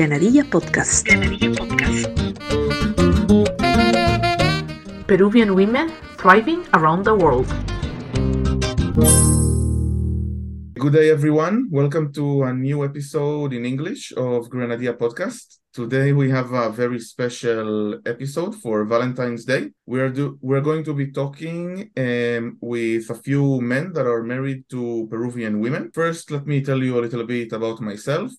Granadilla 0.00 0.48
Podcast. 0.48 1.04
Granadilla 1.04 1.60
Podcast. 1.60 2.08
Peruvian 5.06 5.54
women 5.54 5.92
thriving 6.16 6.64
around 6.72 7.04
the 7.04 7.14
world. 7.14 7.44
Good 10.80 10.94
day, 10.94 11.10
everyone. 11.10 11.68
Welcome 11.70 12.14
to 12.14 12.44
a 12.44 12.54
new 12.54 12.82
episode 12.82 13.52
in 13.52 13.66
English 13.66 14.12
of 14.16 14.48
Granadilla 14.48 14.96
Podcast. 14.96 15.58
Today 15.74 16.14
we 16.14 16.30
have 16.30 16.50
a 16.54 16.70
very 16.70 16.98
special 16.98 18.00
episode 18.06 18.54
for 18.56 18.86
Valentine's 18.86 19.44
Day. 19.44 19.68
We 19.84 20.00
are 20.00 20.08
do 20.08 20.38
we're 20.40 20.62
going 20.62 20.82
to 20.84 20.94
be 20.94 21.12
talking 21.12 21.90
um, 21.98 22.56
with 22.62 23.10
a 23.10 23.20
few 23.20 23.60
men 23.60 23.92
that 23.92 24.06
are 24.06 24.22
married 24.22 24.64
to 24.70 25.06
Peruvian 25.10 25.60
women. 25.60 25.90
First, 25.92 26.30
let 26.30 26.46
me 26.46 26.64
tell 26.64 26.82
you 26.82 26.98
a 26.98 27.04
little 27.04 27.26
bit 27.26 27.52
about 27.52 27.82
myself. 27.82 28.32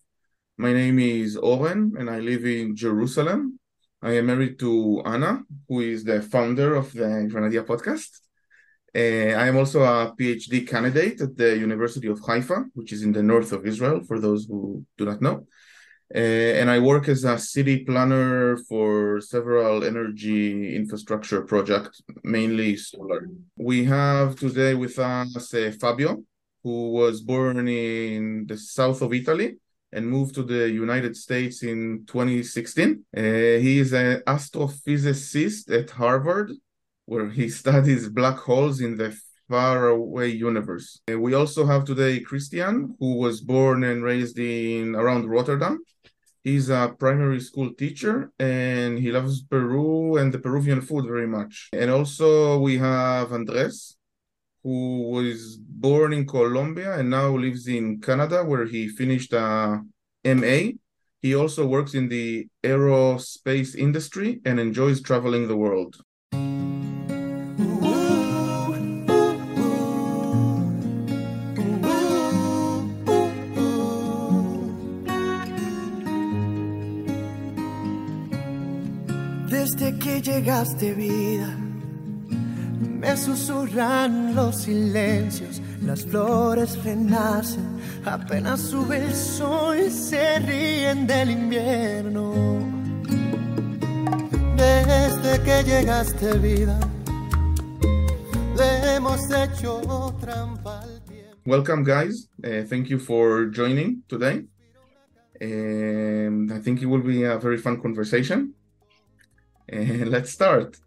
My 0.58 0.74
name 0.74 1.00
is 1.00 1.38
Oren, 1.38 1.94
and 1.98 2.10
I 2.10 2.20
live 2.20 2.46
in 2.46 2.76
Jerusalem. 2.76 3.58
I 4.02 4.18
am 4.18 4.26
married 4.26 4.60
to 4.60 5.02
Anna, 5.06 5.44
who 5.68 5.80
is 5.80 6.04
the 6.04 6.22
founder 6.22 6.76
of 6.76 6.92
the 6.92 7.30
Granadilla 7.32 7.66
Podcast. 7.66 8.20
Uh, 8.94 9.34
I 9.42 9.48
am 9.48 9.58
also 9.58 9.82
a 9.82 10.14
PhD 10.20 10.68
candidate 10.68 11.22
at 11.22 11.38
the 11.38 11.58
University 11.58 12.08
of 12.08 12.20
Haifa, 12.20 12.66
which 12.74 12.92
is 12.92 13.02
in 13.02 13.14
the 13.14 13.24
north 13.24 13.54
of 13.54 13.66
Israel, 13.66 14.02
for 14.04 14.20
those 14.20 14.46
who 14.46 14.86
do 14.98 15.06
not 15.06 15.22
know. 15.22 15.48
Uh, 16.14 16.18
and 16.60 16.70
I 16.70 16.80
work 16.80 17.08
as 17.08 17.24
a 17.24 17.40
city 17.40 17.86
planner 17.86 18.58
for 18.58 19.22
several 19.22 19.86
energy 19.86 20.76
infrastructure 20.76 21.42
projects, 21.44 22.02
mainly 22.24 22.76
solar. 22.76 23.30
We 23.56 23.86
have 23.86 24.36
today 24.36 24.74
with 24.74 25.00
us 25.00 25.54
uh, 25.54 25.72
Fabio, 25.80 26.24
who 26.64 26.92
was 26.92 27.22
born 27.22 27.68
in 27.70 28.46
the 28.48 28.58
south 28.58 29.02
of 29.02 29.14
Italy 29.14 29.56
and 29.94 30.08
moved 30.08 30.36
to 30.36 30.44
the 30.44 30.70
United 30.70 31.16
States 31.18 31.64
in 31.64 32.06
2016. 32.08 33.04
Uh, 33.16 33.22
he 33.22 33.80
is 33.80 33.94
an 33.94 34.22
astrophysicist 34.28 35.72
at 35.72 35.90
Harvard 35.92 36.52
where 37.06 37.30
he 37.30 37.50
studies 37.62 38.10
black 38.10 38.38
holes 38.38 38.82
in 38.82 38.96
the 38.98 39.16
faraway 39.50 40.30
universe. 40.30 41.02
And 41.08 41.22
we 41.22 41.34
also 41.34 41.66
have 41.66 41.84
today 41.84 42.22
Christian, 42.22 42.96
who 43.00 43.16
was 43.16 43.42
born 43.42 43.84
and 43.84 44.04
raised 44.04 44.40
in 44.40 44.96
around 44.96 45.30
Rotterdam. 45.30 45.84
He's 46.44 46.70
a 46.70 46.96
primary 46.98 47.40
school 47.40 47.72
teacher 47.74 48.32
and 48.40 48.98
he 48.98 49.12
loves 49.12 49.44
Peru 49.44 50.18
and 50.18 50.34
the 50.34 50.40
Peruvian 50.40 50.82
food 50.82 51.06
very 51.06 51.28
much. 51.28 51.70
And 51.74 51.92
also 51.92 52.58
we 52.60 52.78
have 52.78 53.32
Andres, 53.32 53.98
who 54.64 55.10
was 55.10 55.58
born 55.58 56.14
in 56.14 56.26
Colombia 56.26 56.98
and 56.98 57.10
now 57.10 57.30
lives 57.36 57.68
in 57.68 58.00
Canada, 58.00 58.44
where 58.44 58.66
he 58.66 58.88
finished 58.88 59.34
a 59.34 59.84
MA. 60.24 60.72
He 61.22 61.36
also 61.36 61.66
works 61.66 61.94
in 61.94 62.10
the 62.10 62.48
aerospace 62.64 63.76
industry 63.76 64.42
and 64.46 64.60
enjoys 64.60 65.02
traveling 65.02 65.48
the 65.48 65.56
world. 65.56 65.98
Desde 79.48 80.00
que 80.00 80.22
llegaste 80.22 80.94
vida, 80.94 81.71
me 82.82 83.16
susurran 83.16 84.36
los 84.36 84.64
silencios, 84.64 85.62
las 85.82 86.06
flores 86.06 86.84
renacen, 86.84 87.80
apenas 88.06 88.60
sube 88.60 88.98
el 88.98 89.14
sol, 89.14 89.90
se 89.90 90.40
ríen 90.40 91.06
del 91.08 91.32
invierno. 91.32 92.34
Desde 94.58 95.44
que 95.44 95.64
llegaste 95.64 96.38
vida, 96.40 96.80
le 98.58 98.96
hemos 98.96 99.22
hecho 99.32 100.16
trampa. 100.20 100.82
Welcome, 101.44 101.84
guys. 101.84 102.30
Uh, 102.44 102.64
thank 102.70 102.90
you 102.90 103.00
for 103.00 103.46
joining 103.46 104.04
today. 104.08 104.46
And 105.42 106.54
I 106.54 106.60
think 106.60 106.84
it 106.84 106.86
will 106.86 107.02
be 107.02 107.24
a 107.24 107.40
very 107.40 107.58
fun 107.58 107.82
conversation. 107.82 108.54
And 109.68 110.10
let's 110.12 110.32
start. 110.32 110.78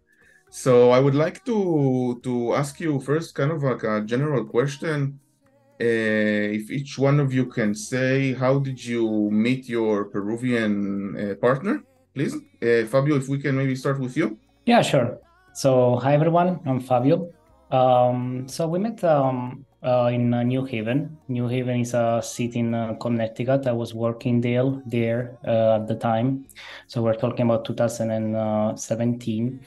So 0.55 0.91
I 0.91 1.01
would 1.01 1.15
like 1.15 1.43
to 1.51 2.17
to 2.23 2.55
ask 2.55 2.79
you 2.79 3.01
first, 3.01 3.35
kind 3.35 3.51
of 3.51 3.61
like 3.61 3.83
a 3.83 3.99
general 4.07 4.45
question. 4.45 5.19
Uh, 5.81 6.55
if 6.55 6.71
each 6.71 6.97
one 6.97 7.19
of 7.19 7.33
you 7.33 7.45
can 7.45 7.75
say, 7.75 8.33
how 8.33 8.59
did 8.59 8.79
you 8.79 9.29
meet 9.31 9.67
your 9.67 10.05
Peruvian 10.05 10.73
uh, 11.19 11.35
partner, 11.35 11.83
please? 12.13 12.35
Uh, 12.63 12.87
Fabio, 12.87 13.17
if 13.17 13.27
we 13.27 13.37
can 13.37 13.57
maybe 13.57 13.75
start 13.75 13.99
with 13.99 14.15
you. 14.15 14.39
Yeah, 14.65 14.81
sure. 14.81 15.19
So, 15.53 15.97
hi 15.97 16.13
everyone, 16.13 16.61
I'm 16.65 16.79
Fabio. 16.79 17.27
Um, 17.69 18.47
so 18.47 18.65
we 18.69 18.79
met 18.79 19.03
um, 19.03 19.65
uh, 19.83 20.09
in 20.13 20.33
uh, 20.33 20.43
New 20.43 20.63
Haven. 20.63 21.17
New 21.27 21.49
Haven 21.49 21.81
is 21.81 21.93
a 21.93 22.21
city 22.23 22.59
in 22.59 22.73
uh, 22.73 22.93
Connecticut. 22.93 23.67
I 23.67 23.73
was 23.73 23.93
working 23.93 24.39
there 24.39 24.81
there 24.85 25.37
at 25.43 25.85
the 25.85 25.95
time. 25.95 26.45
So 26.87 27.01
we're 27.03 27.19
talking 27.19 27.45
about 27.45 27.65
2017. 27.65 29.59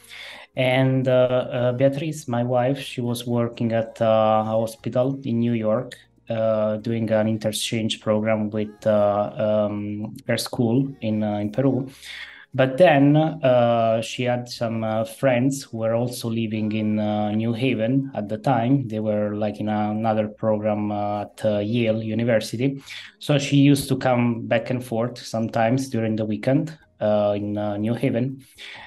And 0.59 1.07
uh, 1.07 1.13
uh, 1.13 1.73
Beatrice, 1.73 2.27
my 2.27 2.43
wife, 2.43 2.81
she 2.81 3.01
was 3.01 3.25
working 3.25 3.73
at 3.73 3.97
a 4.01 4.43
hospital 4.45 5.21
in 5.23 5.39
New 5.39 5.53
York, 5.53 5.95
doing 6.27 7.09
an 7.11 7.29
interchange 7.29 8.01
program 8.01 8.51
with 8.51 8.85
um, 8.85 10.17
her 10.27 10.37
school 10.37 10.93
in 11.01 11.23
in 11.23 11.53
Peru. 11.53 11.89
But 12.55 12.77
then 12.77 13.17
uh, 13.17 14.03
she 14.03 14.25
had 14.25 14.49
some 14.49 14.83
uh, 14.83 15.05
friends 15.05 15.63
who 15.63 15.79
were 15.79 15.95
also 15.95 16.29
living 16.29 16.73
in 16.73 16.99
uh, 16.99 17.31
New 17.31 17.53
Haven 17.53 18.11
at 18.15 18.29
the 18.29 18.39
time. 18.39 18.89
They 18.89 18.99
were 19.01 19.37
like 19.37 19.61
in 19.61 19.69
another 19.69 20.27
program 20.27 20.91
at 20.91 21.39
Yale 21.45 22.03
University. 22.03 22.83
So 23.21 23.39
she 23.39 23.59
used 23.59 23.89
to 23.91 23.97
come 23.97 24.49
back 24.49 24.71
and 24.71 24.83
forth 24.83 25.19
sometimes 25.19 25.89
during 25.89 26.17
the 26.17 26.25
weekend. 26.25 26.77
Uh, 27.01 27.33
in 27.37 27.57
uh, 27.57 27.77
New 27.77 27.95
Haven, 27.95 28.45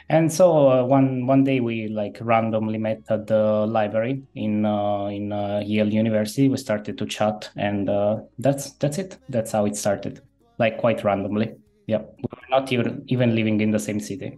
and 0.10 0.30
so 0.30 0.70
uh, 0.70 0.84
one 0.84 1.26
one 1.28 1.46
day 1.46 1.62
we 1.62 1.88
like 1.88 2.18
randomly 2.20 2.78
met 2.78 3.02
at 3.10 3.26
the 3.26 3.66
library 3.66 4.22
in 4.36 4.66
in 4.66 5.32
Yale 5.66 5.94
University. 5.94 6.50
We 6.50 6.58
started 6.58 6.98
to 6.98 7.06
chat, 7.06 7.50
and 7.56 7.90
that's 8.38 8.72
that's 8.74 8.98
it. 8.98 9.18
That's 9.30 9.54
how 9.54 9.66
it 9.66 9.78
started, 9.78 10.20
like 10.60 10.78
quite 10.78 11.06
randomly. 11.06 11.56
Yeah, 11.88 12.00
we're 12.00 12.50
not 12.50 12.72
even 12.74 13.06
even 13.08 13.34
living 13.34 13.62
in 13.62 13.72
the 13.72 13.80
same 13.80 14.02
city. 14.02 14.38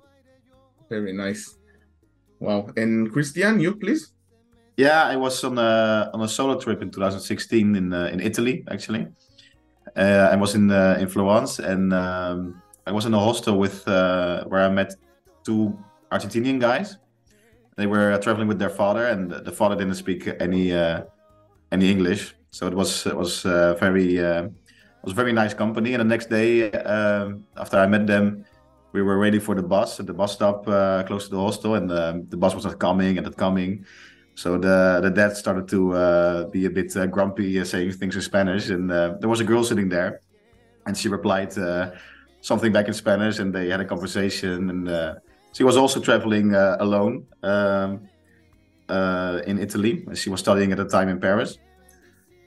Very 0.89 1.13
nice. 1.13 1.57
Wow. 2.39 2.69
And 2.77 3.11
Christian, 3.11 3.59
you 3.59 3.75
please. 3.75 4.13
Yeah, 4.77 5.03
I 5.05 5.15
was 5.15 5.43
on 5.43 5.57
a 5.57 6.09
on 6.13 6.21
a 6.21 6.27
solo 6.27 6.59
trip 6.59 6.81
in 6.81 6.91
2016 6.91 7.75
in 7.75 7.93
uh, 7.93 8.09
in 8.11 8.19
Italy 8.19 8.63
actually. 8.69 9.07
Uh, 9.95 10.29
I 10.31 10.35
was 10.35 10.55
in 10.55 10.71
uh, 10.71 10.97
in 10.99 11.07
Florence 11.07 11.59
and 11.59 11.93
um, 11.93 12.61
I 12.85 12.91
was 12.91 13.05
in 13.05 13.13
a 13.13 13.19
hostel 13.19 13.57
with 13.57 13.87
uh, 13.87 14.43
where 14.45 14.61
I 14.61 14.69
met 14.69 14.95
two 15.43 15.77
Argentinian 16.11 16.59
guys. 16.59 16.97
They 17.75 17.87
were 17.87 18.17
traveling 18.19 18.47
with 18.47 18.59
their 18.59 18.69
father, 18.69 19.07
and 19.07 19.31
the 19.31 19.51
father 19.51 19.75
didn't 19.75 19.95
speak 19.95 20.29
any 20.39 20.73
uh, 20.73 21.03
any 21.71 21.89
English, 21.89 22.35
so 22.51 22.67
it 22.67 22.73
was 22.73 23.05
it 23.05 23.15
was 23.15 23.45
uh, 23.45 23.73
very 23.79 24.17
it 24.17 25.03
was 25.03 25.13
very 25.13 25.33
nice 25.33 25.53
company. 25.53 25.93
And 25.93 26.01
the 26.01 26.05
next 26.05 26.29
day, 26.29 26.71
um, 26.71 27.45
after 27.57 27.77
I 27.77 27.87
met 27.87 28.05
them, 28.05 28.45
we 28.93 29.01
were 29.01 29.19
waiting 29.19 29.41
for 29.41 29.55
the 29.55 29.63
bus 29.63 29.99
at 29.99 30.05
the 30.05 30.13
bus 30.13 30.33
stop 30.33 30.67
uh, 30.67 31.03
close 31.03 31.25
to 31.25 31.35
the 31.35 31.41
hostel, 31.41 31.75
and 31.75 31.91
um, 31.91 32.27
the 32.29 32.37
bus 32.37 32.53
was 32.53 32.65
not 32.65 32.79
coming 32.79 33.17
and 33.17 33.25
not 33.25 33.37
coming. 33.37 33.85
So 34.35 34.57
the 34.57 34.99
the 35.01 35.09
dad 35.09 35.35
started 35.35 35.67
to 35.69 35.93
uh, 35.93 36.43
be 36.45 36.65
a 36.65 36.69
bit 36.69 36.95
uh, 36.95 37.05
grumpy, 37.07 37.59
uh, 37.59 37.65
saying 37.65 37.93
things 37.93 38.15
in 38.15 38.21
Spanish. 38.21 38.69
And 38.69 38.91
uh, 38.91 39.15
there 39.19 39.29
was 39.29 39.39
a 39.39 39.43
girl 39.43 39.63
sitting 39.63 39.89
there, 39.89 40.21
and 40.85 40.97
she 40.97 41.09
replied 41.09 41.57
uh, 41.57 41.91
something 42.43 42.71
back 42.71 42.87
in 42.87 42.93
Spanish, 42.93 43.39
and 43.39 43.53
they 43.53 43.69
had 43.69 43.81
a 43.81 43.85
conversation. 43.85 44.69
And 44.69 45.19
she 45.53 45.63
was 45.63 45.75
also 45.75 45.99
traveling 45.99 46.53
alone 46.53 47.25
um, 47.41 48.07
in 49.49 49.57
Italy. 49.59 50.03
And 50.07 50.15
she 50.17 50.29
was 50.29 50.39
studying 50.39 50.71
at 50.71 50.77
the 50.77 50.85
time 50.85 51.09
in 51.09 51.19
Paris. 51.19 51.57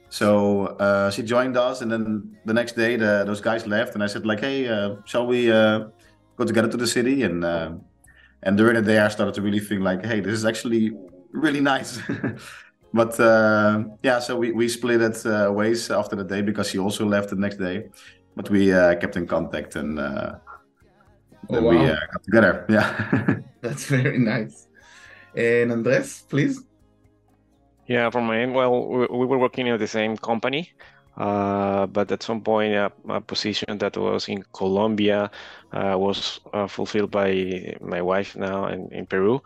So 0.08 0.66
uh, 0.78 1.10
she 1.10 1.22
joined 1.22 1.56
us, 1.56 1.80
and 1.82 1.90
then 1.90 2.36
the 2.44 2.54
next 2.54 2.76
day, 2.76 2.96
the, 2.96 3.24
those 3.26 3.40
guys 3.40 3.66
left, 3.66 3.94
and 3.94 4.02
I 4.02 4.06
said 4.06 4.24
like, 4.24 4.40
"Hey, 4.40 4.68
uh, 4.68 4.96
shall 5.04 5.26
we 5.26 5.50
uh, 5.50 5.88
go 6.36 6.44
together 6.44 6.68
to 6.68 6.76
the 6.76 6.86
city?" 6.86 7.24
And 7.24 7.44
uh, 7.44 7.72
and 8.42 8.56
during 8.56 8.76
the 8.76 8.82
day, 8.82 8.98
I 8.98 9.08
started 9.08 9.34
to 9.34 9.42
really 9.42 9.60
think 9.60 9.82
like, 9.82 10.04
"Hey, 10.04 10.20
this 10.20 10.32
is 10.32 10.44
actually 10.44 10.92
really 11.32 11.60
nice." 11.60 11.98
but 12.94 13.18
uh, 13.18 13.84
yeah, 14.02 14.20
so 14.20 14.36
we 14.36 14.52
we 14.52 14.68
split 14.68 15.02
it 15.02 15.26
uh, 15.26 15.50
ways 15.52 15.90
after 15.90 16.14
the 16.14 16.24
day 16.24 16.40
because 16.40 16.70
she 16.70 16.78
also 16.78 17.04
left 17.04 17.30
the 17.30 17.36
next 17.36 17.56
day, 17.56 17.88
but 18.36 18.50
we 18.50 18.68
kept 19.00 19.16
in 19.16 19.26
contact 19.26 19.76
and 19.76 19.98
oh, 19.98 20.40
then 21.48 21.64
wow. 21.64 21.70
we 21.70 21.78
got 21.88 22.22
together. 22.24 22.66
Yeah. 22.68 23.38
That's 23.62 23.86
very 23.86 24.18
nice. 24.18 24.68
And 25.34 25.72
Andres, 25.72 26.22
please. 26.28 26.62
Yeah, 27.86 28.10
from 28.10 28.26
my 28.26 28.40
end, 28.40 28.54
well, 28.54 28.86
we, 28.88 29.06
we 29.06 29.26
were 29.26 29.38
working 29.38 29.66
in 29.66 29.78
the 29.78 29.86
same 29.86 30.16
company. 30.16 30.72
Uh, 31.16 31.86
but 31.86 32.12
at 32.12 32.22
some 32.22 32.42
point, 32.42 32.74
uh, 32.74 32.90
a 33.08 33.20
position 33.20 33.78
that 33.78 33.96
was 33.96 34.28
in 34.28 34.42
Colombia 34.52 35.30
uh, 35.72 35.96
was 35.98 36.40
uh, 36.52 36.66
fulfilled 36.66 37.10
by 37.10 37.74
my 37.80 38.02
wife 38.02 38.36
now 38.36 38.66
in, 38.66 38.88
in 38.92 39.06
Peru. 39.06 39.40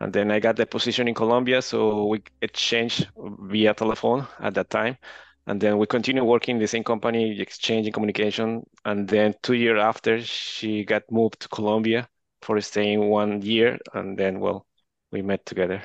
And 0.00 0.12
then 0.12 0.30
I 0.30 0.40
got 0.40 0.56
the 0.56 0.66
position 0.66 1.08
in 1.08 1.14
Colombia, 1.14 1.62
so 1.62 2.06
we 2.06 2.22
exchanged 2.42 3.08
via 3.16 3.72
telephone 3.72 4.26
at 4.40 4.52
that 4.54 4.68
time. 4.68 4.98
And 5.46 5.60
then 5.60 5.78
we 5.78 5.86
continued 5.86 6.24
working 6.24 6.56
in 6.56 6.60
the 6.60 6.66
same 6.66 6.84
company, 6.84 7.40
exchanging 7.40 7.92
communication. 7.92 8.64
And 8.84 9.08
then 9.08 9.34
two 9.42 9.54
years 9.54 9.80
after, 9.80 10.20
she 10.20 10.84
got 10.84 11.02
moved 11.10 11.40
to 11.40 11.48
Colombia 11.48 12.08
for 12.42 12.60
staying 12.60 13.08
one 13.08 13.42
year. 13.42 13.78
And 13.94 14.18
then, 14.18 14.40
well, 14.40 14.66
we 15.12 15.22
met 15.22 15.46
together. 15.46 15.82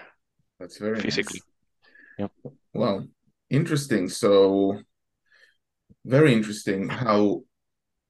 That's 0.60 0.78
very 0.78 1.00
physically. 1.00 1.42
Nice. 2.18 2.30
Yep. 2.44 2.54
Wow, 2.74 3.04
interesting. 3.50 4.10
So 4.10 4.80
very 6.06 6.34
interesting 6.34 6.90
how 6.90 7.44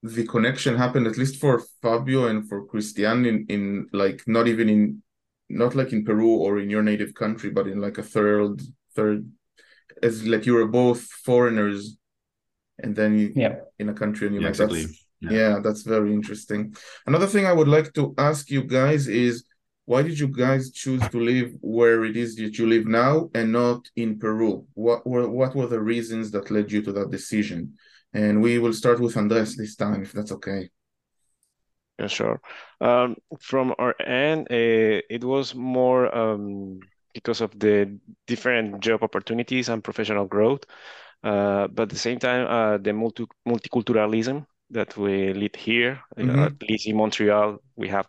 the 0.04 0.26
connection 0.26 0.76
happened, 0.76 1.08
at 1.08 1.18
least 1.18 1.40
for 1.40 1.64
Fabio 1.82 2.28
and 2.28 2.48
for 2.48 2.66
Christian, 2.66 3.26
in 3.26 3.46
in 3.50 3.88
like 3.94 4.24
not 4.28 4.48
even 4.48 4.70
in 4.70 5.04
not 5.50 5.76
like 5.76 5.94
in 5.94 6.04
Peru 6.04 6.30
or 6.30 6.60
in 6.60 6.70
your 6.70 6.84
native 6.84 7.14
country, 7.14 7.52
but 7.52 7.68
in 7.68 7.80
like 7.80 7.98
a 7.98 8.04
third 8.04 8.62
third 8.96 9.32
as 10.04 10.26
like 10.26 10.46
you 10.46 10.54
were 10.54 10.68
both 10.68 11.02
foreigners 11.02 11.98
and 12.80 12.96
then 12.96 13.18
you, 13.18 13.32
yeah. 13.36 13.56
in 13.80 13.90
a 13.90 13.94
country 13.94 14.28
and 14.28 14.36
you 14.36 14.42
yeah, 14.42 14.48
met 14.48 14.50
exactly. 14.50 14.86
that's, 14.86 15.08
yeah. 15.22 15.32
yeah 15.32 15.60
that's 15.64 15.84
very 15.84 16.14
interesting. 16.14 16.76
Another 17.06 17.28
thing 17.28 17.46
i 17.46 17.54
would 17.54 17.68
like 17.68 17.94
to 17.94 18.14
ask 18.18 18.50
you 18.50 18.64
guys 18.64 19.08
is 19.08 19.46
why 19.86 20.02
did 20.02 20.18
you 20.20 20.28
guys 20.28 20.72
choose 20.72 21.06
to 21.10 21.20
live 21.20 21.52
where 21.60 22.06
it 22.06 22.16
is 22.16 22.36
that 22.36 22.58
you 22.58 22.68
live 22.68 22.88
now 22.88 23.30
and 23.34 23.52
not 23.52 23.90
in 23.96 24.20
peru? 24.20 24.66
What 24.74 25.06
were 25.06 25.28
what 25.30 25.56
were 25.56 25.68
the 25.68 25.82
reasons 25.82 26.32
that 26.32 26.52
led 26.52 26.72
you 26.72 26.82
to 26.84 26.92
that 26.94 27.12
decision? 27.12 27.74
And 28.14 28.42
we 28.42 28.60
will 28.60 28.74
start 28.74 29.00
with 29.00 29.18
andres 29.18 29.56
this 29.56 29.76
time 29.76 30.04
if 30.04 30.12
that's 30.12 30.32
okay. 30.32 30.70
Yeah 32.00 32.08
sure. 32.08 32.42
Um, 32.80 33.16
from 33.40 33.76
our 33.78 33.96
end 34.02 34.48
uh, 34.50 35.02
it 35.10 35.24
was 35.24 35.56
more 35.56 36.04
um, 36.16 36.80
because 37.14 37.42
of 37.42 37.58
the 37.60 38.00
different 38.28 38.82
job 38.82 39.04
opportunities 39.04 39.70
and 39.70 39.84
professional 39.84 40.26
growth. 40.26 40.64
Uh, 41.24 41.68
but 41.68 41.84
at 41.84 41.90
the 41.90 41.98
same 41.98 42.20
time, 42.20 42.48
uh, 42.48 42.78
the 42.78 42.94
multi 42.94 43.26
multiculturalism 43.48 44.46
that 44.72 44.98
we 44.98 45.34
lead 45.34 45.56
here, 45.56 46.00
mm-hmm. 46.18 46.40
at 46.40 46.54
least 46.68 46.88
in 46.88 46.98
Montreal, 46.98 47.60
we 47.76 47.90
have 47.90 48.08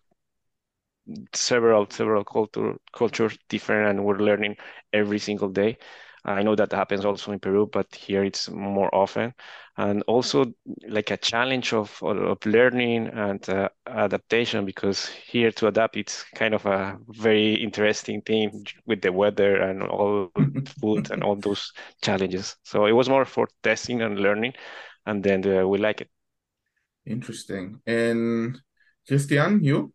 several 1.34 1.87
several 1.90 2.25
culture 2.25 2.76
cultures 2.93 3.37
different, 3.49 3.90
and 3.90 4.04
we're 4.04 4.19
learning 4.19 4.56
every 4.93 5.19
single 5.19 5.49
day. 5.49 5.76
I 6.24 6.42
know 6.42 6.54
that 6.54 6.72
happens 6.72 7.04
also 7.04 7.32
in 7.32 7.40
Peru, 7.40 7.69
but 7.72 7.92
here 7.94 8.22
it's 8.24 8.48
more 8.48 8.94
often. 8.94 9.34
And 9.76 10.02
also 10.06 10.52
like 10.86 11.10
a 11.10 11.16
challenge 11.16 11.72
of, 11.72 12.00
of 12.02 12.44
learning 12.46 13.08
and 13.08 13.48
uh, 13.48 13.69
adaptation, 13.86 14.64
because 14.64 15.08
here 15.08 15.50
to 15.52 15.66
adapt, 15.66 15.96
it's 15.96 16.24
kind 16.34 16.54
of 16.54 16.64
a 16.66 16.98
very 17.08 17.54
interesting 17.54 18.22
thing 18.22 18.66
with 18.86 19.00
the 19.02 19.12
weather 19.12 19.56
and 19.62 19.82
all 19.82 20.30
food 20.80 21.10
and 21.10 21.24
all 21.24 21.36
those 21.36 21.72
challenges. 22.02 22.56
So 22.62 22.86
it 22.86 22.92
was 22.92 23.08
more 23.08 23.25
for 23.25 23.48
testing 23.62 24.02
and 24.02 24.20
learning, 24.20 24.52
and 25.06 25.25
then 25.25 25.44
uh, 25.46 25.66
we 25.66 25.78
like 25.78 26.02
it. 26.02 26.10
Interesting. 27.04 27.80
And 27.86 28.60
Christian, 29.08 29.64
you? 29.64 29.92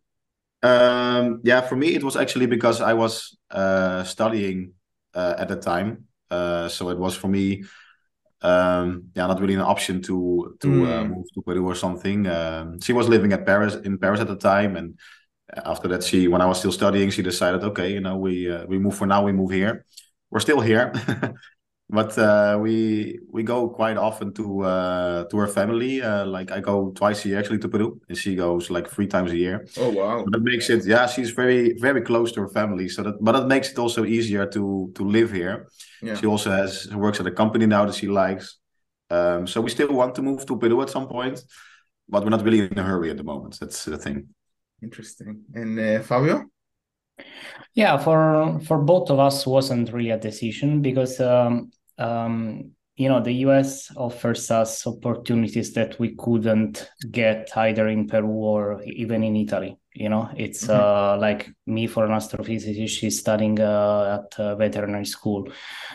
Um, 0.62 1.40
yeah, 1.44 1.62
for 1.62 1.76
me, 1.76 1.94
it 1.94 2.04
was 2.04 2.16
actually 2.16 2.46
because 2.46 2.80
I 2.80 2.92
was 2.92 3.38
uh, 3.50 4.04
studying 4.04 4.74
uh, 5.14 5.36
at 5.38 5.48
the 5.48 5.56
time 5.56 6.04
uh, 6.30 6.68
so 6.68 6.90
it 6.90 6.98
was 6.98 7.16
for 7.16 7.28
me, 7.28 7.64
um, 8.42 9.04
yeah, 9.14 9.26
not 9.26 9.40
really 9.40 9.54
an 9.54 9.60
option 9.60 10.00
to 10.02 10.56
to 10.60 10.68
mm. 10.68 10.86
uh, 10.86 11.04
move 11.04 11.26
to 11.34 11.42
Peru 11.42 11.66
or 11.66 11.74
something. 11.74 12.26
Um, 12.26 12.80
she 12.80 12.92
was 12.92 13.08
living 13.08 13.32
at 13.32 13.44
Paris 13.46 13.74
in 13.74 13.98
Paris 13.98 14.20
at 14.20 14.28
the 14.28 14.36
time, 14.36 14.76
and 14.76 14.98
after 15.64 15.88
that, 15.88 16.02
she 16.04 16.28
when 16.28 16.40
I 16.40 16.46
was 16.46 16.58
still 16.58 16.72
studying, 16.72 17.10
she 17.10 17.22
decided, 17.22 17.62
okay, 17.64 17.92
you 17.92 18.00
know, 18.00 18.16
we 18.16 18.50
uh, 18.50 18.66
we 18.66 18.78
move 18.78 18.96
for 18.96 19.06
now, 19.06 19.24
we 19.24 19.32
move 19.32 19.50
here. 19.50 19.84
We're 20.30 20.40
still 20.40 20.60
here, 20.60 20.92
but 21.90 22.18
uh, 22.18 22.58
we 22.60 23.18
we 23.30 23.42
go 23.42 23.68
quite 23.68 23.96
often 23.96 24.32
to 24.34 24.60
uh, 24.60 25.24
to 25.24 25.36
her 25.38 25.48
family. 25.48 26.02
Uh, 26.02 26.26
like 26.26 26.52
I 26.52 26.60
go 26.60 26.90
twice 26.90 27.24
a 27.24 27.28
year 27.28 27.38
actually 27.38 27.58
to 27.60 27.68
Peru, 27.68 27.98
and 28.08 28.18
she 28.18 28.34
goes 28.34 28.70
like 28.70 28.88
three 28.88 29.06
times 29.06 29.32
a 29.32 29.36
year. 29.36 29.66
Oh 29.78 29.90
wow! 29.90 30.22
But 30.22 30.32
that 30.32 30.42
makes 30.42 30.68
it 30.68 30.86
yeah. 30.86 31.06
She's 31.06 31.30
very 31.30 31.74
very 31.78 32.02
close 32.02 32.30
to 32.32 32.40
her 32.42 32.48
family, 32.48 32.88
so 32.88 33.02
that 33.02 33.14
but 33.22 33.32
that 33.32 33.46
makes 33.46 33.70
it 33.70 33.78
also 33.78 34.04
easier 34.04 34.44
to 34.46 34.92
to 34.94 35.02
live 35.02 35.32
here. 35.32 35.68
Yeah. 36.02 36.14
She 36.14 36.26
also 36.26 36.50
has 36.50 36.88
works 36.94 37.20
at 37.20 37.26
a 37.26 37.32
company 37.32 37.66
now 37.66 37.86
that 37.86 37.94
she 37.94 38.06
likes. 38.06 38.58
Um, 39.10 39.46
so 39.46 39.62
we 39.62 39.70
still 39.70 39.92
want 39.92 40.14
to 40.16 40.22
move 40.22 40.44
to 40.44 40.58
Peru 40.58 40.82
at 40.82 40.90
some 40.90 41.08
point, 41.08 41.42
but 42.06 42.22
we're 42.22 42.30
not 42.30 42.44
really 42.44 42.60
in 42.60 42.78
a 42.78 42.82
hurry 42.82 43.08
at 43.10 43.16
the 43.16 43.24
moment. 43.24 43.58
That's 43.58 43.86
the 43.86 43.96
thing. 43.96 44.28
Interesting. 44.82 45.44
And 45.54 45.78
uh, 45.80 46.02
Fabio? 46.02 46.44
Yeah, 47.74 47.96
for 47.96 48.60
for 48.60 48.78
both 48.78 49.10
of 49.10 49.18
us 49.18 49.46
wasn't 49.46 49.92
really 49.92 50.10
a 50.10 50.18
decision 50.18 50.82
because 50.82 51.18
um, 51.20 51.70
um, 51.98 52.72
you 52.98 53.08
know 53.08 53.20
the 53.22 53.32
US 53.46 53.94
offers 53.96 54.50
us 54.50 54.84
opportunities 54.86 55.72
that 55.74 55.98
we 56.00 56.16
couldn't 56.16 56.90
get 57.10 57.48
either 57.56 57.86
in 57.86 58.08
Peru 58.08 58.28
or 58.28 58.82
even 58.82 59.22
in 59.22 59.36
Italy. 59.36 59.78
You 59.94 60.08
know, 60.08 60.30
it's 60.36 60.66
mm-hmm. 60.66 60.80
uh, 60.80 61.16
like 61.18 61.48
me 61.66 61.86
for 61.86 62.04
an 62.04 62.12
astrophysicist, 62.12 62.88
she's 62.88 63.18
studying 63.18 63.60
uh, 63.60 64.20
at 64.20 64.40
uh, 64.40 64.54
veterinary 64.56 65.06
school, 65.06 65.48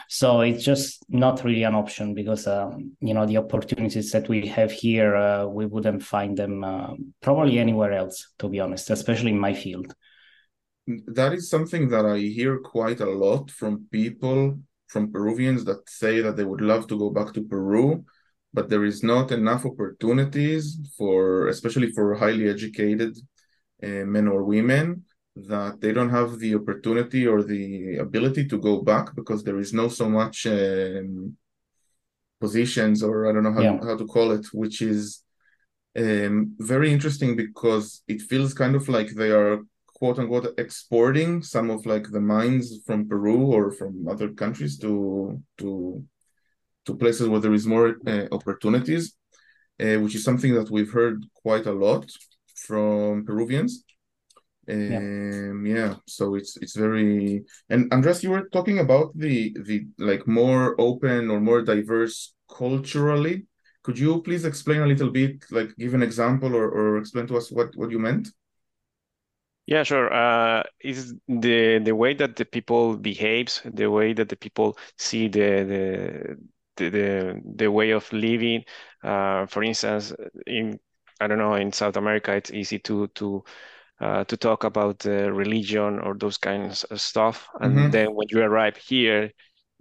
so 0.09 0.41
it's 0.41 0.63
just 0.63 1.05
not 1.09 1.43
really 1.43 1.63
an 1.63 1.75
option 1.75 2.13
because 2.13 2.47
um, 2.47 2.93
you 3.01 3.13
know 3.13 3.25
the 3.25 3.37
opportunities 3.37 4.11
that 4.11 4.29
we 4.29 4.47
have 4.47 4.71
here, 4.71 5.15
uh, 5.15 5.45
we 5.45 5.65
wouldn't 5.65 6.03
find 6.03 6.37
them 6.37 6.63
uh, 6.63 6.93
probably 7.21 7.59
anywhere 7.59 7.93
else, 7.93 8.29
to 8.39 8.47
be 8.47 8.59
honest, 8.59 8.89
especially 8.89 9.31
in 9.31 9.39
my 9.39 9.53
field 9.53 9.93
that 11.07 11.31
is 11.31 11.49
something 11.49 11.87
that 11.89 12.05
I 12.05 12.17
hear 12.17 12.59
quite 12.59 12.99
a 12.99 13.09
lot 13.09 13.49
from 13.49 13.87
people 13.89 14.59
from 14.93 15.11
Peruvians 15.11 15.65
that 15.65 15.89
say 15.89 16.21
that 16.21 16.35
they 16.37 16.45
would 16.45 16.61
love 16.61 16.87
to 16.87 16.97
go 17.03 17.09
back 17.09 17.33
to 17.33 17.43
Peru, 17.53 18.05
but 18.53 18.69
there 18.69 18.85
is 18.85 19.01
not 19.03 19.31
enough 19.31 19.65
opportunities 19.65 20.77
for, 20.97 21.47
especially 21.47 21.91
for 21.91 22.15
highly 22.15 22.47
educated 22.47 23.17
uh, 23.87 24.05
men 24.15 24.27
or 24.27 24.43
women, 24.43 25.03
that 25.35 25.81
they 25.81 25.91
don't 25.91 26.15
have 26.19 26.37
the 26.37 26.53
opportunity 26.53 27.25
or 27.25 27.41
the 27.41 27.97
ability 27.97 28.47
to 28.47 28.57
go 28.59 28.81
back 28.83 29.15
because 29.15 29.43
there 29.43 29.59
is 29.65 29.73
no 29.73 29.87
so 29.87 30.07
much 30.07 30.45
um, 30.45 31.35
positions 32.39 33.01
or 33.01 33.27
I 33.27 33.31
don't 33.33 33.43
know 33.43 33.57
how, 33.59 33.61
yeah. 33.61 33.79
how 33.83 33.97
to 33.97 34.05
call 34.05 34.31
it, 34.31 34.45
which 34.53 34.81
is 34.83 35.23
um, 35.97 36.55
very 36.59 36.91
interesting 36.95 37.35
because 37.35 38.03
it 38.07 38.21
feels 38.21 38.53
kind 38.53 38.75
of 38.75 38.87
like 38.87 39.09
they 39.09 39.31
are 39.31 39.59
quote 40.03 40.19
unquote 40.19 40.53
exporting 40.57 41.41
some 41.41 41.69
of 41.69 41.85
like 41.85 42.11
the 42.11 42.19
mines 42.19 42.65
from 42.85 43.07
Peru 43.07 43.39
or 43.55 43.71
from 43.71 44.05
other 44.05 44.29
countries 44.33 44.77
to 44.79 45.41
to 45.59 46.03
to 46.85 46.95
places 46.97 47.29
where 47.29 47.39
there 47.39 47.53
is 47.53 47.65
more 47.65 47.95
uh, 48.05 48.27
opportunities, 48.33 49.15
uh, 49.79 49.97
which 50.03 50.15
is 50.15 50.25
something 50.25 50.53
that 50.55 50.69
we've 50.69 50.91
heard 50.91 51.25
quite 51.45 51.67
a 51.67 51.77
lot 51.85 52.05
from 52.67 53.23
Peruvians. 53.25 53.85
Um, 54.67 55.65
yeah. 55.65 55.75
yeah, 55.75 55.95
so 56.05 56.35
it's 56.35 56.57
it's 56.57 56.75
very 56.75 57.45
and 57.69 57.81
Andres, 57.93 58.23
you 58.23 58.31
were 58.31 58.49
talking 58.49 58.79
about 58.79 59.07
the 59.15 59.55
the 59.67 59.87
like 59.97 60.27
more 60.27 60.75
open 60.77 61.31
or 61.31 61.39
more 61.39 61.61
diverse 61.61 62.33
culturally. 62.59 63.47
Could 63.83 63.97
you 63.97 64.21
please 64.21 64.43
explain 64.43 64.81
a 64.81 64.91
little 64.93 65.11
bit, 65.11 65.45
like 65.49 65.69
give 65.77 65.93
an 65.93 66.03
example 66.03 66.55
or, 66.55 66.67
or 66.69 66.97
explain 66.97 67.27
to 67.27 67.37
us 67.37 67.51
what, 67.51 67.69
what 67.75 67.91
you 67.91 67.99
meant? 67.99 68.27
Yeah, 69.65 69.83
sure. 69.83 70.11
Uh, 70.13 70.63
is 70.81 71.13
the 71.27 71.79
the 71.79 71.95
way 71.95 72.13
that 72.15 72.35
the 72.35 72.45
people 72.45 72.97
behaves, 72.97 73.61
the 73.63 73.89
way 73.89 74.13
that 74.13 74.27
the 74.27 74.35
people 74.35 74.77
see 74.97 75.29
the 75.29 76.37
the 76.75 76.91
the 76.91 77.41
the, 77.55 77.71
way 77.71 77.91
of 77.91 78.11
living. 78.11 78.65
Uh, 79.03 79.45
for 79.45 79.63
instance, 79.63 80.13
in 80.45 80.79
I 81.21 81.27
don't 81.27 81.37
know 81.37 81.55
in 81.55 81.71
South 81.71 81.95
America, 81.95 82.33
it's 82.33 82.51
easy 82.51 82.79
to 82.79 83.07
to 83.15 83.43
uh, 84.01 84.25
to 84.25 84.35
talk 84.35 84.65
about 84.65 85.05
uh, 85.05 85.31
religion 85.31 85.99
or 85.99 86.15
those 86.15 86.37
kinds 86.37 86.83
of 86.85 86.99
stuff, 86.99 87.47
and 87.61 87.77
mm-hmm. 87.77 87.91
then 87.91 88.13
when 88.13 88.27
you 88.31 88.41
arrive 88.41 88.75
here, 88.75 89.31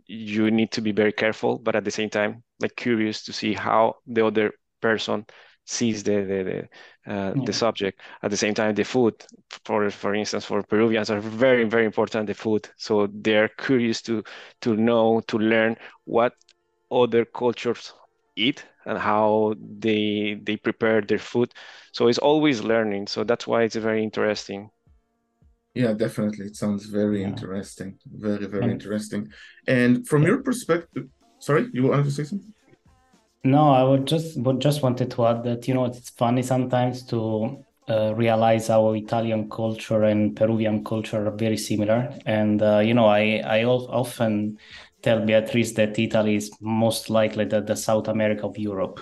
you 0.07 0.51
need 0.51 0.71
to 0.73 0.81
be 0.81 0.93
very 0.93 1.13
careful, 1.13 1.59
but 1.59 1.75
at 1.75 1.85
the 1.85 1.91
same 1.91 2.11
time, 2.11 2.45
like 2.61 2.77
curious 2.77 3.25
to 3.25 3.33
see 3.33 3.53
how 3.53 3.97
the 4.07 4.25
other 4.25 4.53
person 4.81 5.27
sees 5.67 6.03
the 6.05 6.23
the 6.23 6.43
the, 6.45 6.69
uh, 7.07 7.33
yeah. 7.35 7.45
the 7.45 7.53
subject. 7.53 8.01
At 8.23 8.31
the 8.31 8.37
same 8.37 8.55
time, 8.55 8.75
the 8.75 8.85
food, 8.85 9.15
for 9.65 9.91
for 9.91 10.15
instance, 10.15 10.45
for 10.45 10.63
Peruvians 10.63 11.11
are 11.11 11.21
very 11.21 11.65
very 11.65 11.85
important. 11.85 12.27
The 12.27 12.35
food, 12.35 12.69
so 12.77 13.09
they're 13.13 13.49
curious 13.49 14.03
to 14.03 14.23
to 14.61 14.77
know 14.77 15.21
to 15.29 15.39
learn 15.39 15.77
what 16.05 16.35
other 16.91 17.25
cultures 17.25 17.95
eat 18.37 18.65
and 18.87 18.99
how 18.99 19.55
they 19.79 20.41
they 20.43 20.57
prepare 20.57 21.01
their 21.01 21.19
food. 21.19 21.53
So 21.93 22.09
it's 22.09 22.19
always 22.19 22.63
learning. 22.63 23.09
So 23.09 23.25
that's 23.25 23.47
why 23.47 23.63
it's 23.63 23.77
very 23.77 24.03
interesting. 24.03 24.71
Yeah, 25.75 25.95
definitely. 25.95 26.47
It 26.47 26.57
sounds 26.57 26.85
very 26.87 27.23
yeah. 27.23 27.29
interesting. 27.29 27.99
Very, 28.07 28.47
very 28.47 28.71
interesting. 28.71 29.29
And 29.67 30.07
from 30.07 30.23
your 30.23 30.43
perspective, 30.43 31.09
sorry, 31.39 31.69
you 31.73 31.85
wanted 31.85 32.05
to 32.05 32.11
say 32.11 32.25
something? 32.25 32.53
No, 33.45 33.71
I 33.71 33.83
would 33.83 34.07
just 34.07 34.39
would 34.41 34.61
just 34.61 34.83
wanted 34.83 35.11
to 35.13 35.27
add 35.27 35.43
that 35.45 35.67
you 35.67 35.75
know 35.75 35.85
it's 35.85 36.11
funny 36.11 36.43
sometimes 36.43 37.05
to 37.07 37.65
uh, 37.89 38.15
realize 38.15 38.69
how 38.69 38.93
Italian 38.93 39.51
culture 39.51 40.05
and 40.05 40.37
Peruvian 40.37 40.85
culture 40.85 41.27
are 41.27 41.31
very 41.33 41.57
similar, 41.57 42.17
and 42.25 42.63
uh, 42.63 42.79
you 42.79 42.95
know 42.95 43.07
I 43.07 43.43
I 43.45 43.65
often 43.65 44.59
tell 45.03 45.27
Beatrice 45.27 45.73
that 45.73 45.99
Italy 45.99 46.37
is 46.37 46.53
most 46.61 47.11
likely 47.11 47.45
the, 47.45 47.61
the 47.61 47.75
South 47.75 48.07
America 48.07 48.47
of 48.47 48.57
Europe 48.57 49.01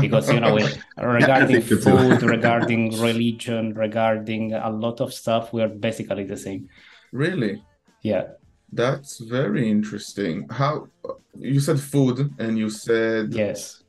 because 0.00 0.32
you 0.32 0.40
know 0.40 0.58
regarding 0.96 1.60
food, 1.60 2.22
regarding 2.36 2.98
religion, 2.98 3.74
regarding 3.74 4.54
a 4.54 4.70
lot 4.70 5.02
of 5.02 5.12
stuff, 5.12 5.52
we 5.52 5.60
are 5.60 5.68
basically 5.68 6.24
the 6.24 6.38
same. 6.38 6.66
Really? 7.12 7.62
Yeah. 8.00 8.24
That's 8.72 9.18
very 9.18 9.68
interesting. 9.68 10.48
How 10.48 10.88
you 11.34 11.60
said 11.60 11.78
food 11.78 12.34
and 12.38 12.58
you 12.58 12.70
said 12.70 13.34
yes. 13.34 13.81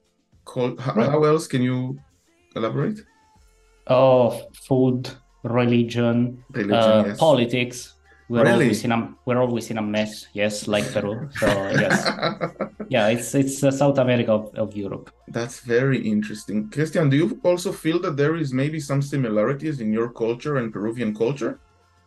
How, 0.45 0.75
how 0.77 1.23
else 1.23 1.47
can 1.47 1.61
you 1.61 1.99
elaborate? 2.55 2.99
Oh, 3.87 4.47
food, 4.67 5.09
religion, 5.43 6.43
religion 6.51 6.73
uh, 6.73 7.03
yes. 7.07 7.19
politics. 7.19 7.93
We're 8.29 8.43
really? 8.43 8.65
always 8.65 8.83
in 8.85 8.91
a 8.91 9.13
we're 9.25 9.41
always 9.41 9.69
in 9.69 9.77
a 9.77 9.81
mess. 9.81 10.27
Yes, 10.33 10.67
like 10.67 10.91
Peru. 10.91 11.29
So 11.35 11.47
yes, 11.47 12.09
yeah, 12.89 13.07
it's 13.09 13.35
it's 13.35 13.63
uh, 13.63 13.69
South 13.69 13.97
America 13.97 14.31
of, 14.31 14.55
of 14.55 14.75
Europe. 14.75 15.11
That's 15.27 15.59
very 15.59 15.99
interesting, 15.99 16.69
Christian. 16.69 17.09
Do 17.09 17.17
you 17.17 17.39
also 17.43 17.71
feel 17.71 17.99
that 18.01 18.15
there 18.15 18.35
is 18.35 18.53
maybe 18.53 18.79
some 18.79 19.01
similarities 19.01 19.81
in 19.81 19.91
your 19.91 20.09
culture 20.09 20.57
and 20.57 20.71
Peruvian 20.71 21.13
culture? 21.13 21.59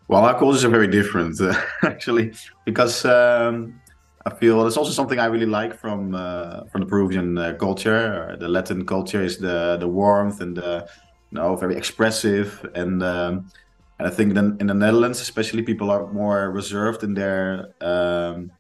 Well, 0.09 0.25
our 0.25 0.38
cultures 0.38 0.64
are 0.64 0.71
very 0.71 0.87
different, 0.87 1.40
uh, 1.40 1.55
actually, 1.83 2.33
because 2.64 3.05
um, 3.05 3.81
I 4.26 4.30
feel 4.35 4.66
it's 4.66 4.76
also 4.76 4.90
something 4.90 5.21
I 5.21 5.26
really 5.26 5.47
like 5.47 5.78
from 5.78 6.14
uh, 6.14 6.64
from 6.64 6.80
the 6.80 6.87
Peruvian 6.87 7.38
uh, 7.38 7.54
culture. 7.54 8.37
The 8.40 8.49
Latin 8.49 8.85
culture 8.85 9.23
is 9.23 9.38
the 9.38 9.76
the 9.78 9.87
warmth 9.87 10.40
and 10.40 10.56
the 10.56 10.88
you 11.30 11.38
know 11.38 11.54
very 11.54 11.76
expressive, 11.76 12.68
and 12.75 13.02
um, 13.04 13.50
and 13.99 14.09
I 14.09 14.11
think 14.11 14.35
then 14.35 14.56
in 14.59 14.66
the 14.66 14.75
Netherlands, 14.75 15.21
especially, 15.21 15.62
people 15.62 15.92
are 15.92 16.12
more 16.12 16.50
reserved 16.50 17.04
in 17.04 17.14
their 17.14 17.68
um, 17.80 18.50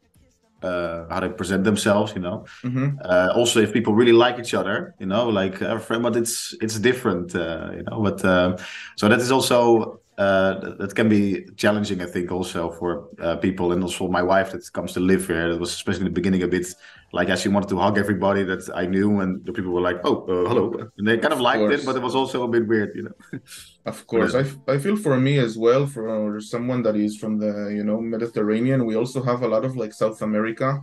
uh, 0.62 1.06
how 1.10 1.18
they 1.18 1.30
present 1.30 1.64
themselves. 1.64 2.14
You 2.14 2.22
know, 2.22 2.44
mm-hmm. 2.62 2.98
uh, 3.04 3.32
also 3.34 3.60
if 3.60 3.72
people 3.72 3.92
really 3.92 4.12
like 4.12 4.38
each 4.38 4.54
other, 4.54 4.94
you 5.00 5.06
know, 5.06 5.28
like 5.28 5.60
a 5.62 5.80
friend, 5.80 6.00
but 6.00 6.14
it's 6.14 6.54
it's 6.60 6.78
different, 6.78 7.34
uh, 7.34 7.72
you 7.74 7.82
know. 7.82 8.02
But 8.02 8.24
um, 8.24 8.56
so 8.94 9.08
that 9.08 9.18
is 9.18 9.32
also 9.32 10.00
uh, 10.18 10.74
that 10.78 10.94
can 10.94 11.08
be 11.08 11.44
challenging, 11.56 12.00
I 12.00 12.06
think, 12.06 12.32
also 12.32 12.70
for 12.70 13.08
uh, 13.20 13.36
people 13.36 13.72
and 13.72 13.82
also 13.82 14.08
my 14.08 14.22
wife 14.22 14.52
that 14.52 14.72
comes 14.72 14.92
to 14.94 15.00
live 15.00 15.26
here. 15.26 15.50
It 15.50 15.60
was 15.60 15.70
especially 15.74 16.06
in 16.06 16.12
the 16.12 16.18
beginning 16.20 16.42
a 16.42 16.48
bit 16.48 16.66
like 17.12 17.28
as 17.28 17.42
she 17.42 17.48
wanted 17.48 17.68
to 17.68 17.78
hug 17.78 17.98
everybody 17.98 18.42
that 18.44 18.68
I 18.74 18.86
knew, 18.86 19.20
and 19.20 19.44
the 19.44 19.52
people 19.52 19.72
were 19.72 19.82
like, 19.82 20.00
"Oh, 20.04 20.22
uh, 20.22 20.48
hello," 20.48 20.90
and 20.96 21.06
they 21.06 21.18
kind 21.18 21.32
of, 21.32 21.38
of 21.38 21.40
liked 21.40 21.60
course. 21.60 21.82
it, 21.82 21.86
but 21.86 21.96
it 21.96 22.02
was 22.02 22.14
also 22.14 22.44
a 22.44 22.48
bit 22.48 22.66
weird, 22.66 22.96
you 22.96 23.02
know. 23.02 23.40
of 23.84 24.06
course, 24.12 24.34
I, 24.34 24.44
I 24.72 24.78
feel 24.78 24.96
for 24.96 25.18
me 25.18 25.38
as 25.38 25.58
well, 25.58 25.86
for 25.86 26.40
someone 26.40 26.82
that 26.84 26.96
is 26.96 27.16
from 27.16 27.38
the 27.38 27.70
you 27.74 27.84
know 27.84 28.00
Mediterranean, 28.00 28.86
we 28.86 28.96
also 28.96 29.22
have 29.22 29.42
a 29.42 29.48
lot 29.48 29.64
of 29.64 29.76
like 29.76 29.92
South 29.92 30.22
America 30.22 30.82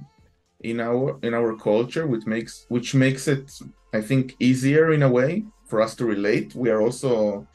in 0.61 0.79
our 0.79 1.19
in 1.23 1.33
our 1.33 1.55
culture, 1.57 2.05
which 2.05 2.25
makes 2.25 2.65
which 2.69 2.93
makes 2.93 3.27
it 3.27 3.51
I 3.93 4.01
think 4.01 4.35
easier 4.39 4.93
in 4.93 5.03
a 5.03 5.09
way 5.09 5.43
for 5.65 5.81
us 5.81 5.95
to 5.95 6.05
relate. 6.05 6.53
We 6.55 6.69
are 6.69 6.81
also 6.81 7.47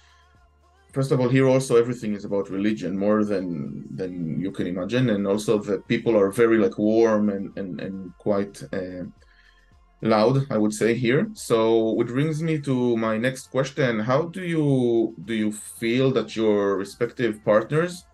first 0.92 1.12
of 1.12 1.20
all 1.20 1.28
here 1.28 1.46
also 1.46 1.76
everything 1.76 2.14
is 2.14 2.24
about 2.24 2.50
religion 2.50 2.96
more 2.96 3.24
than 3.24 3.84
than 3.94 4.40
you 4.40 4.50
can 4.50 4.66
imagine. 4.66 5.10
And 5.10 5.26
also 5.26 5.58
the 5.58 5.78
people 5.92 6.16
are 6.16 6.30
very 6.30 6.58
like 6.58 6.78
warm 6.78 7.28
and 7.30 7.56
and, 7.58 7.80
and 7.80 8.16
quite 8.18 8.62
uh, 8.72 9.04
loud 10.00 10.46
i 10.50 10.56
would 10.56 10.72
say 10.72 10.94
here. 10.94 11.28
So 11.34 12.00
it 12.00 12.08
brings 12.08 12.42
me 12.42 12.58
to 12.60 12.96
my 12.96 13.18
next 13.18 13.50
question. 13.50 14.00
How 14.00 14.22
do 14.36 14.42
you 14.42 15.14
do 15.24 15.34
you 15.34 15.52
feel 15.52 16.10
that 16.12 16.36
your 16.36 16.76
respective 16.76 17.44
partners 17.44 18.04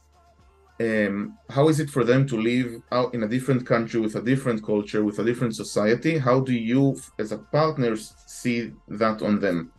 um, 0.81 1.39
how 1.51 1.69
is 1.69 1.79
it 1.79 1.89
for 1.89 2.03
them 2.03 2.27
to 2.27 2.37
live 2.37 2.83
out 2.91 3.15
in 3.15 3.23
a 3.23 3.29
different 3.29 3.65
country 3.65 4.01
with 4.01 4.17
a 4.17 4.23
different 4.23 4.61
culture 4.65 5.05
with 5.05 5.21
a 5.21 5.25
different 5.25 5.55
society? 5.55 6.19
How 6.19 6.41
do 6.41 6.53
you 6.53 6.99
as 7.21 7.31
a 7.31 7.39
partners 7.39 8.15
see 8.27 8.73
that 8.89 9.23
on 9.23 9.39
them? 9.39 9.71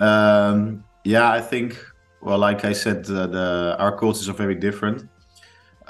Um, 0.00 0.82
yeah 1.04 1.30
i 1.30 1.40
think 1.40 1.82
well, 2.22 2.38
like 2.38 2.64
I 2.64 2.72
said, 2.72 3.08
uh, 3.08 3.26
the 3.26 3.76
our 3.78 3.96
cultures 3.96 4.28
are 4.28 4.34
very 4.34 4.54
different. 4.54 5.08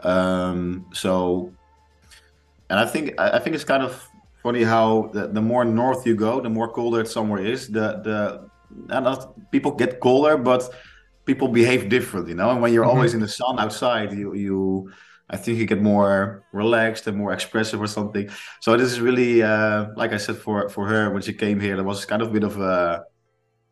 Um, 0.02 0.86
so, 0.92 1.52
and 2.68 2.78
I 2.78 2.86
think 2.86 3.18
I 3.18 3.38
think 3.38 3.54
it's 3.54 3.64
kind 3.64 3.82
of 3.82 4.06
funny 4.42 4.62
how 4.62 5.10
the, 5.12 5.26
the 5.28 5.42
more 5.42 5.64
north 5.64 6.06
you 6.06 6.14
go, 6.14 6.40
the 6.40 6.48
more 6.48 6.68
colder 6.68 7.00
it 7.00 7.08
somewhere 7.08 7.44
is. 7.44 7.68
The 7.68 8.00
the 8.04 8.50
and 8.88 9.50
people 9.50 9.72
get 9.72 10.00
colder, 10.00 10.36
but 10.36 10.72
people 11.24 11.48
behave 11.48 11.88
different, 11.88 12.28
you 12.28 12.34
know. 12.34 12.50
And 12.50 12.62
when 12.62 12.72
you're 12.72 12.84
mm-hmm. 12.84 12.96
always 12.96 13.14
in 13.14 13.20
the 13.20 13.28
sun 13.28 13.58
outside, 13.58 14.12
you 14.12 14.34
you 14.34 14.90
I 15.28 15.36
think 15.36 15.58
you 15.58 15.66
get 15.66 15.82
more 15.82 16.44
relaxed 16.52 17.06
and 17.06 17.16
more 17.16 17.32
expressive 17.32 17.80
or 17.80 17.86
something. 17.86 18.28
So 18.60 18.76
this 18.76 18.90
is 18.90 19.00
really, 19.00 19.42
uh, 19.42 19.86
like 19.96 20.12
I 20.12 20.16
said, 20.16 20.36
for 20.36 20.68
for 20.68 20.86
her 20.86 21.10
when 21.10 21.22
she 21.22 21.32
came 21.32 21.60
here, 21.60 21.76
there 21.76 21.84
was 21.84 22.04
kind 22.04 22.22
of 22.22 22.28
a 22.28 22.32
bit 22.32 22.44
of 22.44 22.60
a 22.60 23.04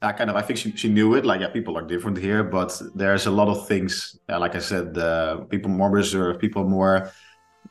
I 0.00 0.12
kind 0.12 0.31
of 0.31 0.37
I 0.37 0.43
think 0.43 0.59
she, 0.59 0.73
she 0.76 0.88
knew 0.88 1.14
it. 1.14 1.25
Like 1.25 1.40
yeah 1.40 1.49
people 1.49 1.76
are 1.76 1.83
different 1.83 2.19
here 2.19 2.45
but 2.45 2.81
there's 2.95 3.26
a 3.26 3.31
lot 3.31 3.49
of 3.49 3.67
things 3.67 4.19
uh, 4.28 4.38
like 4.38 4.55
I 4.55 4.61
said 4.61 4.97
uh, 4.97 5.38
people 5.50 5.71
more 5.71 5.90
reserved 5.90 6.40
people 6.40 6.64
more 6.64 7.11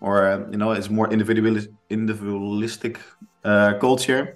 or 0.01 0.25
uh, 0.25 0.50
you 0.51 0.57
know 0.57 0.72
it's 0.72 0.89
more 0.89 1.12
individualist, 1.12 1.69
individualistic 1.89 3.00
uh, 3.43 3.74
culture. 3.79 4.36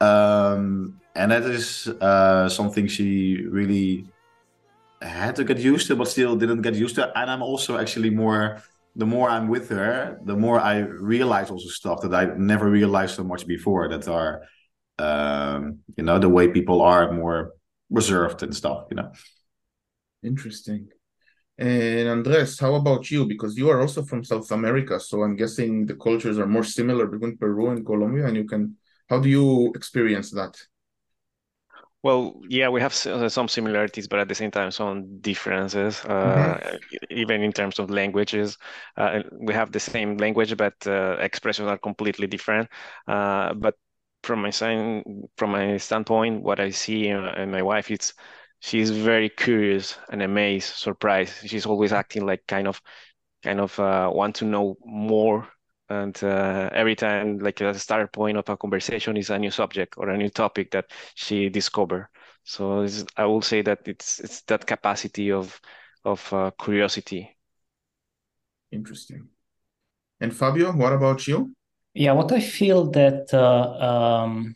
Um, 0.00 1.00
and 1.14 1.32
that 1.32 1.42
is 1.42 1.88
uh, 2.00 2.48
something 2.48 2.86
she 2.86 3.44
really 3.46 4.06
had 5.02 5.36
to 5.36 5.44
get 5.44 5.58
used 5.58 5.88
to 5.88 5.96
but 5.96 6.08
still 6.08 6.36
didn't 6.36 6.62
get 6.62 6.74
used 6.74 6.94
to. 6.94 7.18
And 7.18 7.30
I'm 7.30 7.42
also 7.42 7.78
actually 7.78 8.10
more 8.10 8.62
the 8.96 9.06
more 9.06 9.30
I'm 9.30 9.48
with 9.48 9.68
her 9.70 10.18
the 10.24 10.36
more 10.36 10.58
I 10.58 10.78
realize 10.78 11.50
also 11.50 11.68
stuff 11.68 12.00
that 12.02 12.14
I 12.14 12.24
never 12.36 12.68
realized 12.68 13.14
so 13.14 13.24
much 13.24 13.46
before 13.46 13.88
that 13.88 14.08
are 14.08 14.42
um, 15.00 15.78
you 15.96 16.04
know 16.04 16.18
the 16.18 16.28
way 16.28 16.48
people 16.48 16.82
are 16.82 17.12
more 17.12 17.52
reserved 17.90 18.42
and 18.42 18.54
stuff 18.54 18.84
you 18.90 18.96
know 18.96 19.10
interesting 20.22 20.88
and 21.58 22.08
andres 22.08 22.58
how 22.58 22.74
about 22.74 23.10
you 23.10 23.26
because 23.26 23.56
you 23.56 23.68
are 23.70 23.80
also 23.80 24.02
from 24.02 24.24
south 24.24 24.50
america 24.50 24.98
so 25.00 25.22
i'm 25.22 25.36
guessing 25.36 25.86
the 25.86 25.94
cultures 25.94 26.38
are 26.38 26.46
more 26.46 26.64
similar 26.64 27.06
between 27.06 27.36
peru 27.36 27.70
and 27.70 27.84
colombia 27.84 28.26
and 28.26 28.36
you 28.36 28.44
can 28.44 28.76
how 29.08 29.18
do 29.18 29.28
you 29.28 29.72
experience 29.74 30.30
that 30.30 30.56
well, 32.02 32.40
yeah, 32.48 32.70
we 32.70 32.80
have 32.80 32.94
some 32.94 33.48
similarities, 33.48 34.08
but 34.08 34.20
at 34.20 34.28
the 34.28 34.34
same 34.34 34.50
time, 34.50 34.70
some 34.70 35.20
differences, 35.20 36.02
uh, 36.06 36.58
mm-hmm. 36.58 37.04
even 37.10 37.42
in 37.42 37.52
terms 37.52 37.78
of 37.78 37.90
languages. 37.90 38.56
Uh, 38.96 39.20
we 39.32 39.52
have 39.52 39.70
the 39.70 39.80
same 39.80 40.16
language, 40.16 40.56
but 40.56 40.74
uh, 40.86 41.18
expressions 41.20 41.68
are 41.68 41.76
completely 41.76 42.26
different. 42.26 42.70
Uh, 43.06 43.52
but 43.52 43.74
from 44.22 44.42
my 44.42 44.50
sign 44.50 45.28
from 45.36 45.50
my 45.52 45.76
standpoint, 45.78 46.42
what 46.42 46.60
I 46.60 46.70
see 46.70 47.08
in, 47.08 47.50
my 47.50 47.62
wife, 47.62 47.90
it's 47.90 48.14
she's 48.60 48.90
very 48.90 49.28
curious 49.28 49.96
and 50.10 50.22
amazed, 50.22 50.74
surprised. 50.74 51.48
She's 51.48 51.66
always 51.66 51.92
acting 51.92 52.26
like 52.26 52.46
kind 52.46 52.68
of 52.68 52.80
kind 53.42 53.60
of 53.60 53.78
uh, 53.78 54.10
want 54.12 54.36
to 54.36 54.44
know 54.44 54.76
more. 54.84 55.48
And 55.88 56.16
uh, 56.22 56.70
every 56.72 56.94
time 56.94 57.38
like 57.38 57.60
a 57.60 57.74
start 57.74 58.12
point 58.12 58.36
of 58.36 58.48
a 58.48 58.56
conversation 58.56 59.16
is 59.16 59.30
a 59.30 59.38
new 59.38 59.50
subject 59.50 59.94
or 59.96 60.08
a 60.10 60.16
new 60.16 60.28
topic 60.28 60.70
that 60.72 60.90
she 61.14 61.48
discover. 61.48 62.08
So 62.44 62.86
i 63.16 63.24
will 63.26 63.42
say 63.42 63.62
that 63.62 63.80
it's 63.86 64.18
it's 64.20 64.42
that 64.42 64.66
capacity 64.66 65.30
of 65.32 65.60
of 66.04 66.32
uh, 66.32 66.50
curiosity. 66.52 67.36
Interesting. 68.72 69.28
And 70.20 70.34
fabio 70.34 70.72
what 70.72 70.92
about 70.92 71.26
you 71.26 71.54
yeah, 71.94 72.12
what 72.12 72.32
I 72.32 72.40
feel 72.40 72.90
that 72.90 73.32
uh, 73.34 74.22
um, 74.22 74.54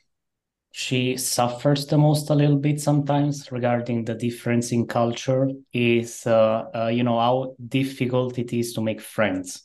she 0.71 1.17
suffers 1.17 1.87
the 1.87 1.99
most 1.99 2.31
a 2.31 2.35
little 2.35 2.59
bit 2.59 2.81
sometimes 2.81 3.51
regarding 3.53 4.05
the 4.05 4.15
difference 4.15 4.73
in 4.73 4.87
culture 4.87 5.49
is, 5.73 6.27
uh, 6.27 6.65
uh, 6.75 6.89
you 6.89 7.03
know, 7.03 7.19
how 7.19 7.55
difficult 7.69 8.39
it 8.39 8.53
is 8.53 8.73
to 8.75 8.81
make 8.81 9.01
friends. 9.01 9.63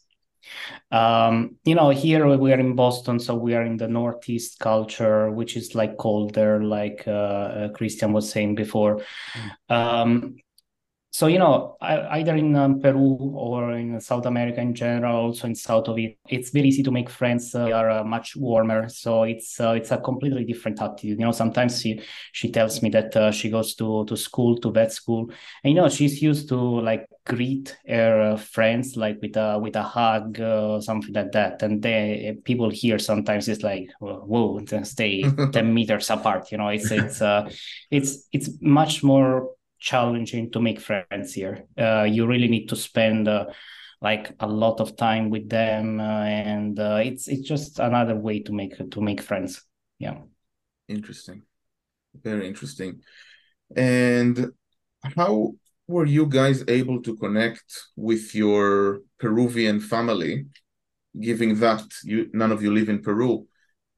Um, 0.91 1.57
you 1.65 1.75
know, 1.75 1.89
here 1.89 2.25
we 2.37 2.51
are 2.51 2.59
in 2.59 2.75
Boston, 2.75 3.19
so 3.19 3.35
we 3.35 3.53
are 3.53 3.63
in 3.63 3.77
the 3.77 3.87
Northeast 3.87 4.59
culture, 4.59 5.31
which 5.31 5.55
is 5.55 5.75
like 5.75 5.97
colder, 5.97 6.63
like 6.63 7.03
uh, 7.07 7.11
uh, 7.11 7.69
Christian 7.69 8.13
was 8.13 8.29
saying 8.29 8.55
before. 8.55 9.01
Um, 9.69 10.35
so 11.11 11.27
you 11.27 11.39
know 11.39 11.75
either 11.81 12.35
in 12.35 12.55
um, 12.55 12.79
peru 12.79 13.17
or 13.35 13.73
in 13.73 13.99
south 13.99 14.25
america 14.25 14.59
in 14.59 14.73
general 14.75 15.15
also 15.15 15.47
in 15.47 15.55
south 15.55 15.87
of 15.87 15.97
it 15.97 16.17
it's 16.27 16.51
very 16.51 16.67
easy 16.67 16.83
to 16.83 16.91
make 16.91 17.09
friends 17.09 17.55
uh, 17.55 17.69
they 17.69 17.73
are 17.73 17.89
uh, 17.91 18.03
much 18.03 18.35
warmer. 18.35 18.89
So 18.89 19.23
it's 19.23 19.59
uh, 19.59 19.73
it's 19.73 19.91
a 19.91 19.97
completely 19.99 20.43
different 20.43 20.81
attitude. 20.81 21.19
You 21.19 21.25
know 21.25 21.31
sometimes 21.31 21.81
she 21.81 22.01
she 22.31 22.51
tells 22.51 22.81
me 22.81 22.89
that 22.89 23.15
uh, 23.15 23.31
she 23.31 23.51
goes 23.51 23.75
to 23.75 24.05
to 24.05 24.17
school 24.17 24.57
to 24.57 24.71
vet 24.71 24.91
school. 24.91 25.29
And 25.63 25.73
you 25.73 25.79
know 25.79 25.87
she's 25.87 26.19
used 26.19 26.49
to 26.49 26.57
like 26.57 27.05
greet 27.25 27.77
her 27.87 28.33
uh, 28.33 28.37
friends 28.37 28.97
like 28.97 29.17
with 29.21 29.37
a 29.37 29.59
with 29.59 29.75
a 29.75 29.83
hug 29.83 30.39
uh, 30.39 30.81
something 30.81 31.13
like 31.13 31.31
that. 31.33 31.61
And 31.61 31.81
they 31.83 32.37
people 32.43 32.71
here 32.71 32.97
sometimes 32.97 33.47
it's 33.47 33.63
like 33.63 33.89
whoa 33.99 34.59
stay 34.83 35.21
10 35.21 35.73
meters 35.73 36.09
apart. 36.09 36.51
You 36.51 36.57
know 36.57 36.69
it's 36.69 36.89
it's 36.89 37.21
it's 37.91 38.27
it's 38.31 38.49
much 38.61 39.03
more 39.03 39.51
challenging 39.79 40.51
to 40.51 40.59
make 40.59 40.79
friends 40.79 41.33
here. 41.33 41.65
Uh, 41.77 42.03
you 42.03 42.27
really 42.27 42.47
need 42.47 42.67
to 42.67 42.75
spend 42.75 43.27
uh, 43.27 43.45
like 44.01 44.31
a 44.39 44.47
lot 44.47 44.79
of 44.79 44.95
time 44.95 45.29
with 45.29 45.49
them, 45.49 45.99
uh, 45.99 46.23
and 46.23 46.79
uh, 46.79 46.99
it's 47.03 47.27
it's 47.27 47.47
just 47.47 47.79
another 47.79 48.15
way 48.15 48.39
to 48.41 48.53
make 48.53 48.77
to 48.91 49.01
make 49.01 49.21
friends. 49.21 49.61
Yeah. 49.97 50.17
Interesting, 50.87 51.43
very 52.23 52.47
interesting. 52.47 53.01
And 53.75 54.51
how 55.15 55.55
were 55.87 56.05
you 56.05 56.25
guys 56.25 56.63
able 56.67 57.01
to 57.01 57.15
connect 57.17 57.63
with 57.95 58.33
your 58.33 59.01
Peruvian 59.19 59.79
family, 59.79 60.45
given 61.19 61.59
that 61.59 61.83
you 62.03 62.29
none 62.33 62.51
of 62.51 62.63
you 62.63 62.73
live 62.73 62.89
in 62.89 63.01
Peru? 63.01 63.47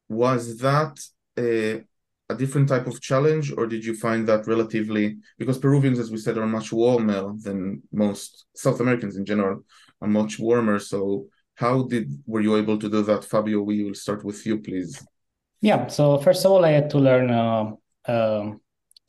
Was 0.10 0.58
that 0.58 1.00
a 1.38 1.84
a 2.32 2.36
different 2.36 2.68
type 2.70 2.88
of 2.88 3.02
challenge, 3.02 3.54
or 3.58 3.68
did 3.68 3.84
you 3.86 3.96
find 3.96 4.28
that 4.28 4.48
relatively 4.48 5.18
because 5.38 5.58
Peruvians, 5.58 6.00
as 6.00 6.10
we 6.12 6.18
said, 6.18 6.38
are 6.38 6.48
much 6.48 6.72
warmer 6.72 7.34
than 7.46 7.82
most 7.92 8.46
South 8.56 8.80
Americans 8.80 9.16
in 9.18 9.26
general, 9.26 9.64
are 10.02 10.08
much 10.08 10.40
warmer. 10.40 10.80
So 10.80 11.28
how 11.56 11.84
did 11.84 12.06
were 12.26 12.42
you 12.42 12.56
able 12.56 12.78
to 12.80 12.90
do 12.90 13.02
that, 13.04 13.26
Fabio? 13.26 13.62
We 13.62 13.84
will 13.84 13.94
start 13.94 14.24
with 14.24 14.46
you, 14.46 14.60
please. 14.60 15.06
Yeah. 15.62 15.88
So 15.88 16.18
first 16.18 16.46
of 16.46 16.52
all, 16.52 16.66
I 16.66 16.72
had 16.72 16.90
to 16.92 17.00
learn 17.00 17.30
uh, 17.30 17.72
uh, 18.06 18.52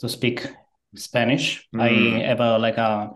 to 0.00 0.08
speak 0.08 0.46
Spanish. 0.94 1.66
Mm. 1.74 1.80
I 1.80 2.26
have 2.26 2.40
a 2.40 2.58
like 2.58 2.78
a 2.78 3.10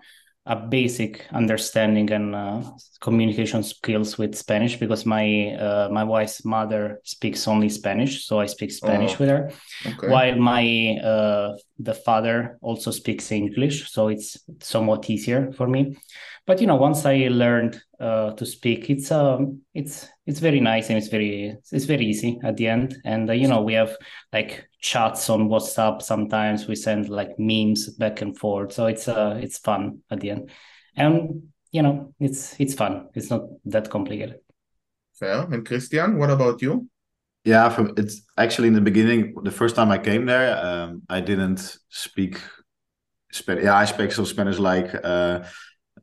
a 0.47 0.55
basic 0.55 1.27
understanding 1.33 2.11
and 2.13 2.35
uh, 2.35 2.63
communication 3.01 3.65
skills 3.65 4.17
with 4.17 4.37
Spanish 4.37 4.77
because 4.77 5.05
my 5.05 5.55
uh, 5.55 5.89
my 5.91 6.05
wife's 6.05 6.45
mother 6.45 7.01
speaks 7.03 7.49
only 7.49 7.69
Spanish, 7.69 8.25
so 8.25 8.39
I 8.39 8.47
speak 8.47 8.71
Spanish 8.71 9.15
oh, 9.15 9.17
with 9.19 9.29
her. 9.29 9.51
Okay. 9.85 10.09
While 10.09 10.37
my 10.37 10.99
uh, 11.03 11.57
the 11.81 11.95
father 11.95 12.59
also 12.63 12.93
speaks 12.93 13.33
English, 13.33 13.91
so 13.91 14.09
it's 14.09 14.39
somewhat 14.61 15.11
easier 15.11 15.53
for 15.53 15.67
me. 15.67 15.97
But 16.47 16.61
you 16.61 16.67
know, 16.69 16.77
once 16.77 17.05
I 17.05 17.29
learned 17.29 17.81
uh, 17.99 18.33
to 18.33 18.47
speak, 18.47 18.89
it's 18.89 19.11
um 19.11 19.63
it's 19.75 20.09
it's 20.27 20.39
very 20.39 20.61
nice 20.61 20.89
and 20.89 20.99
it's 20.99 21.09
very 21.09 21.57
it's 21.73 21.85
very 21.87 22.07
easy 22.07 22.39
at 22.45 22.57
the 22.57 22.69
end. 22.69 22.97
And 23.05 23.29
uh, 23.29 23.33
you 23.33 23.49
know, 23.49 23.63
we 23.63 23.75
have 23.75 23.97
like 24.33 24.69
chats 24.81 25.29
on 25.29 25.49
WhatsApp. 25.49 26.03
Sometimes 26.03 26.69
we 26.69 26.77
send 26.77 27.09
like 27.09 27.39
memes 27.39 27.91
back 27.91 28.23
and 28.23 28.39
forth, 28.39 28.73
so 28.73 28.87
it's 28.87 29.09
uh 29.09 29.39
it's 29.43 29.59
fun 29.59 30.03
at 30.11 30.21
the 30.21 30.31
end. 30.31 30.51
And 30.95 31.49
you 31.73 31.83
know, 31.83 32.15
it's 32.21 32.55
it's 32.61 32.75
fun. 32.75 33.09
It's 33.15 33.29
not 33.29 33.43
that 33.65 33.91
complicated. 33.91 34.39
Fair. 35.19 35.49
And 35.51 35.67
Christian, 35.67 36.19
what 36.19 36.31
about 36.31 36.63
you? 36.63 36.89
Yeah, 37.45 37.69
from 37.71 37.95
it's 37.97 38.23
actually 38.37 38.69
in 38.69 38.75
the 38.75 38.81
beginning, 38.81 39.35
the 39.43 39.51
first 39.51 39.77
time 39.77 39.91
I 39.91 39.99
came 39.99 40.27
there, 40.27 40.57
um, 40.65 41.03
I 41.09 41.21
didn't 41.21 41.79
speak 41.89 42.41
Spanish. 43.33 43.65
Yeah, 43.65 43.77
I 43.77 43.85
speak 43.85 44.13
some 44.13 44.27
Spanish 44.27 44.59
like 44.59 44.95
uh, 45.05 45.45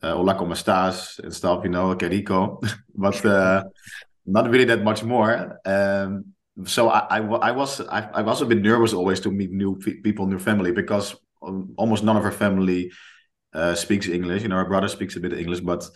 uh, 0.03 0.15
hola, 0.15 0.35
como 0.37 0.53
estás, 0.53 1.19
and 1.19 1.33
stuff, 1.33 1.63
you 1.63 1.69
know, 1.69 1.95
que 1.95 2.09
rico, 2.09 2.59
but 2.95 3.25
uh, 3.25 3.63
not 4.25 4.49
really 4.49 4.65
that 4.65 4.83
much 4.83 5.03
more. 5.03 5.59
Um, 5.65 6.25
so 6.65 6.89
I, 6.89 7.17
I, 7.17 7.19
I 7.19 7.51
was 7.51 7.81
I, 7.81 8.09
I, 8.13 8.21
was 8.21 8.41
a 8.41 8.45
bit 8.45 8.61
nervous 8.61 8.93
always 8.93 9.19
to 9.21 9.31
meet 9.31 9.51
new 9.51 9.77
people, 9.77 10.27
new 10.27 10.37
family, 10.39 10.71
because 10.71 11.15
almost 11.41 12.03
none 12.03 12.17
of 12.17 12.23
her 12.23 12.31
family 12.31 12.91
uh, 13.53 13.73
speaks 13.75 14.07
English. 14.07 14.43
You 14.43 14.49
know, 14.49 14.57
her 14.57 14.65
brother 14.65 14.87
speaks 14.87 15.15
a 15.15 15.19
bit 15.19 15.33
of 15.33 15.39
English, 15.39 15.61
but 15.61 15.87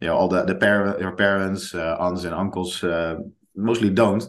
you 0.00 0.06
know, 0.06 0.16
all 0.16 0.28
the 0.28 0.44
the 0.44 0.54
parent, 0.54 1.02
her 1.02 1.12
parents, 1.12 1.74
uh, 1.74 1.96
aunts 1.98 2.24
and 2.24 2.34
uncles 2.34 2.82
uh, 2.84 3.16
mostly 3.56 3.90
don't. 3.90 4.24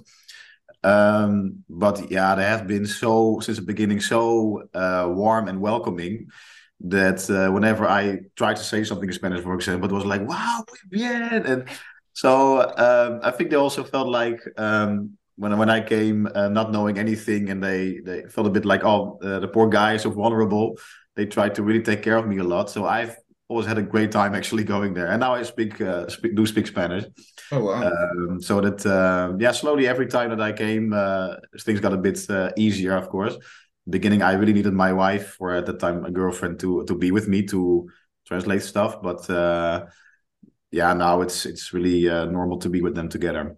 Um, 0.83 1.63
but 1.69 2.09
yeah, 2.09 2.35
they 2.35 2.43
have 2.45 2.65
been 2.65 2.85
so 2.85 3.39
since 3.41 3.57
the 3.57 3.65
beginning 3.65 3.99
so 3.99 4.63
uh, 4.73 5.07
warm 5.09 5.47
and 5.47 5.61
welcoming 5.61 6.29
that 6.81 7.29
uh, 7.29 7.51
whenever 7.51 7.85
I 7.87 8.19
tried 8.35 8.55
to 8.55 8.63
say 8.63 8.83
something 8.83 9.09
in 9.09 9.13
Spanish, 9.13 9.43
for 9.43 9.53
example, 9.53 9.89
it 9.89 9.93
was 9.93 10.05
like, 10.05 10.21
wow, 10.27 10.63
muy 10.67 10.79
bien. 10.89 11.45
And 11.45 11.65
so 12.13 12.61
um, 12.77 13.19
I 13.23 13.31
think 13.31 13.49
they 13.49 13.57
also 13.57 13.83
felt 13.83 14.07
like 14.07 14.39
um, 14.57 15.17
when, 15.35 15.57
when 15.57 15.69
I 15.69 15.81
came 15.81 16.27
uh, 16.33 16.49
not 16.49 16.71
knowing 16.71 16.97
anything 16.97 17.49
and 17.49 17.61
they, 17.61 17.99
they 17.99 18.23
felt 18.23 18.47
a 18.47 18.49
bit 18.49 18.65
like, 18.65 18.83
oh, 18.85 19.19
uh, 19.21 19.39
the 19.39 19.47
poor 19.47 19.67
guy 19.67 19.95
is 19.95 20.03
so 20.03 20.09
vulnerable. 20.09 20.77
They 21.15 21.25
tried 21.25 21.55
to 21.55 21.63
really 21.63 21.81
take 21.81 22.01
care 22.01 22.17
of 22.17 22.27
me 22.27 22.37
a 22.37 22.43
lot. 22.43 22.69
So 22.69 22.85
I've 22.85 23.15
always 23.49 23.67
had 23.67 23.77
a 23.77 23.81
great 23.81 24.11
time 24.11 24.33
actually 24.33 24.63
going 24.63 24.93
there. 24.93 25.07
And 25.07 25.19
now 25.19 25.33
I 25.33 25.43
speak, 25.43 25.81
uh, 25.81 26.07
speak 26.07 26.35
do 26.35 26.45
speak 26.45 26.67
Spanish. 26.67 27.03
Oh, 27.51 27.65
wow. 27.65 27.83
Um, 27.83 28.41
so 28.41 28.61
that, 28.61 28.85
uh, 28.85 29.33
yeah, 29.37 29.51
slowly 29.51 29.87
every 29.87 30.07
time 30.07 30.29
that 30.29 30.39
I 30.39 30.53
came, 30.53 30.93
uh, 30.93 31.35
things 31.61 31.81
got 31.81 31.93
a 31.93 31.97
bit 31.97 32.25
easier, 32.57 32.95
of 32.95 33.09
course 33.09 33.37
beginning 33.89 34.21
i 34.21 34.33
really 34.33 34.53
needed 34.53 34.73
my 34.73 34.93
wife 34.93 35.37
or 35.39 35.51
at 35.53 35.65
the 35.65 35.73
time 35.73 36.05
a 36.05 36.11
girlfriend 36.11 36.59
to 36.59 36.83
to 36.85 36.95
be 36.95 37.11
with 37.11 37.27
me 37.27 37.45
to 37.45 37.87
translate 38.25 38.61
stuff 38.61 39.01
but 39.01 39.29
uh 39.29 39.85
yeah 40.71 40.93
now 40.93 41.21
it's 41.21 41.45
it's 41.45 41.73
really 41.73 42.07
uh, 42.09 42.25
normal 42.25 42.57
to 42.59 42.69
be 42.69 42.81
with 42.81 42.95
them 42.95 43.09
together. 43.09 43.57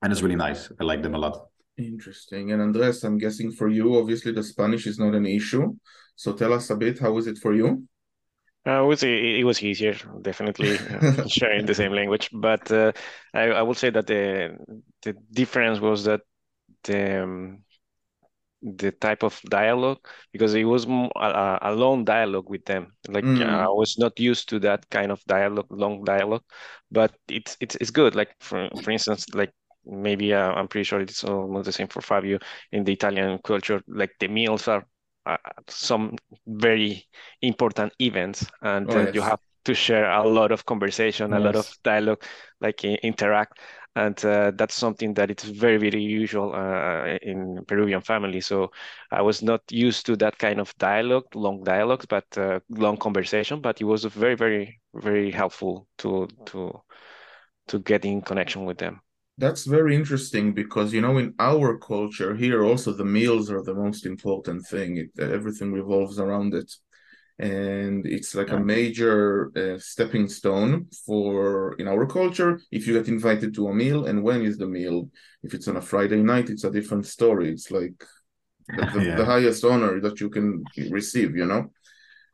And 0.00 0.12
it's 0.12 0.22
really 0.22 0.36
nice. 0.36 0.70
I 0.80 0.84
like 0.84 1.02
them 1.02 1.14
a 1.14 1.18
lot. 1.18 1.48
Interesting. 1.76 2.52
And 2.52 2.62
andres 2.62 3.04
i'm 3.04 3.18
guessing 3.18 3.52
for 3.52 3.68
you 3.68 3.98
obviously 3.98 4.32
the 4.32 4.42
spanish 4.42 4.86
is 4.86 4.98
not 4.98 5.14
an 5.14 5.26
issue. 5.26 5.74
So 6.16 6.32
tell 6.32 6.52
us 6.52 6.70
a 6.70 6.76
bit 6.76 6.98
how 6.98 7.16
is 7.18 7.26
it 7.26 7.38
for 7.38 7.54
you? 7.54 7.84
Uh, 8.66 8.70
I 8.70 8.80
would 8.80 8.98
say 8.98 9.38
it 9.38 9.44
was 9.44 9.62
easier, 9.62 9.94
definitely 10.22 10.78
uh, 10.78 11.26
sharing 11.28 11.64
the 11.64 11.74
same 11.74 11.92
language. 11.92 12.28
But 12.32 12.70
uh, 12.70 12.92
I, 13.32 13.42
I 13.50 13.62
would 13.62 13.76
say 13.76 13.90
that 13.90 14.06
the 14.06 14.56
the 15.02 15.14
difference 15.30 15.80
was 15.80 16.04
that 16.04 16.20
the 16.84 17.22
um, 17.22 17.62
the 18.62 18.90
type 18.90 19.22
of 19.22 19.40
dialogue 19.48 19.98
because 20.32 20.54
it 20.54 20.64
was 20.64 20.84
a, 20.84 21.58
a 21.62 21.72
long 21.72 22.04
dialogue 22.04 22.48
with 22.48 22.64
them 22.64 22.92
like 23.08 23.24
mm. 23.24 23.48
i 23.48 23.68
was 23.68 23.96
not 23.98 24.18
used 24.18 24.48
to 24.48 24.58
that 24.58 24.88
kind 24.90 25.12
of 25.12 25.22
dialogue 25.26 25.66
long 25.70 26.02
dialogue 26.02 26.42
but 26.90 27.14
it's 27.28 27.56
it's, 27.60 27.76
it's 27.76 27.90
good 27.90 28.16
like 28.16 28.34
for, 28.40 28.68
for 28.82 28.90
instance 28.90 29.26
like 29.34 29.52
maybe 29.86 30.34
uh, 30.34 30.52
i'm 30.52 30.66
pretty 30.66 30.84
sure 30.84 31.00
it's 31.00 31.22
almost 31.22 31.66
the 31.66 31.72
same 31.72 31.86
for 31.86 32.00
fabio 32.00 32.38
in 32.72 32.82
the 32.82 32.92
italian 32.92 33.38
culture 33.44 33.80
like 33.86 34.10
the 34.18 34.28
meals 34.28 34.66
are 34.66 34.84
uh, 35.26 35.36
some 35.68 36.16
very 36.46 37.04
important 37.42 37.92
events 38.00 38.46
and 38.62 38.90
oh, 38.90 39.02
yes. 39.02 39.14
you 39.14 39.20
have 39.20 39.40
to 39.64 39.74
share 39.74 40.10
a 40.10 40.26
lot 40.26 40.50
of 40.50 40.64
conversation 40.64 41.30
yes. 41.30 41.38
a 41.38 41.44
lot 41.44 41.54
of 41.54 41.70
dialogue 41.84 42.22
like 42.60 42.82
interact 42.84 43.58
and 43.98 44.24
uh, 44.24 44.52
that's 44.54 44.76
something 44.76 45.12
that 45.14 45.28
it's 45.30 45.42
very 45.42 45.76
very 45.76 46.00
usual 46.00 46.54
uh, 46.54 47.18
in 47.22 47.64
Peruvian 47.66 48.00
families. 48.00 48.46
So 48.46 48.70
I 49.10 49.22
was 49.22 49.42
not 49.42 49.60
used 49.70 50.06
to 50.06 50.16
that 50.16 50.38
kind 50.38 50.60
of 50.60 50.72
dialogue, 50.78 51.34
long 51.34 51.64
dialogues, 51.64 52.06
but 52.06 52.26
uh, 52.38 52.60
long 52.68 52.96
conversation. 52.96 53.60
But 53.60 53.80
it 53.80 53.84
was 53.84 54.04
very 54.04 54.36
very 54.36 54.80
very 54.94 55.32
helpful 55.32 55.88
to 55.98 56.28
to 56.46 56.80
to 57.68 57.78
get 57.80 58.04
in 58.04 58.22
connection 58.22 58.64
with 58.64 58.78
them. 58.78 59.00
That's 59.36 59.64
very 59.64 59.94
interesting 59.96 60.52
because 60.52 60.92
you 60.92 61.00
know 61.00 61.18
in 61.18 61.34
our 61.40 61.76
culture 61.78 62.36
here 62.36 62.64
also 62.64 62.92
the 62.92 63.04
meals 63.04 63.50
are 63.50 63.62
the 63.62 63.74
most 63.74 64.06
important 64.06 64.66
thing. 64.66 64.96
It, 64.96 65.10
everything 65.18 65.72
revolves 65.72 66.18
around 66.20 66.54
it 66.54 66.70
and 67.38 68.04
it's 68.04 68.34
like 68.34 68.50
a 68.50 68.58
major 68.58 69.52
uh, 69.56 69.78
stepping 69.78 70.28
stone 70.28 70.86
for 71.06 71.74
in 71.74 71.86
our 71.86 72.04
culture 72.04 72.60
if 72.72 72.86
you 72.86 72.94
get 72.94 73.06
invited 73.06 73.54
to 73.54 73.68
a 73.68 73.74
meal 73.74 74.06
and 74.06 74.22
when 74.22 74.42
is 74.42 74.58
the 74.58 74.66
meal? 74.66 75.08
If 75.44 75.54
it's 75.54 75.68
on 75.68 75.76
a 75.76 75.80
friday 75.80 76.22
night 76.22 76.50
it's 76.50 76.64
a 76.64 76.70
different 76.70 77.06
story. 77.06 77.50
It's 77.50 77.70
like 77.70 77.94
the, 78.76 78.86
the, 78.92 79.04
yeah. 79.04 79.14
the 79.14 79.24
highest 79.24 79.64
honor 79.64 80.00
that 80.00 80.20
you 80.20 80.30
can 80.30 80.64
receive 80.90 81.36
you 81.36 81.46
know? 81.46 81.70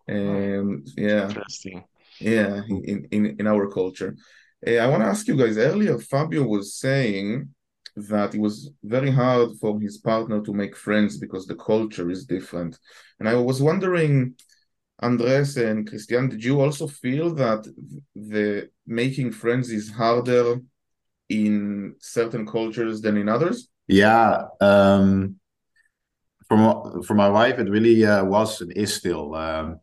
And 0.08 0.88
yeah. 0.96 1.28
Interesting. 1.28 1.84
Yeah 2.18 2.62
in 2.68 3.06
in, 3.10 3.36
in 3.38 3.46
our 3.46 3.70
culture. 3.70 4.16
Uh, 4.66 4.76
i 4.76 4.86
want 4.86 5.02
to 5.02 5.08
ask 5.08 5.28
you 5.28 5.36
guys 5.36 5.58
earlier 5.58 5.98
fabio 5.98 6.44
was 6.44 6.74
saying 6.74 7.48
that 7.96 8.34
it 8.34 8.40
was 8.40 8.70
very 8.82 9.10
hard 9.10 9.50
for 9.60 9.78
his 9.80 9.98
partner 9.98 10.40
to 10.40 10.52
make 10.52 10.74
friends 10.74 11.16
because 11.18 11.46
the 11.46 11.54
culture 11.54 12.10
is 12.10 12.24
different. 12.24 12.78
And 13.20 13.28
i 13.28 13.34
was 13.34 13.60
wondering 13.60 14.34
Andres 15.00 15.56
and 15.56 15.86
Christian, 15.88 16.28
did 16.28 16.42
you 16.44 16.60
also 16.60 16.86
feel 16.86 17.34
that 17.34 17.66
the 18.14 18.70
making 18.86 19.32
friends 19.32 19.70
is 19.70 19.90
harder 19.90 20.60
in 21.28 21.96
certain 21.98 22.46
cultures 22.46 23.00
than 23.00 23.16
in 23.16 23.28
others? 23.28 23.68
Yeah, 23.88 24.44
um, 24.60 25.36
for 26.48 26.56
my, 26.56 27.02
for 27.06 27.14
my 27.14 27.28
wife, 27.28 27.58
it 27.58 27.68
really 27.68 28.04
uh, 28.04 28.24
was 28.24 28.60
and 28.60 28.72
is 28.72 28.94
still. 28.94 29.34
Um, 29.34 29.80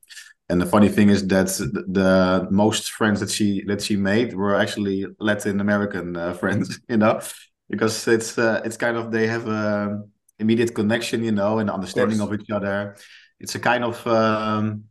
and 0.49 0.59
the 0.59 0.65
funny 0.65 0.89
thing 0.89 1.09
is 1.09 1.25
that 1.27 1.47
the, 1.47 1.85
the 1.87 2.47
most 2.51 2.91
friends 2.91 3.19
that 3.21 3.29
she 3.29 3.63
that 3.67 3.81
she 3.81 3.95
made 3.95 4.33
were 4.33 4.55
actually 4.55 5.05
Latin 5.19 5.61
American 5.61 6.17
uh, 6.17 6.33
friends, 6.41 6.79
you 6.89 6.97
know, 6.97 7.21
because 7.69 8.07
it's 8.07 8.37
uh, 8.37 8.61
it's 8.65 8.77
kind 8.77 8.97
of 8.97 9.11
they 9.11 9.27
have 9.27 9.47
a 9.47 10.01
immediate 10.39 10.73
connection, 10.73 11.23
you 11.23 11.31
know, 11.31 11.59
and 11.59 11.69
understanding 11.69 12.19
of, 12.19 12.31
of 12.31 12.39
each 12.39 12.49
other. 12.49 12.95
It's 13.39 13.55
a 13.55 13.59
kind 13.59 13.83
of 13.83 14.05
um, 14.05 14.83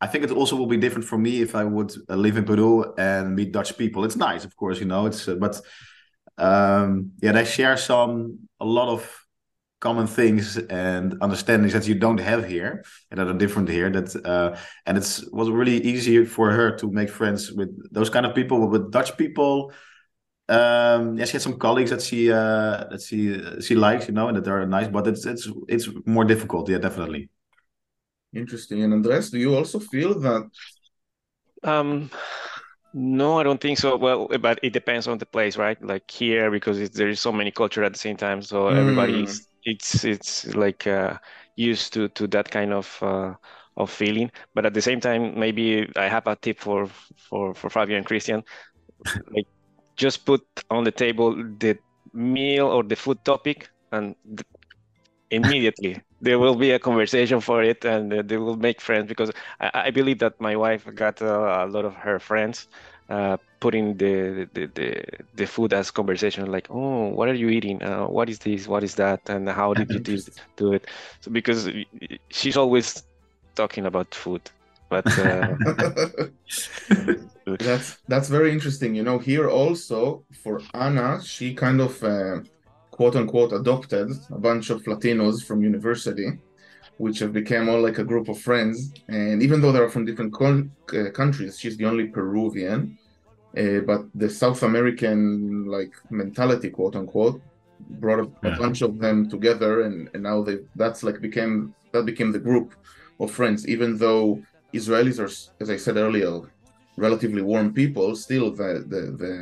I 0.00 0.06
think 0.06 0.24
it 0.24 0.30
also 0.30 0.56
will 0.56 0.66
be 0.66 0.76
different 0.76 1.06
for 1.06 1.18
me 1.18 1.40
if 1.40 1.54
I 1.54 1.64
would 1.64 1.92
uh, 2.08 2.14
live 2.14 2.36
in 2.36 2.44
Peru 2.44 2.94
and 2.96 3.34
meet 3.34 3.52
Dutch 3.52 3.76
people. 3.76 4.04
It's 4.04 4.16
nice, 4.16 4.44
of 4.44 4.54
course, 4.56 4.78
you 4.78 4.86
know. 4.86 5.06
It's 5.06 5.26
uh, 5.26 5.34
but 5.34 5.60
um, 6.38 7.12
yeah, 7.20 7.32
they 7.32 7.44
share 7.44 7.76
some 7.76 8.48
a 8.60 8.64
lot 8.64 8.88
of 8.88 9.24
common 9.80 10.06
things 10.06 10.56
and 10.56 11.14
understandings 11.20 11.72
that 11.72 11.86
you 11.86 11.94
don't 11.94 12.18
have 12.18 12.44
here 12.46 12.84
and 13.10 13.20
that 13.20 13.28
are 13.28 13.34
different 13.34 13.68
here. 13.68 13.90
That 13.90 14.14
uh, 14.24 14.56
and 14.86 14.96
it's 14.96 15.24
was 15.32 15.50
really 15.50 15.78
easy 15.82 16.24
for 16.24 16.50
her 16.52 16.76
to 16.78 16.90
make 16.90 17.10
friends 17.10 17.52
with 17.52 17.70
those 17.92 18.10
kind 18.10 18.24
of 18.26 18.34
people. 18.34 18.58
But 18.60 18.70
with 18.70 18.92
Dutch 18.92 19.16
people, 19.16 19.72
um, 20.48 21.18
yeah, 21.18 21.24
she 21.24 21.32
had 21.32 21.42
some 21.42 21.58
colleagues 21.58 21.90
that 21.90 22.02
she 22.02 22.30
uh, 22.32 22.84
that 22.90 23.02
she 23.02 23.40
she 23.60 23.74
likes, 23.74 24.06
you 24.08 24.14
know, 24.14 24.28
and 24.28 24.36
that 24.36 24.44
they're 24.44 24.66
nice. 24.66 24.88
But 24.88 25.08
it's 25.08 25.26
it's 25.26 25.48
it's 25.68 25.88
more 26.06 26.24
difficult. 26.24 26.68
Yeah, 26.68 26.78
definitely. 26.78 27.30
Interesting. 28.34 28.82
And 28.82 28.92
Andres, 28.92 29.30
do 29.30 29.38
you 29.38 29.54
also 29.54 29.78
feel 29.78 30.18
that? 30.20 30.50
Um, 31.62 32.10
no, 32.94 33.38
I 33.38 33.42
don't 33.42 33.60
think 33.60 33.78
so. 33.78 33.96
Well, 33.96 34.28
but 34.40 34.58
it 34.62 34.72
depends 34.72 35.08
on 35.08 35.18
the 35.18 35.26
place, 35.26 35.56
right? 35.56 35.82
Like 35.82 36.10
here, 36.10 36.50
because 36.50 36.90
there 36.90 37.08
is 37.08 37.20
so 37.20 37.32
many 37.32 37.50
culture 37.50 37.84
at 37.84 37.92
the 37.92 37.98
same 37.98 38.16
time, 38.16 38.42
so 38.42 38.64
mm. 38.64 38.76
everybody 38.76 39.24
is, 39.24 39.48
it's 39.64 40.04
it's 40.04 40.46
like 40.54 40.86
uh, 40.86 41.18
used 41.56 41.92
to 41.94 42.08
to 42.10 42.26
that 42.28 42.50
kind 42.50 42.72
of 42.72 42.98
uh, 43.02 43.34
of 43.76 43.90
feeling. 43.90 44.30
But 44.54 44.66
at 44.66 44.74
the 44.74 44.82
same 44.82 45.00
time, 45.00 45.38
maybe 45.38 45.90
I 45.96 46.08
have 46.08 46.26
a 46.26 46.36
tip 46.36 46.58
for 46.58 46.88
for 47.16 47.54
for 47.54 47.70
Fabio 47.70 47.96
and 47.96 48.06
Christian, 48.06 48.42
like 49.34 49.46
just 49.96 50.24
put 50.24 50.42
on 50.70 50.84
the 50.84 50.92
table 50.92 51.34
the 51.58 51.78
meal 52.12 52.66
or 52.66 52.82
the 52.82 52.96
food 52.96 53.22
topic 53.24 53.68
and 53.92 54.14
immediately 55.30 56.02
there 56.20 56.38
will 56.38 56.54
be 56.54 56.72
a 56.72 56.78
conversation 56.78 57.40
for 57.40 57.62
it 57.62 57.84
and 57.84 58.12
they 58.28 58.36
will 58.36 58.56
make 58.56 58.80
friends 58.80 59.08
because 59.08 59.30
I, 59.60 59.70
I 59.86 59.90
believe 59.90 60.18
that 60.18 60.40
my 60.40 60.56
wife 60.56 60.86
got 60.94 61.22
uh, 61.22 61.64
a 61.64 61.66
lot 61.66 61.84
of 61.84 61.94
her 61.94 62.18
friends 62.18 62.68
uh, 63.08 63.36
putting 63.60 63.96
the, 63.96 64.48
the, 64.52 64.66
the 64.74 65.02
the 65.34 65.46
food 65.46 65.72
as 65.72 65.90
conversation 65.90 66.50
like 66.50 66.66
oh 66.70 67.08
what 67.08 67.28
are 67.28 67.34
you 67.34 67.48
eating? 67.48 67.82
Uh, 67.82 68.06
what 68.06 68.28
is 68.28 68.38
this? 68.40 68.68
What 68.68 68.84
is 68.84 68.94
that? 68.96 69.20
And 69.28 69.48
how 69.48 69.74
did 69.74 69.90
you 69.92 70.00
do, 70.00 70.18
do 70.56 70.72
it? 70.72 70.86
So 71.20 71.30
because 71.30 71.70
she's 72.30 72.56
always 72.56 73.02
talking 73.54 73.86
about 73.86 74.14
food 74.14 74.42
but 74.90 75.18
uh, 75.18 75.54
that's 77.58 77.98
that's 78.08 78.28
very 78.28 78.52
interesting. 78.52 78.94
You 78.94 79.02
know 79.02 79.18
here 79.18 79.48
also 79.48 80.24
for 80.42 80.60
anna 80.74 81.20
she 81.22 81.54
kind 81.54 81.80
of 81.80 82.02
uh, 82.02 82.40
quote 82.98 83.14
unquote 83.20 83.52
adopted 83.52 84.08
a 84.38 84.40
bunch 84.48 84.66
of 84.70 84.82
Latinos 84.90 85.36
from 85.46 85.62
university, 85.72 86.28
which 87.04 87.20
have 87.20 87.32
become 87.32 87.68
all 87.68 87.80
like 87.80 87.98
a 88.00 88.08
group 88.10 88.26
of 88.28 88.38
friends. 88.48 88.76
And 89.06 89.40
even 89.46 89.60
though 89.60 89.72
they're 89.72 89.94
from 89.94 90.04
different 90.04 90.32
con- 90.40 90.72
uh, 90.98 91.10
countries, 91.20 91.52
she's 91.60 91.76
the 91.76 91.88
only 91.90 92.06
Peruvian. 92.18 92.98
Uh, 93.62 93.80
but 93.90 94.02
the 94.22 94.28
South 94.42 94.60
American 94.70 95.20
like 95.76 95.92
mentality, 96.10 96.70
quote 96.70 96.96
unquote, 97.00 97.40
brought 98.02 98.20
a, 98.24 98.28
yeah. 98.42 98.56
a 98.56 98.58
bunch 98.62 98.82
of 98.82 98.98
them 99.04 99.30
together, 99.34 99.72
and, 99.86 100.10
and 100.12 100.22
now 100.30 100.42
they 100.46 100.56
that's 100.82 101.02
like 101.06 101.18
became 101.28 101.54
that 101.92 102.04
became 102.04 102.30
the 102.32 102.44
group 102.48 102.68
of 103.20 103.30
friends. 103.30 103.60
Even 103.74 103.96
though 103.96 104.42
Israelis 104.74 105.18
are, 105.24 105.32
as 105.62 105.70
I 105.70 105.78
said 105.84 105.96
earlier, 105.96 106.34
relatively 106.96 107.42
warm 107.42 107.68
people, 107.72 108.06
still 108.16 108.50
the 108.60 108.70
the, 108.92 109.02
the 109.22 109.32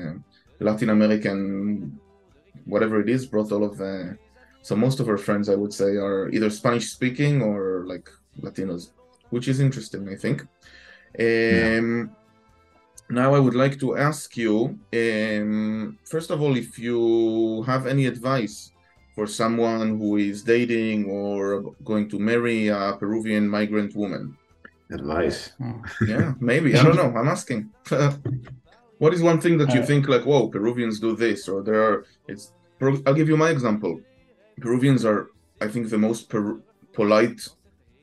Latin 0.68 0.90
American 0.90 1.98
whatever 2.64 3.00
it 3.00 3.08
is 3.08 3.26
brought 3.26 3.52
all 3.52 3.64
of 3.64 3.76
the 3.78 4.16
so 4.62 4.74
most 4.74 5.00
of 5.00 5.06
her 5.06 5.18
friends 5.18 5.48
i 5.48 5.54
would 5.54 5.72
say 5.72 5.96
are 5.96 6.28
either 6.30 6.50
spanish 6.50 6.86
speaking 6.90 7.42
or 7.42 7.84
like 7.86 8.08
latinos 8.40 8.90
which 9.30 9.48
is 9.48 9.60
interesting 9.60 10.08
i 10.08 10.14
think. 10.14 10.42
Um, 11.18 11.26
yeah. 11.26 12.04
now 13.08 13.34
i 13.34 13.38
would 13.38 13.54
like 13.54 13.78
to 13.80 13.96
ask 13.96 14.36
you 14.36 14.78
um, 14.92 15.98
first 16.04 16.30
of 16.30 16.42
all 16.42 16.56
if 16.56 16.78
you 16.78 17.62
have 17.62 17.86
any 17.86 18.06
advice 18.06 18.72
for 19.16 19.26
someone 19.26 19.98
who 19.98 20.18
is 20.18 20.42
dating 20.42 21.06
or 21.06 21.74
going 21.84 22.06
to 22.10 22.18
marry 22.18 22.68
a 22.68 22.94
peruvian 23.00 23.48
migrant 23.48 23.96
woman. 23.96 24.36
Advice. 24.92 25.52
Yeah 26.06 26.34
maybe. 26.38 26.76
I 26.76 26.82
don't 26.84 26.96
know. 26.96 27.12
I'm 27.18 27.26
asking 27.26 27.70
What 28.98 29.12
is 29.12 29.22
one 29.22 29.40
thing 29.40 29.58
that 29.58 29.74
you 29.74 29.80
uh, 29.80 29.86
think 29.86 30.08
like, 30.08 30.24
whoa, 30.24 30.48
Peruvians 30.48 31.00
do 31.00 31.14
this, 31.14 31.48
or 31.48 31.62
there 31.62 31.82
are? 31.82 32.04
It's. 32.28 32.52
I'll 32.80 33.14
give 33.14 33.28
you 33.28 33.36
my 33.36 33.50
example. 33.50 34.00
Peruvians 34.60 35.04
are, 35.04 35.30
I 35.60 35.68
think, 35.68 35.88
the 35.88 35.98
most 35.98 36.28
per- 36.28 36.60
polite 36.92 37.40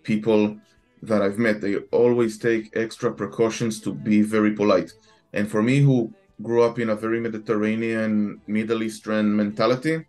people 0.03 0.58
that 1.01 1.21
I've 1.21 1.38
met. 1.38 1.62
They 1.62 1.77
always 1.91 2.38
take 2.38 2.75
extra 2.75 3.12
precautions 3.12 3.82
to 3.82 3.93
be 3.93 4.21
very 4.21 4.51
polite. 4.51 4.91
And 5.34 5.49
for 5.49 5.62
me, 5.62 5.79
who 5.79 6.13
grew 6.41 6.63
up 6.63 6.79
in 6.79 6.89
a 6.89 6.95
very 6.95 7.19
Mediterranean, 7.19 8.41
Middle 8.47 8.84
Eastern 8.84 9.36
mentality, 9.36 10.06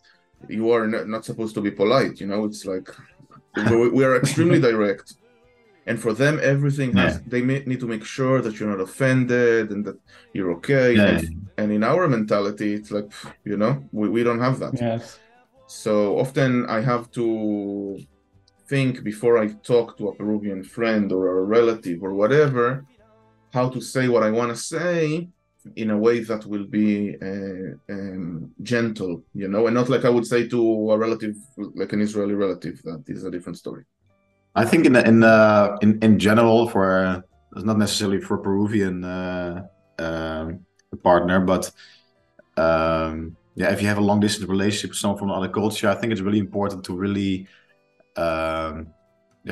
you 0.48 0.70
are 0.70 0.86
not 0.86 1.24
supposed 1.24 1.54
to 1.54 1.60
be 1.60 1.70
polite. 1.70 2.20
You 2.20 2.26
know, 2.26 2.44
it's 2.44 2.64
like 2.64 2.88
we 3.70 4.04
are 4.04 4.16
extremely 4.16 4.60
direct 4.68 5.14
and 5.86 6.00
for 6.00 6.12
them 6.12 6.40
everything 6.42 6.92
has 6.96 7.14
yeah. 7.14 7.20
they 7.26 7.42
may, 7.42 7.62
need 7.66 7.80
to 7.80 7.86
make 7.86 8.04
sure 8.04 8.40
that 8.40 8.58
you're 8.58 8.68
not 8.68 8.80
offended 8.80 9.70
and 9.70 9.84
that 9.84 9.98
you're 10.32 10.52
okay 10.52 10.96
yeah. 10.96 11.18
and, 11.18 11.48
and, 11.58 11.72
in 11.72 11.82
our 11.84 12.08
mentality 12.08 12.74
it's 12.74 12.90
like 12.90 13.10
you 13.44 13.56
know 13.56 13.82
we, 13.92 14.08
we 14.08 14.22
don't 14.22 14.40
have 14.40 14.58
that 14.58 14.74
yes 14.80 15.18
so 15.66 16.18
often 16.18 16.66
i 16.66 16.80
have 16.80 17.10
to 17.10 17.98
think 18.68 19.02
before 19.02 19.38
i 19.38 19.46
talk 19.72 19.96
to 19.98 20.08
a 20.08 20.14
peruvian 20.14 20.62
friend 20.62 21.12
or 21.12 21.38
a 21.38 21.42
relative 21.42 22.02
or 22.02 22.14
whatever 22.14 22.84
how 23.52 23.68
to 23.68 23.80
say 23.80 24.08
what 24.08 24.22
i 24.22 24.30
want 24.30 24.50
to 24.50 24.56
say 24.56 25.28
in 25.76 25.90
a 25.90 25.96
way 25.96 26.20
that 26.20 26.44
will 26.44 26.66
be 26.66 27.16
uh, 27.22 27.72
um, 27.94 28.50
gentle 28.62 29.22
you 29.34 29.48
know 29.48 29.66
and 29.66 29.74
not 29.74 29.88
like 29.88 30.04
i 30.04 30.10
would 30.10 30.26
say 30.26 30.46
to 30.46 30.90
a 30.90 30.98
relative 30.98 31.36
like 31.74 31.92
an 31.92 32.00
israeli 32.00 32.34
relative 32.34 32.82
that 32.82 33.02
is 33.06 33.24
a 33.24 33.30
different 33.30 33.56
story 33.56 33.84
I 34.54 34.64
think 34.64 34.86
in 34.86 34.96
in 34.96 35.22
uh, 35.22 35.76
in 35.82 35.98
in 36.02 36.18
general 36.18 36.68
for 36.68 37.04
uh, 37.04 37.20
not 37.56 37.78
necessarily 37.78 38.20
for 38.20 38.38
Peruvian 38.38 39.04
uh, 39.04 39.66
um, 39.98 40.60
partner, 41.02 41.40
but 41.40 41.70
um, 42.56 43.36
yeah, 43.56 43.72
if 43.72 43.82
you 43.82 43.88
have 43.88 43.98
a 43.98 44.00
long 44.00 44.20
distance 44.20 44.48
relationship 44.48 44.90
with 44.90 44.98
someone 44.98 45.18
from 45.18 45.30
another 45.30 45.48
culture, 45.48 45.88
I 45.88 45.94
think 45.94 46.12
it's 46.12 46.20
really 46.20 46.38
important 46.38 46.84
to 46.84 46.96
really 46.96 47.46
um, 48.16 48.88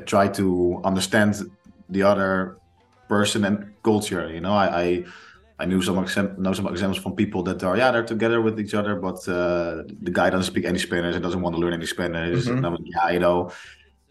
try 0.07 0.29
to 0.29 0.81
understand 0.85 1.43
the 1.89 2.03
other 2.03 2.59
person 3.09 3.45
and 3.45 3.73
culture. 3.83 4.33
You 4.33 4.41
know, 4.41 4.53
I, 4.53 4.83
I 4.83 5.05
I 5.59 5.65
knew 5.65 5.83
some 5.83 5.97
know 6.39 6.53
some 6.53 6.67
examples 6.69 7.03
from 7.03 7.15
people 7.15 7.43
that 7.45 7.63
are 7.63 7.77
yeah 7.77 7.91
they're 7.91 8.05
together 8.05 8.41
with 8.41 8.59
each 8.59 8.75
other, 8.75 8.95
but 8.97 9.19
uh, 9.29 9.83
the 10.07 10.13
guy 10.13 10.31
doesn't 10.31 10.51
speak 10.53 10.65
any 10.65 10.79
Spanish 10.79 11.15
and 11.15 11.23
doesn't 11.23 11.41
want 11.41 11.55
to 11.57 11.61
learn 11.61 11.73
any 11.73 11.87
Spanish. 11.87 12.45
Mm-hmm. 12.45 12.57
And 12.57 12.67
I'm 12.67 12.75
like, 12.75 12.83
yeah, 12.97 13.11
you 13.11 13.21
know, 13.21 13.53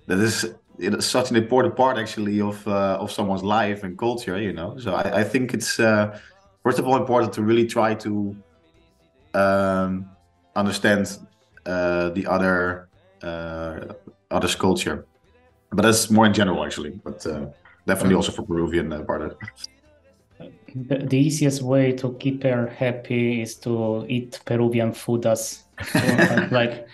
that 0.07 0.19
is 0.19 0.53
it's 0.81 1.05
such 1.05 1.29
an 1.29 1.35
important 1.35 1.75
part 1.75 1.97
actually 1.97 2.41
of 2.41 2.67
uh, 2.67 2.97
of 2.99 3.11
someone's 3.11 3.43
life 3.43 3.83
and 3.83 3.97
culture 3.97 4.39
you 4.41 4.53
know? 4.53 4.77
So 4.77 4.93
i, 4.95 5.21
I 5.21 5.23
think 5.23 5.53
it's 5.53 5.79
uh, 5.79 6.19
first 6.63 6.79
of 6.79 6.87
all 6.87 6.97
important 6.97 7.33
to 7.33 7.43
really 7.43 7.65
try 7.65 7.93
to 7.95 8.35
um, 9.33 10.05
understand 10.55 11.17
uh, 11.65 12.09
the 12.09 12.25
other 12.27 12.89
uh, 13.23 13.93
other's 14.29 14.55
culture. 14.55 15.07
But 15.71 15.83
that's 15.83 16.09
more 16.09 16.25
in 16.25 16.33
general 16.33 16.65
actually 16.65 16.91
but 17.03 17.25
uh, 17.25 17.45
definitely 17.87 18.15
also 18.15 18.31
for 18.31 18.43
peruvian 18.43 18.91
uh, 18.91 19.03
part 19.03 19.37
the, 20.75 20.97
the 20.97 21.17
easiest 21.17 21.61
way 21.61 21.91
to 21.93 22.13
keep 22.19 22.43
her 22.43 22.67
happy 22.67 23.41
is 23.41 23.55
to 23.59 24.05
eat 24.07 24.39
peruvian 24.45 24.91
food 24.91 25.25
as 25.25 25.63
like 26.51 26.87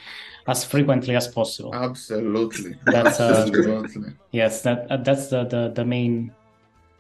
as 0.48 0.64
frequently 0.64 1.16
as 1.16 1.28
possible. 1.28 1.76
Absolutely. 1.76 2.76
That's 2.86 3.20
uh, 3.20 3.46
Absolutely. 3.48 4.14
yes, 4.32 4.62
that 4.62 4.90
uh, 4.90 4.98
that's 4.98 5.28
the, 5.28 5.44
the 5.46 5.72
the 5.76 5.86
main 5.86 6.32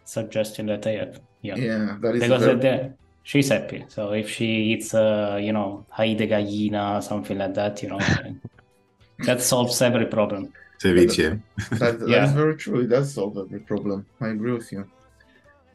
suggestion 0.03 0.65
that 0.67 0.85
I 0.85 0.91
have. 0.91 1.19
Yeah. 1.41 1.55
Yeah, 1.55 1.97
that 2.01 2.15
is 2.15 2.21
because 2.23 2.43
very... 2.43 2.59
the, 2.59 2.93
she's 3.23 3.49
happy. 3.49 3.85
So 3.87 4.13
if 4.13 4.29
she 4.29 4.45
eats, 4.45 4.93
uh, 4.93 5.39
you 5.41 5.53
know, 5.53 5.85
ají 5.97 6.17
de 6.17 6.27
gallina, 6.27 7.01
something 7.01 7.37
like 7.37 7.53
that, 7.53 7.81
you 7.83 7.89
know, 7.89 7.99
that 9.25 9.41
solves 9.41 9.81
every 9.81 10.05
problem. 10.05 10.53
Ceviche. 10.79 11.41
That, 11.71 11.99
that 11.99 12.09
yeah. 12.09 12.25
is 12.25 12.33
very 12.33 12.55
true. 12.55 12.81
It 12.81 12.87
does 12.87 13.13
solve 13.13 13.37
every 13.37 13.59
problem. 13.59 14.05
I 14.21 14.29
agree 14.29 14.53
with 14.53 14.71
you. 14.71 14.85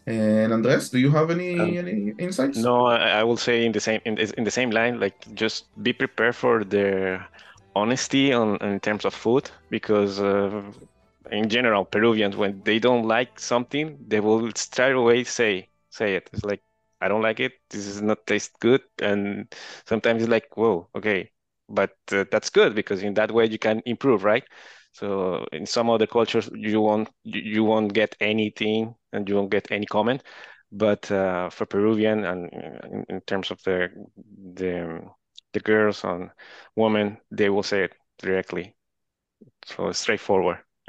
And 0.07 0.53
Andres, 0.53 0.91
do 0.91 0.99
you 0.99 1.11
have 1.11 1.31
any 1.31 1.59
um, 1.59 1.77
any 1.77 2.13
insights? 2.19 2.59
No, 2.59 2.87
I, 2.87 3.21
I 3.21 3.23
will 3.23 3.37
say 3.37 3.65
in 3.65 3.71
the 3.71 3.79
same 3.79 4.01
in, 4.05 4.19
in 4.19 4.43
the 4.43 4.51
same 4.51 4.71
line. 4.71 4.99
Like, 4.99 5.15
just 5.35 5.67
be 5.81 5.93
prepared 5.93 6.35
for 6.35 6.65
the 6.65 7.21
honesty 7.75 8.33
on 8.33 8.57
in 8.63 8.81
terms 8.81 9.05
of 9.05 9.15
food 9.15 9.51
because 9.71 10.21
uh, 10.21 10.63
in 11.31 11.49
general 11.49 11.85
Peruvians 11.85 12.37
when 12.37 12.63
they 12.65 12.79
don't 12.79 13.07
like 13.07 13.39
something, 13.39 13.99
they 14.07 14.21
will 14.21 14.51
straight 14.57 14.93
away 14.95 15.25
say 15.25 15.69
say 15.91 16.17
it. 16.17 16.29
It's 16.33 16.45
like 16.45 16.63
I 17.01 17.09
don't 17.09 17.23
like 17.23 17.41
it. 17.41 17.53
This 17.71 17.87
is 17.87 18.03
not 18.03 18.27
taste 18.27 18.53
good, 18.61 18.83
and 19.01 19.53
sometimes 19.87 20.23
it's 20.23 20.31
like 20.31 20.57
whoa, 20.57 20.89
okay, 20.97 21.31
but 21.69 21.93
uh, 22.13 22.25
that's 22.31 22.51
good 22.51 22.75
because 22.75 23.03
in 23.03 23.15
that 23.15 23.33
way 23.33 23.47
you 23.47 23.59
can 23.59 23.83
improve, 23.87 24.25
right? 24.25 24.45
So 24.93 25.47
in 25.53 25.67
some 25.67 25.91
other 25.91 26.07
cultures 26.07 26.49
you 26.55 26.81
won't 26.81 27.09
you 27.25 27.65
won't 27.65 27.93
get 27.95 28.15
anything 28.21 28.95
and 29.13 29.29
you 29.29 29.37
won't 29.37 29.51
get 29.51 29.71
any 29.71 29.87
comment, 29.87 30.23
but 30.73 31.11
uh, 31.11 31.51
for 31.51 31.67
Peruvian 31.67 32.25
and 32.25 32.51
in, 32.53 33.05
in 33.09 33.21
terms 33.23 33.51
of 33.51 33.63
the 33.65 33.89
the 34.55 35.01
the 35.53 35.61
girls 35.61 36.05
and 36.05 36.31
women, 36.77 37.19
they 37.31 37.49
will 37.51 37.63
say 37.63 37.85
it 37.85 37.93
directly. 38.19 38.77
So 39.67 39.89
it's 39.89 40.01
straightforward. 40.01 40.59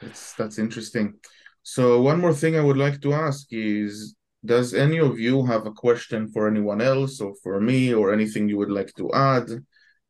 That's 0.00 0.34
that's 0.34 0.58
interesting. 0.58 1.14
So 1.62 2.00
one 2.00 2.20
more 2.20 2.32
thing 2.34 2.56
I 2.56 2.60
would 2.60 2.76
like 2.76 3.00
to 3.02 3.12
ask 3.12 3.46
is, 3.50 4.14
does 4.44 4.72
any 4.74 4.98
of 4.98 5.18
you 5.18 5.44
have 5.46 5.66
a 5.66 5.72
question 5.72 6.28
for 6.28 6.48
anyone 6.48 6.80
else 6.80 7.20
or 7.20 7.34
for 7.42 7.60
me 7.60 7.92
or 7.92 8.12
anything 8.12 8.48
you 8.48 8.58
would 8.58 8.70
like 8.70 8.92
to 8.96 9.12
add? 9.12 9.48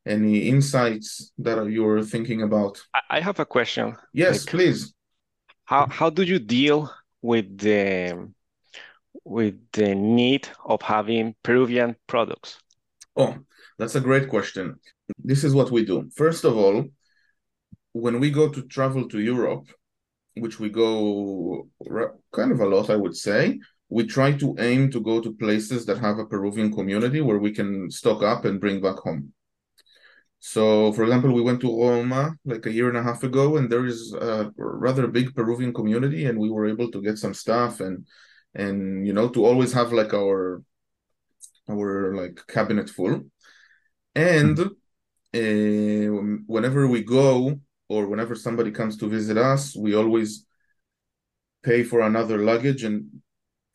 Any 0.07 0.49
insights 0.49 1.33
that 1.39 1.67
you're 1.71 2.03
thinking 2.03 2.43
about? 2.43 2.81
I 3.11 3.21
have 3.21 3.41
a 3.41 3.47
question. 3.47 3.97
Yes, 4.13 4.41
Like, 4.45 4.51
please. 4.53 4.95
How 5.65 5.87
how 5.91 6.11
do 6.11 6.23
you 6.23 6.39
deal 6.39 6.91
with 7.23 7.59
the 7.59 8.29
with 9.25 9.57
the 9.73 9.95
need 9.95 10.49
of 10.65 10.83
having 10.83 11.35
Peruvian 11.43 11.97
products? 12.07 12.59
Oh, 13.19 13.37
that's 13.79 13.97
a 13.97 14.01
great 14.01 14.29
question. 14.29 14.77
This 15.19 15.45
is 15.45 15.55
what 15.55 15.71
we 15.71 15.85
do. 15.85 16.09
First 16.15 16.45
of 16.45 16.57
all, 16.57 16.87
when 17.93 18.21
we 18.21 18.31
go 18.31 18.49
to 18.49 18.63
travel 18.63 19.09
to 19.09 19.21
Europe, 19.21 19.67
which 20.37 20.61
we 20.61 20.71
go 20.71 21.69
kind 22.33 22.53
of 22.53 22.61
a 22.61 22.67
lot, 22.67 22.91
I 22.91 22.97
would 22.97 23.17
say, 23.17 23.59
we 23.89 24.07
try 24.07 24.33
to 24.33 24.55
aim 24.61 24.91
to 24.93 25.01
go 25.01 25.21
to 25.21 25.35
places 25.35 25.85
that 25.87 25.99
have 25.99 26.19
a 26.19 26.27
Peruvian 26.27 26.73
community 26.73 27.21
where 27.21 27.39
we 27.39 27.53
can 27.53 27.91
stock 27.91 28.23
up 28.23 28.45
and 28.45 28.61
bring 28.61 28.81
back 28.81 28.99
home. 28.99 29.33
So, 30.41 30.93
for 30.93 31.03
example, 31.03 31.33
we 31.33 31.43
went 31.43 31.61
to 31.63 31.83
Roma 31.83 32.37
like 32.45 32.67
a 32.67 32.73
year 32.73 32.89
and 32.89 32.97
a 32.97 33.03
half 33.03 33.25
ago, 33.25 33.57
and 33.57 33.69
there 33.69 33.87
is 33.87 34.15
a 34.15 34.53
rather 34.57 35.09
big 35.09 35.35
Peruvian 35.35 35.75
community, 35.75 36.27
and 36.27 36.39
we 36.39 36.51
were 36.51 36.69
able 36.69 36.91
to 36.93 37.03
get 37.03 37.19
some 37.19 37.35
stuff 37.35 37.81
and 37.81 38.07
and 38.55 39.07
you 39.07 39.13
know 39.13 39.29
to 39.29 39.45
always 39.45 39.73
have 39.73 39.93
like 39.93 40.15
our 40.15 40.63
our 41.71 42.15
like 42.15 42.41
cabinet 42.49 42.91
full. 42.91 43.25
And 44.15 44.59
uh, 44.59 46.11
whenever 46.47 46.87
we 46.87 47.03
go 47.03 47.61
or 47.89 48.07
whenever 48.07 48.35
somebody 48.35 48.71
comes 48.71 48.97
to 48.99 49.09
visit 49.09 49.37
us, 49.37 49.77
we 49.77 49.95
always 49.95 50.47
pay 51.63 51.83
for 51.83 52.01
another 52.01 52.39
luggage 52.39 52.85
and 52.85 53.07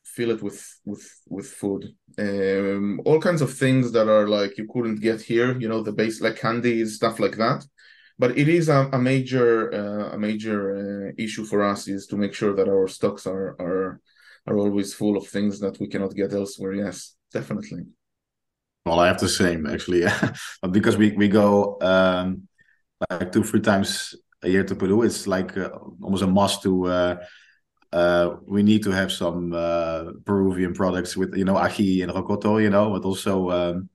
fill 0.03 0.32
it 0.32 0.41
with 0.41 0.62
with 0.86 1.06
with 1.27 1.47
food. 1.47 1.95
Um, 2.19 3.01
all 3.06 3.19
kinds 3.19 3.41
of 3.41 3.53
things 3.53 3.91
that 3.91 4.08
are 4.08 4.27
like 4.27 4.58
you 4.58 4.67
couldn't 4.71 5.01
get 5.01 5.21
here. 5.21 5.58
You 5.60 5.69
know, 5.69 5.82
the 5.82 5.91
base 5.91 6.21
like 6.21 6.38
candies, 6.38 6.95
stuff 6.95 7.19
like 7.19 7.38
that. 7.38 7.65
But 8.19 8.38
it 8.38 8.47
is 8.47 8.69
a, 8.69 8.89
a 8.93 8.99
major 8.99 9.73
uh, 9.73 10.15
a 10.15 10.19
major 10.19 10.58
uh, 11.10 11.12
issue 11.17 11.45
for 11.45 11.63
us 11.63 11.88
is 11.88 12.06
to 12.08 12.17
make 12.17 12.34
sure 12.34 12.56
that 12.56 12.69
our 12.69 12.88
stocks 12.88 13.25
are 13.25 13.56
are 13.60 14.01
are 14.45 14.58
always 14.58 14.93
full 14.93 15.17
of 15.17 15.27
things 15.27 15.60
that 15.60 15.79
we 15.79 15.88
cannot 15.88 16.15
get 16.15 16.34
elsewhere. 16.34 16.73
Yes, 16.73 17.15
definitely. 17.32 17.84
Well, 18.86 18.99
I 18.99 19.08
have 19.08 19.19
the 19.19 19.29
same 19.29 19.65
actually, 19.65 20.03
but 20.62 20.71
because 20.71 20.97
we 20.97 21.12
we 21.12 21.29
go 21.29 21.77
um, 21.82 22.47
like 23.10 23.32
two 23.32 23.43
three 23.43 23.62
times 23.62 24.15
a 24.41 24.49
year 24.49 24.63
to 24.65 24.75
Peru, 24.75 25.03
it's 25.03 25.25
like 25.25 25.58
uh, 25.58 25.69
almost 26.01 26.23
a 26.23 26.27
must 26.27 26.63
to. 26.63 26.86
Uh, 26.88 27.15
uh, 27.93 28.38
we 28.47 28.63
need 28.63 28.84
to 28.84 28.91
have 28.91 29.12
some 29.12 29.53
uh, 29.53 30.06
Peruvian 30.25 30.73
products 30.73 31.15
with 31.15 31.36
you 31.36 31.45
know 31.45 31.53
ají 31.56 32.03
and 32.03 32.12
rocoto, 32.12 32.62
you 32.62 32.69
know, 32.69 32.89
but 32.89 33.06
also 33.06 33.49
um, 33.51 33.89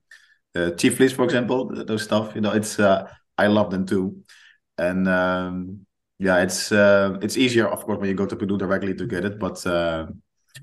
uh, 0.55 0.71
chifles, 0.71 1.11
for 1.11 1.25
example, 1.25 1.69
those 1.85 2.03
stuff. 2.03 2.33
You 2.33 2.41
know, 2.41 2.53
it's 2.53 2.79
uh, 2.79 3.07
I 3.37 3.47
love 3.47 3.69
them 3.69 3.85
too, 3.85 4.23
and 4.77 5.07
um, 5.07 5.85
yeah, 6.17 6.41
it's 6.41 6.71
uh, 6.71 7.19
it's 7.21 7.37
easier, 7.37 7.67
of 7.67 7.83
course, 7.85 7.99
when 7.99 8.09
you 8.09 8.15
go 8.15 8.25
to 8.25 8.35
Peru 8.35 8.57
directly 8.57 8.95
to 8.95 9.05
get 9.05 9.23
it, 9.23 9.37
but. 9.37 9.63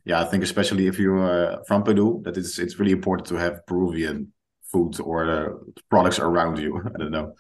Yeah, 0.05 0.21
I 0.21 0.25
think 0.25 0.43
especially 0.43 0.87
if 0.87 0.99
you're 0.99 1.63
from 1.67 1.83
Peru, 1.83 2.23
that 2.25 2.37
it's 2.37 2.59
it's 2.59 2.79
really 2.79 2.93
important 2.93 3.29
to 3.29 3.37
have 3.37 3.67
Peruvian 3.67 4.33
food 4.73 5.01
or 5.01 5.31
uh, 5.31 5.49
products 5.89 6.19
around 6.19 6.59
you. 6.59 6.83
I 6.95 6.99
don't 6.99 7.11
know. 7.11 7.35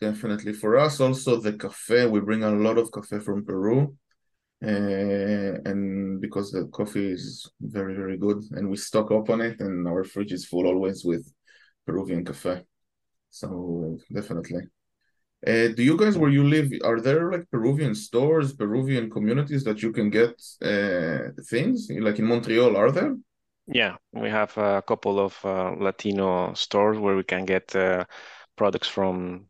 Definitely. 0.00 0.52
For 0.52 0.78
us, 0.78 1.00
also 1.00 1.36
the 1.40 1.52
cafe, 1.52 2.06
we 2.06 2.20
bring 2.20 2.42
a 2.42 2.50
lot 2.50 2.78
of 2.78 2.90
cafe 2.92 3.20
from 3.20 3.44
Peru. 3.44 3.96
Uh, 4.64 5.58
and 5.64 6.20
because 6.20 6.52
the 6.52 6.68
coffee 6.72 7.12
is 7.12 7.50
very, 7.60 7.94
very 7.94 8.16
good, 8.16 8.42
and 8.52 8.70
we 8.70 8.76
stock 8.76 9.10
up 9.10 9.28
on 9.28 9.40
it, 9.40 9.60
and 9.60 9.88
our 9.88 10.04
fridge 10.04 10.32
is 10.32 10.46
full 10.46 10.66
always 10.66 11.04
with 11.04 11.24
Peruvian 11.84 12.24
cafe. 12.24 12.62
So 13.30 13.98
definitely. 14.12 14.62
Uh, 15.44 15.68
do 15.68 15.82
you 15.82 15.96
guys, 15.96 16.16
where 16.16 16.30
you 16.30 16.44
live, 16.44 16.70
are 16.84 17.00
there 17.00 17.30
like 17.32 17.50
Peruvian 17.50 17.94
stores, 17.96 18.52
Peruvian 18.52 19.10
communities 19.10 19.64
that 19.64 19.82
you 19.82 19.90
can 19.92 20.08
get 20.08 20.40
uh, 20.62 21.30
things? 21.50 21.88
Like 21.90 22.18
in 22.20 22.26
Montreal, 22.26 22.76
are 22.76 22.92
there? 22.92 23.16
Yeah, 23.66 23.96
we 24.12 24.28
have 24.30 24.56
a 24.58 24.82
couple 24.82 25.18
of 25.18 25.38
uh, 25.44 25.70
Latino 25.78 26.54
stores 26.54 26.98
where 26.98 27.16
we 27.16 27.24
can 27.24 27.44
get 27.44 27.74
uh, 27.74 28.04
products 28.56 28.88
from 28.88 29.48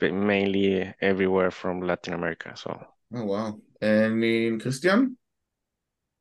mainly 0.00 0.94
everywhere 1.00 1.50
from 1.50 1.80
Latin 1.80 2.14
America. 2.14 2.52
So, 2.56 2.86
Oh, 3.14 3.24
wow. 3.24 3.60
And 3.80 4.22
in 4.22 4.60
Christian? 4.60 5.16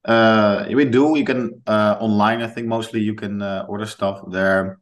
Uh, 0.06 0.66
we 0.74 0.86
do. 0.86 1.18
You 1.18 1.24
can 1.26 1.62
uh, 1.66 1.96
online. 2.00 2.42
I 2.42 2.48
think 2.48 2.68
mostly 2.68 3.02
you 3.02 3.16
can 3.16 3.42
uh, 3.42 3.66
order 3.70 3.86
stuff 3.86 4.22
there. 4.30 4.80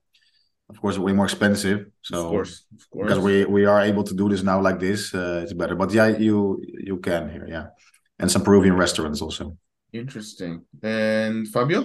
Of 0.72 0.82
course, 0.82 0.98
way 0.98 1.14
more 1.14 1.26
expensive. 1.26 1.80
So 2.02 2.16
Of 2.18 2.30
course, 2.34 2.66
of 2.78 2.90
course. 2.90 3.08
because 3.08 3.20
we 3.28 3.46
we 3.46 3.66
are 3.66 3.82
able 3.82 4.04
to 4.04 4.14
do 4.22 4.30
this 4.30 4.44
now 4.44 4.60
like 4.68 4.80
this, 4.80 5.14
uh, 5.14 5.42
it's 5.44 5.54
better. 5.54 5.76
But 5.76 5.92
yeah, 5.94 6.08
you 6.08 6.62
you 6.90 6.98
can 6.98 7.30
here, 7.30 7.48
yeah, 7.56 7.66
and 8.20 8.32
some 8.32 8.44
Peruvian 8.44 8.76
restaurants 8.78 9.22
also. 9.22 9.58
Interesting. 9.94 10.66
And 10.82 11.48
Fabio? 11.48 11.82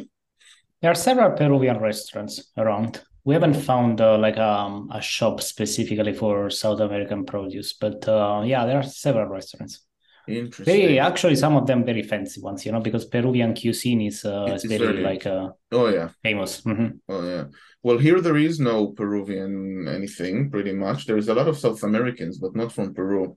There 0.81 0.91
are 0.91 0.95
several 0.95 1.33
Peruvian 1.33 1.79
restaurants 1.81 2.53
around. 2.57 3.03
We 3.25 3.35
haven't 3.35 3.55
found 3.55 4.01
uh, 4.01 4.19
like 4.19 4.39
um, 4.39 4.89
a 4.93 5.01
shop 5.01 5.41
specifically 5.41 6.13
for 6.13 6.49
South 6.51 6.81
American 6.81 7.25
produce, 7.25 7.73
but 7.73 8.07
uh, 8.09 8.43
yeah, 8.47 8.65
there 8.67 8.79
are 8.79 8.85
several 8.85 9.27
restaurants. 9.27 9.86
Interesting. 10.29 10.65
Very 10.65 10.99
actually, 10.99 11.37
some 11.37 11.57
of 11.57 11.67
them 11.67 11.85
very 11.85 12.03
fancy 12.03 12.41
ones, 12.41 12.67
you 12.67 12.73
know, 12.73 12.81
because 12.81 13.05
Peruvian 13.05 13.55
cuisine 13.55 14.03
is 14.03 14.25
uh, 14.25 14.53
is 14.57 14.65
is 14.65 14.71
very 14.71 14.93
very- 14.93 15.03
like 15.05 15.27
uh, 15.27 15.51
Oh, 15.73 15.89
yeah. 15.89 16.09
famous. 16.23 16.63
Mhm. 16.63 16.99
Oh, 17.09 17.23
yeah. 17.29 17.45
Well, 17.83 17.99
here 17.99 18.21
there 18.21 18.37
is 18.37 18.59
no 18.59 18.89
Peruvian 18.93 19.87
anything, 19.89 20.51
pretty 20.51 20.73
much. 20.73 21.07
There's 21.07 21.29
a 21.29 21.35
lot 21.35 21.49
of 21.49 21.59
South 21.59 21.83
Americans, 21.83 22.39
but 22.39 22.57
not 22.57 22.73
from 22.73 22.95
Peru. 22.95 23.37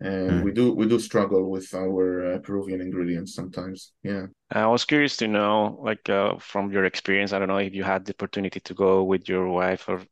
And 0.00 0.40
Hmm. 0.40 0.44
we 0.44 0.50
do 0.52 0.72
we 0.74 0.88
do 0.88 0.98
struggle 0.98 1.50
with 1.50 1.72
our 1.74 2.34
uh, 2.34 2.38
Peruvian 2.38 2.80
ingredients 2.80 3.34
sometimes. 3.34 3.92
Yeah. 4.02 4.26
I 4.50 4.66
was 4.66 4.84
curious 4.84 5.16
to 5.18 5.28
know, 5.28 5.78
like, 5.82 6.08
uh, 6.10 6.36
from 6.38 6.72
your 6.72 6.84
experience, 6.84 7.32
I 7.32 7.38
don't 7.38 7.48
know 7.48 7.58
if 7.58 7.72
you 7.74 7.84
had 7.84 8.04
the 8.04 8.12
opportunity 8.12 8.60
to 8.60 8.74
go 8.74 9.04
with 9.04 9.28
your 9.28 9.48
wife 9.48 9.88
or 9.88 10.02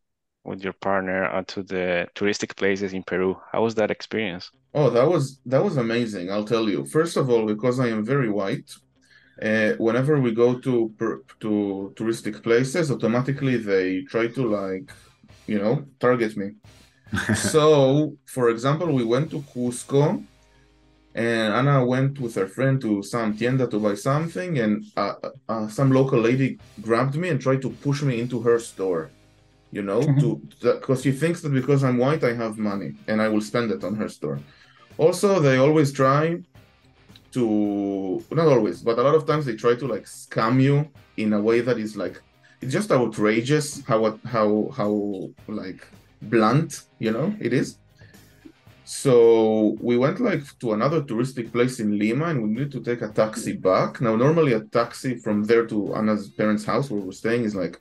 with 0.51 0.63
your 0.63 0.75
partner 0.75 1.25
uh, 1.25 1.43
to 1.53 1.63
the 1.63 2.07
touristic 2.15 2.57
places 2.57 2.93
in 2.93 3.03
Peru. 3.05 3.31
How 3.53 3.63
was 3.63 3.75
that 3.77 3.91
experience? 3.91 4.51
Oh, 4.75 4.91
that 4.91 5.09
was 5.09 5.41
that 5.47 5.63
was 5.65 5.77
amazing, 5.77 6.31
I'll 6.31 6.51
tell 6.55 6.69
you. 6.69 6.85
First 6.85 7.17
of 7.17 7.31
all, 7.31 7.45
because 7.47 7.81
I 7.81 7.89
am 7.89 8.05
very 8.05 8.31
white, 8.31 8.71
uh, 9.43 9.73
whenever 9.79 10.21
we 10.21 10.33
go 10.33 10.59
to 10.67 10.93
per, 10.99 11.23
to 11.41 11.93
touristic 11.97 12.43
places, 12.43 12.91
automatically 12.91 13.57
they 13.57 14.03
try 14.03 14.27
to 14.37 14.43
like, 14.61 14.93
you 15.47 15.59
know, 15.63 15.75
target 15.99 16.37
me. 16.37 16.49
So, 17.53 17.63
for 18.27 18.51
example, 18.51 18.89
we 18.93 19.05
went 19.05 19.31
to 19.31 19.41
Cusco, 19.51 20.23
and 21.15 21.49
Anna 21.59 21.85
went 21.85 22.21
with 22.21 22.35
her 22.37 22.47
friend 22.47 22.81
to 22.83 23.03
some 23.03 23.37
tienda 23.37 23.67
to 23.67 23.79
buy 23.81 23.97
something, 23.97 24.59
and 24.59 24.85
uh, 24.97 25.15
uh, 25.49 25.67
some 25.69 25.91
local 25.91 26.21
lady 26.21 26.59
grabbed 26.81 27.17
me 27.17 27.31
and 27.31 27.41
tried 27.41 27.63
to 27.63 27.71
push 27.71 28.03
me 28.03 28.21
into 28.21 28.41
her 28.43 28.61
store. 28.61 29.11
You 29.73 29.83
know, 29.83 30.01
mm-hmm. 30.01 30.19
to 30.21 30.75
because 30.75 31.03
she 31.03 31.13
thinks 31.13 31.43
that 31.43 31.53
because 31.53 31.85
I'm 31.85 31.99
white, 31.99 32.25
I 32.25 32.35
have 32.35 32.59
money 32.59 32.95
and 33.07 33.23
I 33.23 33.29
will 33.29 33.41
spend 33.41 33.71
it 33.71 33.85
on 33.85 33.95
her 33.95 34.09
store. 34.09 34.41
Also, 34.99 35.39
they 35.39 35.59
always 35.59 35.93
try 35.93 36.41
to 37.33 38.25
not 38.33 38.49
always, 38.49 38.83
but 38.83 38.99
a 38.99 39.03
lot 39.03 39.15
of 39.15 39.27
times 39.27 39.47
they 39.47 39.55
try 39.55 39.75
to 39.77 39.87
like 39.87 40.05
scam 40.05 40.61
you 40.61 40.89
in 41.17 41.33
a 41.33 41.41
way 41.41 41.61
that 41.61 41.79
is 41.79 41.97
like 41.97 42.21
it's 42.61 42.73
just 42.73 42.91
outrageous 42.91 43.83
how 43.85 44.19
how 44.25 44.71
how 44.77 45.31
like 45.47 45.87
blunt 46.23 46.83
you 46.99 47.13
know 47.13 47.35
it 47.41 47.53
is. 47.53 47.79
So 48.85 49.77
we 49.81 49.97
went 49.97 50.19
like 50.19 50.43
to 50.59 50.73
another 50.73 51.01
touristic 51.01 51.53
place 51.53 51.79
in 51.79 51.97
Lima 51.97 52.27
and 52.27 52.43
we 52.43 52.49
needed 52.49 52.73
to 52.73 52.81
take 52.81 53.03
a 53.03 53.09
taxi 53.09 53.53
back. 53.53 54.01
Now 54.01 54.17
normally 54.17 54.55
a 54.55 54.61
taxi 54.61 55.15
from 55.17 55.45
there 55.45 55.65
to 55.67 55.95
Anna's 55.95 56.29
parents' 56.29 56.65
house 56.65 56.91
where 56.91 57.01
we're 57.01 57.13
staying 57.13 57.45
is 57.45 57.55
like 57.55 57.81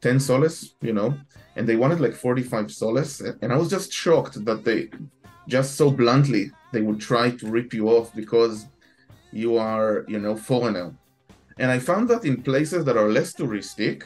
10 0.00 0.20
soles, 0.20 0.74
you 0.80 0.92
know, 0.92 1.16
and 1.56 1.68
they 1.68 1.76
wanted 1.76 2.00
like 2.00 2.14
45 2.14 2.70
soles 2.70 3.20
and 3.20 3.52
I 3.52 3.56
was 3.56 3.70
just 3.70 3.92
shocked 3.92 4.44
that 4.44 4.64
they 4.64 4.90
just 5.48 5.76
so 5.76 5.90
bluntly 5.90 6.50
they 6.72 6.82
would 6.82 7.00
try 7.00 7.30
to 7.30 7.46
rip 7.46 7.72
you 7.72 7.88
off 7.88 8.14
because 8.14 8.66
you 9.32 9.56
are, 9.56 10.04
you 10.08 10.18
know, 10.18 10.36
foreigner. 10.36 10.94
And 11.58 11.70
I 11.70 11.78
found 11.78 12.08
that 12.10 12.24
in 12.24 12.42
places 12.42 12.84
that 12.84 12.96
are 12.96 13.08
less 13.08 13.32
touristic, 13.32 14.04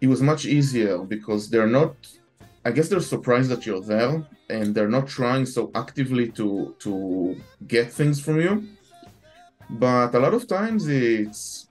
it 0.00 0.06
was 0.06 0.22
much 0.22 0.44
easier 0.44 0.98
because 0.98 1.48
they're 1.50 1.66
not 1.66 1.94
I 2.64 2.70
guess 2.70 2.88
they're 2.88 3.00
surprised 3.00 3.50
that 3.50 3.66
you're 3.66 3.80
there 3.80 4.24
and 4.48 4.72
they're 4.74 4.88
not 4.88 5.08
trying 5.08 5.46
so 5.46 5.70
actively 5.74 6.30
to 6.38 6.76
to 6.80 7.36
get 7.66 7.92
things 7.92 8.20
from 8.20 8.40
you. 8.40 8.68
But 9.68 10.14
a 10.14 10.20
lot 10.20 10.34
of 10.34 10.46
times 10.46 10.86
it's 10.86 11.68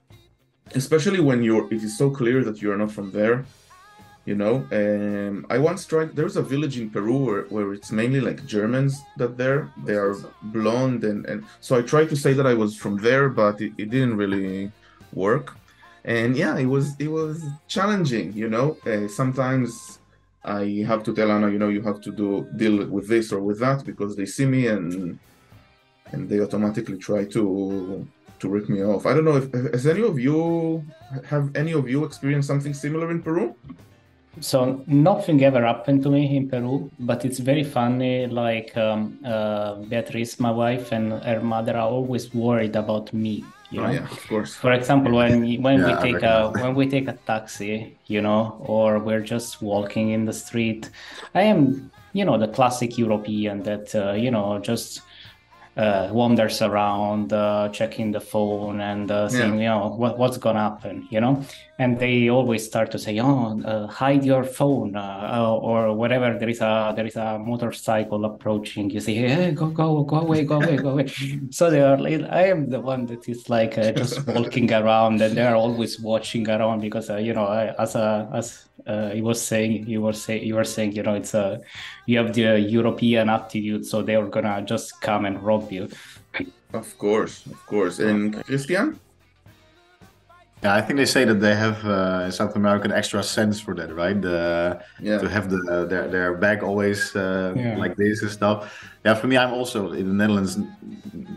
especially 0.74 1.20
when 1.20 1.42
you're 1.42 1.66
it 1.72 1.82
is 1.82 1.96
so 1.96 2.10
clear 2.10 2.44
that 2.44 2.60
you're 2.62 2.76
not 2.76 2.90
from 2.90 3.10
there 3.12 3.44
you 4.24 4.36
know? 4.36 4.66
Um, 4.70 5.46
i 5.50 5.58
once 5.58 5.84
tried 5.84 6.14
there's 6.14 6.36
a 6.36 6.42
village 6.42 6.78
in 6.78 6.90
peru 6.90 7.16
where, 7.26 7.42
where 7.54 7.72
it's 7.72 7.90
mainly 7.90 8.20
like 8.20 8.46
germans 8.46 9.00
that 9.16 9.36
there. 9.36 9.70
They 9.84 9.94
are 9.94 10.14
blonde 10.42 11.04
and, 11.04 11.26
and 11.26 11.44
so 11.60 11.76
i 11.78 11.82
tried 11.82 12.08
to 12.10 12.16
say 12.16 12.32
that 12.32 12.46
i 12.46 12.54
was 12.54 12.76
from 12.76 12.96
there 12.98 13.28
but 13.28 13.60
it, 13.60 13.72
it 13.78 13.90
didn't 13.90 14.16
really 14.16 14.70
work. 15.12 15.56
And 16.04 16.36
yeah 16.36 16.56
it 16.56 16.66
was 16.66 16.86
it 16.98 17.08
was 17.08 17.42
challenging 17.68 18.32
you 18.32 18.48
know? 18.48 18.76
Uh, 18.86 19.08
sometimes 19.08 19.98
i 20.44 20.84
have 20.86 21.02
to 21.04 21.14
tell 21.14 21.30
anna 21.30 21.48
you 21.50 21.58
know 21.58 21.68
you 21.68 21.82
have 21.82 22.00
to 22.00 22.10
do 22.10 22.48
deal 22.56 22.76
with 22.86 23.06
this 23.08 23.32
or 23.32 23.40
with 23.40 23.58
that 23.60 23.84
because 23.84 24.16
they 24.16 24.26
see 24.26 24.46
me 24.46 24.66
and 24.66 25.18
and 26.12 26.28
they 26.28 26.40
automatically 26.40 26.98
try 26.98 27.24
to 27.24 28.06
to 28.42 28.48
rip 28.48 28.68
me 28.68 28.82
off 28.84 29.06
i 29.06 29.14
don't 29.14 29.24
know 29.24 29.36
if 29.42 29.46
has 29.72 29.86
any 29.86 30.02
of 30.02 30.18
you 30.18 30.38
have 31.32 31.54
any 31.62 31.72
of 31.72 31.88
you 31.88 32.04
experienced 32.04 32.48
something 32.52 32.74
similar 32.74 33.10
in 33.10 33.22
peru 33.22 33.54
so 34.40 34.82
nothing 34.86 35.44
ever 35.44 35.64
happened 35.64 36.02
to 36.04 36.10
me 36.10 36.36
in 36.36 36.48
Peru, 36.48 36.90
but 36.98 37.24
it's 37.24 37.38
very 37.38 37.64
funny. 37.64 38.26
Like 38.26 38.74
um, 38.76 39.18
uh, 39.24 39.74
Beatrice, 39.74 40.40
my 40.40 40.50
wife, 40.50 40.90
and 40.92 41.12
her 41.22 41.40
mother 41.42 41.76
are 41.76 41.88
always 41.88 42.32
worried 42.32 42.76
about 42.76 43.12
me. 43.12 43.44
You 43.70 43.80
know? 43.82 43.88
oh 43.88 43.90
yeah 43.90 44.04
of 44.04 44.28
course 44.28 44.54
For 44.54 44.72
example, 44.72 45.12
when 45.12 45.62
when 45.62 45.80
Yeah, 45.80 46.02
we 46.02 46.12
take 46.12 46.22
a 46.22 46.50
when 46.50 46.74
we 46.74 46.88
take 46.88 47.08
a 47.08 47.18
taxi, 47.26 47.98
you 48.06 48.22
know, 48.22 48.56
or 48.60 48.98
we're 48.98 49.20
just 49.20 49.60
walking 49.62 50.10
in 50.10 50.24
the 50.24 50.32
street, 50.32 50.90
I 51.34 51.42
am, 51.42 51.90
you 52.12 52.24
know, 52.24 52.38
the 52.38 52.48
classic 52.48 52.98
European 52.98 53.62
that 53.64 53.94
uh, 53.94 54.12
you 54.12 54.30
know 54.30 54.58
just 54.58 55.02
uh, 55.76 56.08
wanders 56.12 56.60
around, 56.62 57.32
uh, 57.32 57.68
checking 57.70 58.12
the 58.12 58.20
phone 58.20 58.80
and 58.80 59.10
uh, 59.10 59.28
saying, 59.28 59.58
you 59.58 59.68
know, 59.68 59.88
what 59.88 60.18
what's 60.18 60.36
gonna 60.38 60.60
happen, 60.60 61.06
you 61.10 61.20
know, 61.20 61.42
and 61.82 61.98
they 61.98 62.30
always 62.30 62.64
start 62.64 62.90
to 62.92 62.98
say, 62.98 63.18
oh, 63.18 63.60
uh, 63.64 63.86
hide 63.88 64.24
your 64.24 64.44
phone, 64.44 64.94
uh, 64.96 65.30
uh, 65.34 65.54
or 65.54 65.94
whatever. 65.94 66.38
There 66.38 66.48
is 66.48 66.60
a 66.60 66.92
there 66.96 67.06
is 67.06 67.16
a 67.16 67.38
motorcycle 67.38 68.24
approaching. 68.24 68.88
You 68.90 69.00
say, 69.00 69.14
hey, 69.14 69.50
go 69.50 69.66
go 69.66 70.04
go 70.04 70.20
away, 70.20 70.44
go 70.44 70.56
away, 70.62 70.76
go 70.76 70.90
away. 70.90 71.06
So 71.50 71.70
they 71.70 71.82
are 71.82 71.98
like, 71.98 72.22
I 72.30 72.44
am 72.54 72.70
the 72.70 72.80
one 72.80 73.06
that 73.06 73.28
is 73.28 73.50
like 73.50 73.76
uh, 73.78 73.92
just 73.92 74.26
walking 74.26 74.72
around, 74.72 75.20
and 75.20 75.36
they 75.36 75.42
are 75.42 75.56
always 75.56 76.00
watching 76.00 76.48
around 76.48 76.80
because 76.80 77.10
uh, 77.10 77.16
you 77.16 77.34
know, 77.34 77.46
I, 77.46 77.74
as 77.82 77.94
a 77.94 78.28
as 78.32 78.68
uh, 78.86 79.10
he 79.10 79.22
was 79.22 79.40
saying, 79.42 79.86
you 79.88 80.02
were 80.02 80.12
saying, 80.12 80.44
you 80.44 80.54
were 80.54 80.64
saying, 80.64 80.92
you 80.92 81.02
know, 81.02 81.14
it's 81.14 81.34
a 81.34 81.60
you 82.06 82.18
have 82.18 82.32
the 82.32 82.60
European 82.60 83.28
attitude, 83.28 83.84
so 83.86 84.02
they 84.02 84.14
are 84.14 84.28
gonna 84.28 84.62
just 84.62 85.00
come 85.00 85.24
and 85.24 85.42
rob 85.42 85.72
you. 85.72 85.88
Of 86.72 86.96
course, 86.96 87.44
of 87.46 87.66
course. 87.66 87.98
And 87.98 88.42
Christian? 88.44 88.98
Yeah, 90.62 90.74
I 90.76 90.80
think 90.80 90.96
they 90.96 91.06
say 91.06 91.24
that 91.24 91.40
they 91.40 91.56
have 91.56 91.84
uh, 91.84 92.22
in 92.26 92.30
South 92.32 92.54
America 92.54 92.84
an 92.84 92.92
extra 92.92 93.20
sense 93.22 93.58
for 93.60 93.74
that, 93.74 93.92
right? 93.94 94.20
The, 94.20 94.80
Yeah. 95.00 95.18
to 95.18 95.28
have 95.28 95.50
the 95.50 95.86
their 95.90 96.06
their 96.14 96.34
bag 96.44 96.62
always 96.62 97.16
uh, 97.16 97.52
Yeah. 97.56 97.76
like 97.84 97.96
this 97.96 98.22
and 98.22 98.30
stuff. 98.30 98.58
Yeah, 99.04 99.14
for 99.14 99.26
me, 99.26 99.36
I'm 99.36 99.52
also 99.52 99.90
in 99.92 100.06
the 100.06 100.14
Netherlands. 100.14 100.58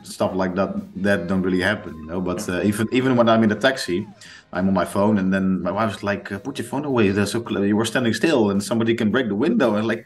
Stuff 0.03 0.35
like 0.35 0.53
that 0.55 0.69
that 1.01 1.25
don't 1.27 1.41
really 1.41 1.61
happen, 1.61 1.93
you 2.01 2.05
know. 2.05 2.21
But 2.21 2.47
uh, 2.47 2.61
even 2.69 2.87
even 2.91 3.15
when 3.17 3.27
I'm 3.27 3.43
in 3.43 3.51
a 3.51 3.55
taxi, 3.67 4.05
I'm 4.53 4.67
on 4.67 4.73
my 4.75 4.85
phone, 4.85 5.17
and 5.17 5.33
then 5.33 5.61
my 5.63 5.71
wife's 5.71 6.03
like, 6.03 6.31
uh, 6.31 6.37
"Put 6.37 6.59
your 6.59 6.67
phone 6.67 6.85
away. 6.85 7.09
They're 7.09 7.25
so 7.25 7.41
cl- 7.43 7.65
you 7.65 7.75
were 7.75 7.85
standing 7.93 8.13
still, 8.13 8.51
and 8.51 8.61
somebody 8.61 8.93
can 8.93 9.09
break 9.09 9.27
the 9.27 9.35
window." 9.47 9.73
And 9.75 9.87
like, 9.87 10.05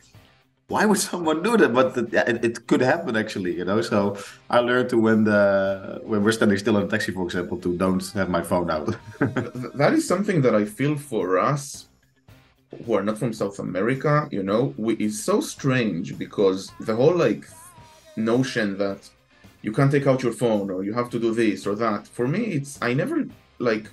why 0.69 0.85
would 0.85 0.99
someone 0.99 1.43
do 1.43 1.57
that? 1.57 1.73
But 1.73 1.97
it, 1.97 2.13
yeah, 2.13 2.29
it, 2.31 2.45
it 2.45 2.67
could 2.67 2.81
happen 2.81 3.15
actually, 3.17 3.57
you 3.57 3.65
know. 3.65 3.81
So 3.81 4.17
I 4.49 4.59
learned 4.59 4.89
to 4.91 4.97
when 4.97 5.25
the 5.25 5.99
when 6.03 6.23
we're 6.23 6.31
standing 6.31 6.57
still 6.57 6.77
in 6.77 6.83
a 6.83 6.87
taxi, 6.87 7.11
for 7.11 7.23
example, 7.25 7.57
to 7.57 7.75
don't 7.75 8.05
have 8.13 8.29
my 8.29 8.41
phone 8.41 8.69
out. 8.71 8.95
That 9.81 9.93
is 9.93 10.07
something 10.07 10.41
that 10.43 10.55
I 10.55 10.65
feel 10.65 10.95
for 10.97 11.37
us 11.37 11.89
who 12.85 12.93
are 12.93 13.03
not 13.03 13.17
from 13.17 13.33
South 13.33 13.59
America, 13.59 14.27
you 14.31 14.43
know, 14.43 14.73
we, 14.77 14.93
it's 14.95 15.19
so 15.19 15.41
strange 15.41 16.17
because 16.17 16.71
the 16.81 16.95
whole 16.95 17.15
like 17.15 17.45
notion 18.15 18.77
that 18.77 19.09
you 19.61 19.71
can't 19.71 19.91
take 19.91 20.07
out 20.07 20.23
your 20.23 20.31
phone 20.31 20.69
or 20.69 20.83
you 20.83 20.93
have 20.93 21.09
to 21.09 21.19
do 21.19 21.33
this 21.33 21.65
or 21.65 21.75
that. 21.75 22.07
For 22.07 22.27
me, 22.27 22.41
it's 22.57 22.79
I 22.81 22.93
never 22.93 23.25
like. 23.57 23.89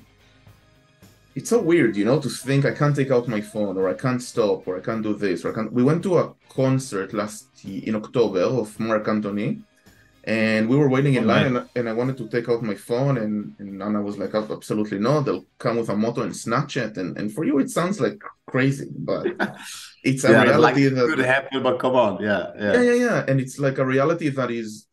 It's 1.36 1.50
so 1.50 1.60
weird, 1.62 1.96
you 1.96 2.04
know, 2.06 2.18
to 2.20 2.30
think 2.30 2.64
I 2.64 2.72
can't 2.72 2.96
take 2.96 3.10
out 3.12 3.28
my 3.28 3.42
phone 3.42 3.76
or 3.76 3.88
I 3.88 3.94
can't 3.94 4.22
stop 4.22 4.66
or 4.66 4.78
I 4.78 4.80
can't 4.80 5.02
do 5.02 5.14
this 5.14 5.44
or 5.44 5.52
I 5.52 5.54
can't. 5.54 5.72
We 5.72 5.84
went 5.84 6.02
to 6.04 6.18
a 6.18 6.34
concert 6.48 7.12
last 7.12 7.48
in 7.64 7.94
October 7.94 8.40
of 8.62 8.80
Marc 8.80 9.06
Anthony, 9.08 9.62
and 10.24 10.68
we 10.68 10.76
were 10.76 10.88
waiting 10.88 11.14
in 11.14 11.24
Oh, 11.24 11.26
line 11.26 11.46
and, 11.46 11.68
and 11.76 11.88
I 11.88 11.92
wanted 11.92 12.16
to 12.18 12.28
take 12.28 12.48
out 12.48 12.62
my 12.62 12.74
phone 12.74 13.18
and, 13.18 13.54
and 13.60 13.82
Anna 13.82 14.02
was 14.02 14.18
like 14.18 14.34
"Ab- 14.34 14.50
absolutely 14.50 14.98
no 14.98 15.20
they'll 15.22 15.46
come 15.58 15.76
with 15.76 15.88
a 15.90 15.96
moto 15.96 16.22
and 16.22 16.34
snatch 16.36 16.76
it 16.76 16.96
and, 16.96 17.16
and 17.18 17.32
for 17.32 17.44
you 17.44 17.58
it 17.60 17.70
sounds 17.70 18.00
like 18.00 18.20
crazy 18.46 18.88
but 18.98 19.26
it's 20.04 20.24
a 20.24 20.32
yeah, 20.32 20.44
that, 20.44 20.60
like 20.60 20.76
reality 20.76 20.88
that 20.88 21.08
could 21.08 21.18
happen, 21.20 21.62
but 21.62 21.78
come 21.78 21.94
on, 21.94 22.22
yeah, 22.22 22.52
yeah. 22.58 22.72
yeah 22.74 22.82
yeah 22.82 22.94
yeah 22.94 23.24
and 23.28 23.40
it's 23.40 23.58
like 23.58 23.78
a 23.78 23.84
reality 23.86 24.28
that 24.30 24.50
is 24.50 24.85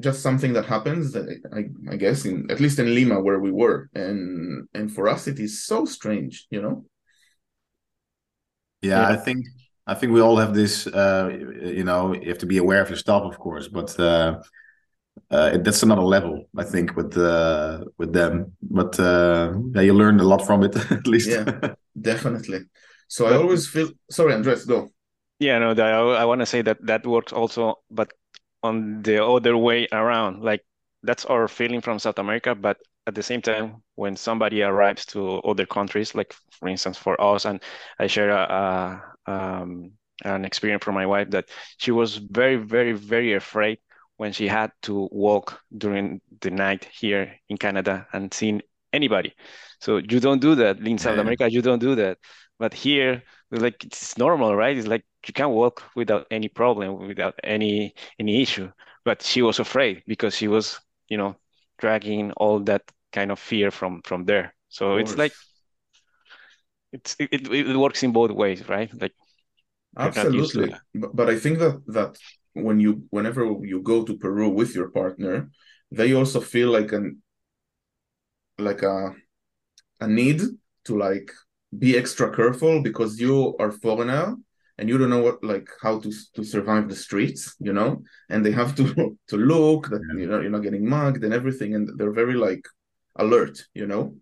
just 0.00 0.22
something 0.22 0.52
that 0.54 0.66
happens 0.66 1.12
that 1.12 1.26
I, 1.52 1.92
I 1.92 1.96
guess 1.96 2.24
in 2.24 2.50
at 2.50 2.60
least 2.60 2.78
in 2.78 2.94
Lima 2.94 3.20
where 3.20 3.38
we 3.38 3.52
were 3.52 3.88
and 3.94 4.66
and 4.74 4.92
for 4.92 5.08
us 5.08 5.26
it 5.26 5.38
is 5.38 5.64
so 5.64 5.84
strange 5.84 6.46
you 6.50 6.60
know 6.60 6.84
Yeah, 8.82 9.00
Yeah. 9.00 9.08
I 9.08 9.16
think 9.16 9.46
I 9.86 9.94
think 9.94 10.12
we 10.12 10.20
all 10.20 10.36
have 10.38 10.54
this. 10.54 10.86
Uh, 10.86 11.30
you 11.62 11.84
know, 11.84 12.14
you 12.14 12.28
have 12.28 12.38
to 12.38 12.46
be 12.46 12.58
aware 12.58 12.80
of 12.82 12.88
your 12.88 12.96
stuff, 12.96 13.22
of 13.24 13.38
course, 13.38 13.68
but 13.68 13.98
uh, 14.00 14.40
uh, 15.30 15.58
that's 15.58 15.82
another 15.82 16.02
level, 16.02 16.48
I 16.56 16.64
think, 16.64 16.96
with 16.96 17.16
uh, 17.16 17.84
with 17.98 18.12
them. 18.12 18.56
But 18.62 18.98
uh, 19.00 19.52
yeah, 19.74 19.82
you 19.82 19.94
learn 19.94 20.20
a 20.20 20.24
lot 20.24 20.46
from 20.46 20.62
it, 20.64 20.76
at 20.90 21.06
least. 21.06 21.28
Yeah. 21.28 21.74
definitely 22.00 22.60
so 23.06 23.26
I 23.26 23.36
always 23.36 23.68
feel 23.68 23.88
sorry 24.10 24.32
Andres 24.34 24.64
go 24.64 24.88
Yeah, 25.38 25.58
no, 25.58 25.70
I, 25.72 26.22
I 26.22 26.24
want 26.24 26.40
to 26.40 26.46
say 26.46 26.62
that 26.62 26.78
that 26.86 27.06
works 27.06 27.32
also, 27.32 27.76
but 27.90 28.12
on 28.64 29.02
the 29.02 29.24
other 29.24 29.56
way 29.58 29.88
around. 29.92 30.42
Like 30.44 30.62
that's 31.04 31.26
our 31.26 31.48
feeling 31.48 31.82
from 31.82 32.00
South 32.00 32.18
America, 32.18 32.56
but 32.56 32.78
at 33.06 33.14
the 33.14 33.22
same 33.22 33.42
time, 33.42 33.82
when 33.96 34.16
somebody 34.16 34.62
arrives 34.62 35.06
to 35.08 35.38
other 35.40 35.66
countries, 35.66 36.14
like 36.16 36.34
for 36.52 36.68
instance 36.68 36.98
for 36.98 37.20
us, 37.20 37.46
and 37.46 37.62
I 38.00 38.08
share 38.08 38.30
a, 38.30 39.04
a 39.26 39.32
um, 39.32 39.92
an 40.24 40.44
experience 40.46 40.84
from 40.84 40.94
my 40.96 41.06
wife 41.06 41.30
that 41.30 41.48
she 41.78 41.92
was 41.92 42.16
very, 42.16 42.56
very, 42.56 42.92
very 42.92 43.34
afraid 43.34 43.78
when 44.16 44.32
she 44.32 44.48
had 44.48 44.72
to 44.82 45.08
walk 45.12 45.60
during 45.76 46.20
the 46.40 46.50
night 46.50 46.84
here 46.92 47.34
in 47.48 47.58
Canada 47.58 48.06
and 48.12 48.32
seeing 48.32 48.62
anybody. 48.92 49.34
So 49.80 49.98
you 49.98 50.20
don't 50.20 50.40
do 50.40 50.54
that 50.56 50.78
in 50.78 50.98
South 50.98 51.16
Yeah. 51.16 51.22
America. 51.22 51.50
You 51.50 51.62
don't 51.62 51.80
do 51.80 51.96
that, 51.96 52.18
but 52.58 52.74
here 52.74 53.22
like 53.50 53.84
it's 53.84 54.18
normal, 54.18 54.54
right? 54.54 54.76
It's 54.76 54.86
like 54.86 55.04
you 55.26 55.32
can 55.32 55.50
walk 55.50 55.82
without 55.94 56.26
any 56.30 56.48
problem, 56.48 57.06
without 57.06 57.34
any 57.44 57.94
any 58.18 58.42
issue. 58.42 58.70
But 59.04 59.22
she 59.22 59.42
was 59.42 59.58
afraid 59.58 60.02
because 60.06 60.34
she 60.34 60.48
was, 60.48 60.80
you 61.08 61.16
know, 61.16 61.36
dragging 61.78 62.32
all 62.32 62.60
that 62.60 62.82
kind 63.12 63.30
of 63.30 63.38
fear 63.38 63.70
from 63.70 64.02
from 64.02 64.24
there. 64.24 64.54
So 64.68 64.96
it's 64.96 65.16
like 65.16 65.32
it's 66.92 67.16
it, 67.18 67.48
it, 67.52 67.76
works 67.76 68.02
in 68.02 68.12
both 68.12 68.30
ways, 68.30 68.68
right? 68.68 68.90
Like 69.00 69.12
you're 69.98 70.14
not 70.14 70.32
used 70.32 70.52
to 70.54 70.62
Absolutely. 70.62 70.80
But, 70.94 71.16
but 71.16 71.28
I 71.28 71.38
think 71.38 71.58
that 71.58 71.82
that 71.88 72.18
when 72.54 72.80
you 72.80 73.04
whenever 73.10 73.44
you 73.62 73.82
go 73.82 74.04
to 74.04 74.16
Peru 74.16 74.48
with 74.48 74.74
your 74.74 74.90
partner, 74.90 75.50
they 75.90 76.14
also 76.14 76.40
feel 76.40 76.70
like 76.70 76.92
an 76.92 77.22
like 78.58 78.82
a 78.82 79.14
a 80.00 80.08
need 80.08 80.40
to 80.84 80.96
like 80.96 81.30
be 81.78 81.96
extra 81.96 82.34
careful 82.34 82.82
because 82.82 83.20
you 83.20 83.56
are 83.58 83.70
foreigner 83.70 84.36
and 84.78 84.88
you 84.88 84.98
don't 84.98 85.10
know 85.10 85.22
what 85.22 85.42
like 85.44 85.68
how 85.80 86.00
to 86.00 86.12
to 86.34 86.44
survive 86.44 86.88
the 86.88 86.96
streets, 86.96 87.54
you 87.60 87.72
know, 87.72 88.02
and 88.28 88.44
they 88.44 88.52
have 88.52 88.74
to 88.76 89.16
to 89.28 89.36
look 89.36 89.88
that 89.88 90.02
you 90.16 90.26
know 90.26 90.40
you're 90.40 90.50
not 90.50 90.62
getting 90.62 90.88
mugged 90.88 91.24
and 91.24 91.32
everything, 91.32 91.74
and 91.74 91.90
they're 91.96 92.12
very 92.12 92.34
like 92.34 92.64
alert, 93.16 93.64
you 93.74 93.86
know. 93.86 94.16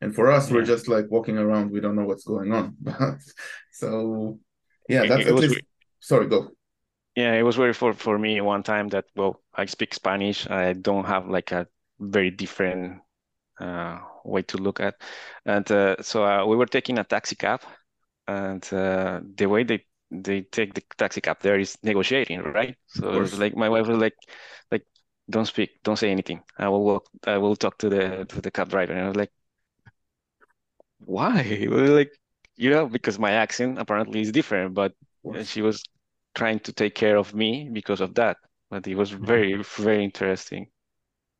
And 0.00 0.14
for 0.14 0.30
us, 0.30 0.50
we're 0.50 0.64
just 0.64 0.88
like 0.88 1.10
walking 1.10 1.36
around, 1.36 1.70
we 1.70 1.80
don't 1.80 1.94
know 1.94 2.06
what's 2.06 2.24
going 2.24 2.52
on. 2.52 2.76
So 3.72 4.38
yeah, 4.88 5.06
that's 5.06 5.26
it 5.26 5.28
at 5.28 5.34
least 5.34 5.60
sorry, 6.00 6.26
go. 6.26 6.50
Yeah, 7.16 7.34
it 7.34 7.42
was 7.42 7.56
weird 7.56 7.76
for 7.76 7.94
for 7.94 8.18
me 8.18 8.40
one 8.40 8.62
time 8.62 8.88
that 8.88 9.06
well, 9.16 9.40
I 9.54 9.64
speak 9.64 9.94
Spanish. 9.94 10.48
I 10.48 10.74
don't 10.74 11.06
have 11.06 11.28
like 11.28 11.52
a 11.52 11.66
very 11.98 12.30
different 12.30 13.00
way 14.24 14.42
to 14.42 14.58
look 14.58 14.80
at, 14.80 14.96
and 15.46 15.70
uh, 15.70 15.96
so 16.02 16.24
uh, 16.24 16.46
we 16.46 16.56
were 16.56 16.66
taking 16.66 16.98
a 16.98 17.04
taxi 17.04 17.36
cab, 17.36 17.62
and 18.28 18.62
uh, 18.72 19.20
the 19.36 19.46
way 19.46 19.64
they 19.64 19.84
they 20.10 20.42
take 20.42 20.74
the 20.74 20.82
taxi 20.98 21.20
cab 21.20 21.38
there 21.40 21.58
is 21.58 21.78
negotiating, 21.82 22.40
right? 22.42 22.76
So 22.86 23.14
it 23.14 23.20
was 23.20 23.38
like 23.38 23.56
my 23.56 23.68
wife 23.68 23.86
was 23.88 23.98
like, 23.98 24.16
like, 24.70 24.84
don't 25.30 25.46
speak, 25.46 25.82
don't 25.84 25.96
say 25.98 26.10
anything. 26.10 26.42
I 26.58 26.68
will 26.68 26.84
walk, 26.84 27.06
I 27.26 27.38
will 27.38 27.56
talk 27.56 27.78
to 27.78 27.88
the 27.88 28.26
to 28.26 28.40
the 28.42 28.50
cab 28.50 28.70
driver. 28.70 28.92
And 28.92 29.04
I 29.04 29.08
was 29.08 29.16
like, 29.16 29.32
why? 30.98 31.66
Like, 31.70 32.12
you 32.56 32.70
know, 32.70 32.86
because 32.86 33.18
my 33.18 33.32
accent 33.32 33.78
apparently 33.78 34.20
is 34.20 34.32
different, 34.32 34.74
but 34.74 34.92
uh, 35.34 35.42
she 35.44 35.62
was 35.62 35.82
trying 36.34 36.60
to 36.60 36.72
take 36.72 36.94
care 36.94 37.16
of 37.16 37.34
me 37.34 37.68
because 37.72 38.00
of 38.00 38.14
that. 38.14 38.36
But 38.70 38.86
it 38.86 38.94
was 38.94 39.10
very, 39.10 39.62
very 39.78 40.04
interesting. 40.04 40.66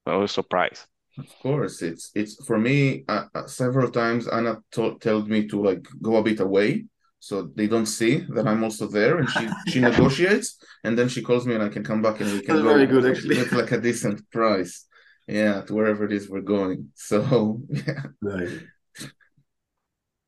I 0.06 0.16
was 0.16 0.32
surprised. 0.32 0.86
Of 1.20 1.38
course, 1.38 1.82
it's 1.82 2.10
it's 2.14 2.34
for 2.46 2.58
me. 2.58 3.04
Uh, 3.08 3.26
uh, 3.34 3.46
several 3.46 3.90
times 3.90 4.28
Anna 4.28 4.62
to 4.72 4.98
told 5.00 5.28
me 5.28 5.46
to 5.48 5.62
like 5.62 5.86
go 6.02 6.16
a 6.16 6.22
bit 6.22 6.40
away 6.40 6.86
so 7.18 7.42
they 7.56 7.66
don't 7.66 7.86
see 7.86 8.24
that 8.34 8.46
I'm 8.46 8.64
also 8.64 8.86
there, 8.88 9.18
and 9.18 9.28
she 9.28 9.58
she 9.66 9.80
negotiates, 9.90 10.56
and 10.84 10.98
then 10.98 11.08
she 11.08 11.22
calls 11.22 11.46
me, 11.46 11.54
and 11.54 11.62
I 11.62 11.68
can 11.68 11.84
come 11.84 12.02
back, 12.02 12.20
and 12.20 12.32
we 12.32 12.40
can 12.40 12.54
That's 12.54 12.62
go 12.62 12.72
very 12.72 12.86
good, 12.86 13.04
actually. 13.06 13.36
with 13.36 13.52
like 13.52 13.72
a 13.72 13.80
decent 13.80 14.18
price, 14.30 14.86
yeah, 15.28 15.62
to 15.62 15.74
wherever 15.74 16.04
it 16.04 16.12
is 16.12 16.28
we're 16.30 16.40
going. 16.56 16.90
So 16.94 17.62
yeah, 17.70 18.04
Right. 18.22 18.60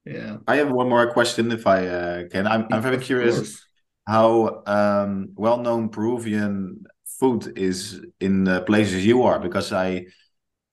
yeah. 0.05 0.39
I 0.47 0.57
have 0.57 0.71
one 0.71 0.89
more 0.89 1.13
question, 1.13 1.51
if 1.53 1.67
I 1.67 1.87
uh, 1.87 2.29
can. 2.29 2.47
I'm 2.47 2.67
I'm 2.73 2.83
very 2.83 2.99
Of 2.99 3.03
curious 3.03 3.37
course. 3.37 3.67
how 4.07 4.63
um, 4.67 5.31
well-known 5.37 5.89
Peruvian 5.91 6.85
food 7.21 7.57
is 7.57 8.01
in 8.21 8.45
the 8.45 8.63
places 8.63 9.07
you 9.07 9.23
are, 9.23 9.39
because 9.39 9.73
I 9.73 10.07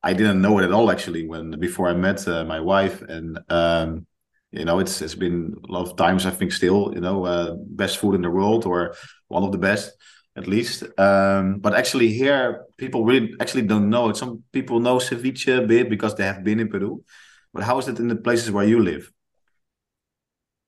I 0.01 0.13
didn't 0.13 0.41
know 0.41 0.59
it 0.59 0.63
at 0.63 0.71
all 0.71 0.91
actually 0.91 1.27
when 1.27 1.59
before 1.59 1.89
I 1.89 1.93
met 1.93 2.27
uh, 2.27 2.45
my 2.45 2.59
wife, 2.59 3.01
and 3.01 3.39
um, 3.49 4.05
you 4.51 4.65
know 4.65 4.79
it's 4.79 5.01
it's 5.01 5.15
been 5.15 5.55
a 5.67 5.71
lot 5.71 5.87
of 5.87 5.97
times 5.97 6.25
I 6.25 6.31
think 6.31 6.51
still 6.51 6.91
you 6.93 7.01
know 7.01 7.25
uh, 7.25 7.55
best 7.57 7.97
food 7.97 8.15
in 8.15 8.21
the 8.21 8.29
world 8.29 8.65
or 8.65 8.95
one 9.27 9.43
of 9.43 9.51
the 9.51 9.57
best 9.57 9.91
at 10.35 10.47
least. 10.47 10.83
Um, 10.97 11.59
but 11.59 11.73
actually 11.73 12.09
here 12.13 12.65
people 12.77 13.03
really 13.03 13.33
actually 13.39 13.63
don't 13.63 13.89
know 13.89 14.09
it. 14.09 14.17
Some 14.17 14.43
people 14.51 14.79
know 14.79 14.97
ceviche 14.97 15.63
a 15.63 15.67
bit 15.67 15.89
because 15.89 16.15
they 16.15 16.23
have 16.23 16.43
been 16.43 16.59
in 16.59 16.69
Peru, 16.69 17.03
but 17.53 17.63
how 17.63 17.77
is 17.79 17.87
it 17.87 17.99
in 17.99 18.07
the 18.07 18.15
places 18.15 18.51
where 18.51 18.65
you 18.65 18.81
live? 18.81 19.11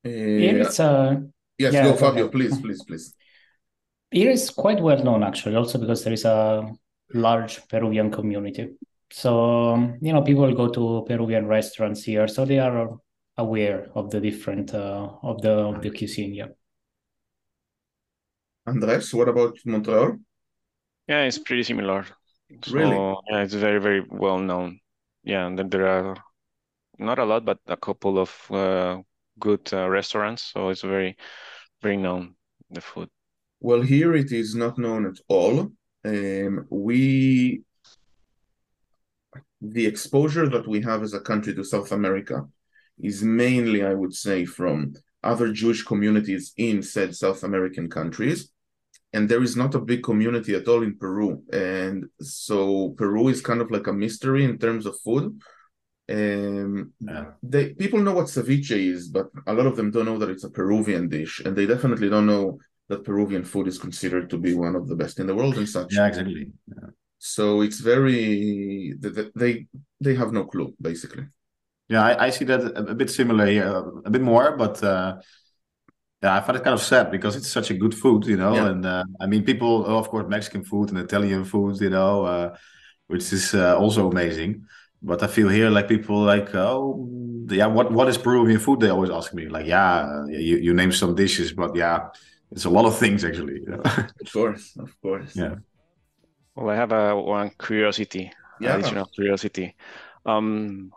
Here 0.03 0.59
Uh, 0.59 0.65
it's 0.65 0.79
uh, 0.79 1.15
yes, 1.57 1.73
yeah, 1.73 1.83
go 1.83 1.91
go 1.91 1.97
Fabio, 1.97 2.27
please, 2.29 2.57
please, 2.63 2.83
please. 2.83 3.15
here 4.11 4.31
is 4.31 4.49
quite 4.49 4.81
well 4.81 5.03
known 5.03 5.23
actually, 5.23 5.55
also 5.55 5.77
because 5.77 6.03
there 6.03 6.13
is 6.13 6.25
a 6.25 6.67
large 7.13 7.67
Peruvian 7.69 8.11
community. 8.11 8.69
So 9.11 9.73
um, 9.73 9.97
you 10.01 10.13
know, 10.13 10.21
people 10.21 10.53
go 10.55 10.69
to 10.69 11.05
Peruvian 11.07 11.47
restaurants 11.47 12.03
here, 12.03 12.27
so 12.27 12.45
they 12.45 12.59
are 12.59 12.97
aware 13.37 13.89
of 13.95 14.09
the 14.09 14.19
different 14.19 14.73
uh, 14.73 15.09
of 15.21 15.41
the 15.41 15.51
of 15.51 15.81
the 15.81 15.91
cuisine. 15.91 16.33
Yeah. 16.33 16.47
Andres, 18.65 19.13
what 19.13 19.27
about 19.27 19.57
Montreal? 19.65 20.17
Yeah, 21.07 21.23
it's 21.23 21.39
pretty 21.39 21.63
similar. 21.63 22.05
So 22.63 22.71
Really? 22.73 22.95
yeah, 23.29 23.41
it's 23.43 23.53
very, 23.53 23.79
very 23.79 24.01
well 24.09 24.39
known. 24.39 24.79
Yeah, 25.23 25.47
and 25.47 25.57
then 25.57 25.69
there 25.69 25.87
are 25.87 26.15
not 26.97 27.19
a 27.19 27.25
lot, 27.25 27.43
but 27.45 27.59
a 27.67 27.77
couple 27.77 28.19
of 28.19 28.51
uh, 28.51 29.01
good 29.39 29.73
uh, 29.73 29.89
restaurants. 29.89 30.43
So 30.53 30.69
it's 30.69 30.81
very, 30.81 31.17
very 31.81 31.97
known, 31.97 32.35
the 32.69 32.81
food. 32.81 33.09
Well, 33.59 33.81
here 33.81 34.13
it 34.15 34.31
is 34.31 34.55
not 34.55 34.77
known 34.77 35.05
at 35.05 35.17
all. 35.27 35.71
Um, 36.05 36.65
we, 36.69 37.63
the 39.61 39.85
exposure 39.85 40.49
that 40.49 40.67
we 40.67 40.81
have 40.81 41.03
as 41.03 41.13
a 41.13 41.21
country 41.21 41.53
to 41.55 41.63
South 41.63 41.91
America 41.91 42.45
is 42.99 43.23
mainly, 43.23 43.83
I 43.83 43.93
would 43.93 44.13
say, 44.13 44.45
from 44.45 44.93
other 45.23 45.51
Jewish 45.51 45.83
communities 45.83 46.53
in 46.57 46.81
said 46.81 47.15
South 47.15 47.43
American 47.43 47.89
countries. 47.89 48.51
And 49.13 49.27
there 49.27 49.43
is 49.43 49.55
not 49.55 49.75
a 49.75 49.79
big 49.79 50.03
community 50.03 50.55
at 50.55 50.67
all 50.67 50.83
in 50.83 50.97
Peru. 50.97 51.43
And 51.51 52.05
so 52.21 52.89
Peru 52.97 53.27
is 53.27 53.41
kind 53.41 53.61
of 53.61 53.69
like 53.69 53.87
a 53.87 53.93
mystery 53.93 54.45
in 54.45 54.57
terms 54.57 54.85
of 54.85 54.99
food. 54.99 55.39
Um, 56.09 56.93
Yeah. 56.99 57.25
they 57.43 57.73
people 57.73 58.01
know 58.01 58.13
what 58.13 58.27
ceviche 58.27 58.79
is, 58.93 59.07
but 59.07 59.29
a 59.47 59.53
lot 59.53 59.67
of 59.67 59.75
them 59.77 59.91
don't 59.91 60.05
know 60.05 60.17
that 60.17 60.29
it's 60.29 60.43
a 60.43 60.49
Peruvian 60.49 61.07
dish, 61.07 61.39
and 61.45 61.55
they 61.55 61.65
definitely 61.65 62.09
don't 62.09 62.25
know 62.25 62.59
that 62.89 63.05
Peruvian 63.05 63.45
food 63.45 63.67
is 63.67 63.77
considered 63.77 64.29
to 64.29 64.37
be 64.37 64.53
one 64.53 64.75
of 64.75 64.87
the 64.89 64.95
best 64.95 65.19
in 65.19 65.27
the 65.27 65.35
world 65.35 65.57
and 65.57 65.69
such. 65.69 65.95
Yeah, 65.95 66.07
exactly. 66.07 66.51
So 67.23 67.61
it's 67.61 67.79
very 67.79 68.97
th- 68.99 69.13
th- 69.13 69.31
they 69.35 69.67
they 69.99 70.15
have 70.15 70.33
no 70.33 70.45
clue 70.45 70.73
basically. 70.81 71.25
Yeah, 71.87 72.03
I, 72.03 72.25
I 72.25 72.29
see 72.31 72.45
that 72.45 72.61
a, 72.61 72.91
a 72.91 72.95
bit 72.95 73.11
similar 73.11 73.45
here, 73.45 73.67
a 74.05 74.09
bit 74.09 74.21
more, 74.23 74.57
but 74.57 74.83
uh, 74.83 75.21
yeah, 76.23 76.35
I 76.35 76.41
find 76.41 76.57
it 76.57 76.63
kind 76.63 76.73
of 76.73 76.81
sad 76.81 77.11
because 77.11 77.35
it's 77.35 77.47
such 77.51 77.69
a 77.69 77.75
good 77.75 77.93
food, 77.93 78.25
you 78.25 78.37
know. 78.37 78.55
Yeah. 78.55 78.69
And 78.69 78.85
uh, 78.85 79.03
I 79.19 79.27
mean, 79.27 79.43
people, 79.43 79.85
oh, 79.87 79.99
of 79.99 80.09
course, 80.09 80.25
Mexican 80.27 80.63
food 80.63 80.89
and 80.89 80.97
Italian 80.97 81.45
food, 81.45 81.79
you 81.79 81.91
know, 81.91 82.25
uh, 82.25 82.55
which 83.05 83.31
is 83.31 83.53
uh, 83.53 83.77
also 83.77 84.09
amazing. 84.09 84.65
But 85.03 85.21
I 85.21 85.27
feel 85.27 85.49
here 85.49 85.69
like 85.69 85.87
people 85.87 86.17
like, 86.21 86.55
oh, 86.55 87.07
yeah, 87.49 87.67
what 87.67 87.91
what 87.91 88.07
is 88.07 88.17
Peruvian 88.17 88.59
food? 88.59 88.79
They 88.79 88.89
always 88.89 89.11
ask 89.11 89.31
me, 89.33 89.47
like, 89.47 89.67
yeah, 89.67 90.25
you, 90.27 90.57
you 90.57 90.73
name 90.73 90.91
some 90.91 91.13
dishes, 91.13 91.53
but 91.53 91.75
yeah, 91.75 92.07
it's 92.51 92.65
a 92.65 92.69
lot 92.69 92.85
of 92.85 92.97
things 92.97 93.23
actually. 93.23 93.59
You 93.61 93.67
know? 93.67 93.81
Of 94.21 94.33
course, 94.33 94.75
of 94.79 94.89
course. 95.01 95.35
Yeah. 95.35 95.55
Well, 96.55 96.69
I 96.69 96.75
have 96.75 96.91
a 96.91 97.15
one 97.15 97.51
curiosity, 97.59 98.31
Yeah. 98.59 98.75
additional 98.75 99.05
curiosity. 99.15 99.75
Um, 100.25 100.91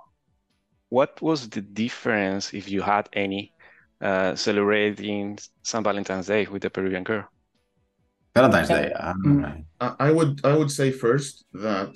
what 0.88 1.20
was 1.22 1.48
the 1.48 1.60
difference, 1.60 2.52
if 2.54 2.68
you 2.68 2.82
had 2.82 3.08
any, 3.12 3.52
uh, 4.00 4.34
celebrating 4.34 5.38
St. 5.62 5.84
Valentine's 5.84 6.26
Day 6.26 6.46
with 6.46 6.62
the 6.62 6.70
Peruvian 6.70 7.04
girl? 7.04 7.28
Valentine's 8.34 8.68
Day. 8.68 8.92
I 9.80 9.94
I 9.98 10.10
would 10.10 10.40
I 10.44 10.56
would 10.56 10.70
say 10.70 10.90
first 10.90 11.44
that 11.52 11.94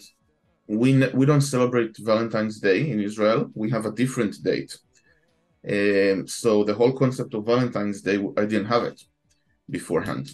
we 0.66 0.88
we 1.14 1.26
don't 1.26 1.40
celebrate 1.54 1.96
Valentine's 1.98 2.60
Day 2.60 2.90
in 2.90 3.00
Israel. 3.00 3.50
We 3.54 3.70
have 3.70 3.86
a 3.86 3.92
different 3.92 4.34
date. 4.42 4.76
Um, 5.68 6.26
so 6.26 6.64
the 6.64 6.74
whole 6.74 6.92
concept 6.92 7.34
of 7.34 7.44
Valentine's 7.44 8.00
Day, 8.02 8.18
I 8.36 8.44
didn't 8.46 8.66
have 8.74 8.84
it 8.84 9.00
beforehand. 9.68 10.30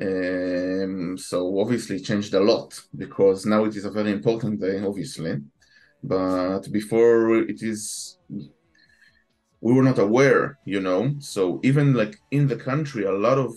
Um, 0.00 1.18
so 1.18 1.60
obviously 1.60 2.00
changed 2.00 2.32
a 2.34 2.40
lot 2.40 2.80
because 2.96 3.44
now 3.44 3.64
it 3.64 3.76
is 3.76 3.84
a 3.84 3.90
very 3.90 4.10
important 4.10 4.60
day, 4.60 4.82
obviously. 4.82 5.38
But 6.02 6.62
before 6.72 7.36
it 7.36 7.62
is, 7.62 8.18
we 9.60 9.72
were 9.72 9.82
not 9.82 9.98
aware, 9.98 10.58
you 10.64 10.80
know. 10.80 11.14
So 11.18 11.60
even 11.62 11.94
like 11.94 12.16
in 12.30 12.48
the 12.48 12.56
country, 12.56 13.04
a 13.04 13.12
lot 13.12 13.38
of 13.38 13.54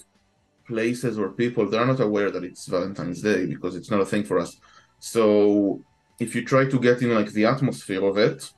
places 0.68 1.20
or 1.20 1.30
people 1.30 1.70
they're 1.70 1.86
not 1.86 2.00
aware 2.00 2.32
that 2.32 2.44
it's 2.44 2.66
Valentine's 2.66 3.22
Day 3.22 3.46
because 3.46 3.76
it's 3.76 3.92
not 3.92 4.02
a 4.02 4.06
thing 4.06 4.24
for 4.24 4.40
us. 4.40 4.58
So 5.00 5.82
if 6.20 6.36
you 6.36 6.44
try 6.44 6.66
to 6.66 6.80
get 6.80 7.02
in 7.02 7.14
like 7.14 7.32
the 7.32 7.46
atmosphere 7.46 8.04
of 8.04 8.18
it 8.18 8.52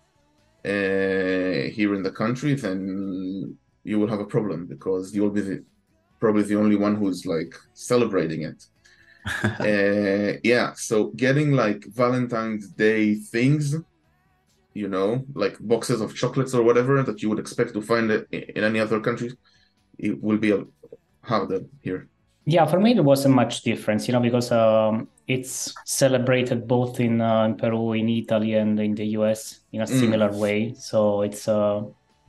uh, 0.65 1.69
here 1.69 1.95
in 1.95 2.03
the 2.03 2.11
country, 2.11 2.53
then 2.55 3.57
you 3.83 3.99
will 3.99 4.07
have 4.07 4.19
a 4.19 4.25
problem 4.25 4.67
because 4.67 5.13
you'll 5.15 5.29
be 5.29 5.41
the, 5.41 5.63
probably 6.19 6.43
the 6.43 6.55
only 6.55 6.75
one 6.75 6.95
who's 6.95 7.25
like 7.25 7.53
celebrating 7.73 8.43
it. 8.43 8.63
uh, 9.43 10.39
yeah, 10.43 10.73
so 10.75 11.11
getting 11.15 11.51
like 11.51 11.83
Valentine's 11.87 12.69
Day 12.69 13.15
things, 13.15 13.75
you 14.73 14.87
know, 14.87 15.25
like 15.33 15.57
boxes 15.59 16.01
of 16.01 16.15
chocolates 16.15 16.53
or 16.53 16.63
whatever 16.63 17.03
that 17.03 17.21
you 17.21 17.29
would 17.29 17.39
expect 17.39 17.73
to 17.73 17.81
find 17.81 18.11
it 18.11 18.27
in 18.31 18.63
any 18.63 18.79
other 18.79 18.99
country, 18.99 19.31
it 19.97 20.21
will 20.21 20.37
be 20.37 20.51
a 20.51 20.63
harder 21.23 21.61
here. 21.81 22.09
Yeah, 22.45 22.65
for 22.65 22.79
me, 22.79 22.93
there 22.93 23.03
wasn't 23.03 23.35
much 23.35 23.61
difference, 23.63 24.07
you 24.07 24.13
know, 24.13 24.21
because 24.21 24.51
um, 24.51 25.09
it's 25.27 25.73
celebrated 25.85 26.67
both 26.67 26.99
in, 26.99 27.19
uh, 27.19 27.43
in 27.43 27.57
Peru, 27.57 27.93
in 27.93 28.07
Italy, 28.07 28.53
and 28.53 28.79
in 28.79 28.95
the 28.95 29.05
US 29.07 29.61
in 29.73 29.81
a 29.81 29.85
Mm. 29.85 29.89
similar 29.99 30.31
way. 30.31 30.73
So 30.75 31.23
it's 31.23 31.47
uh, 31.47 31.81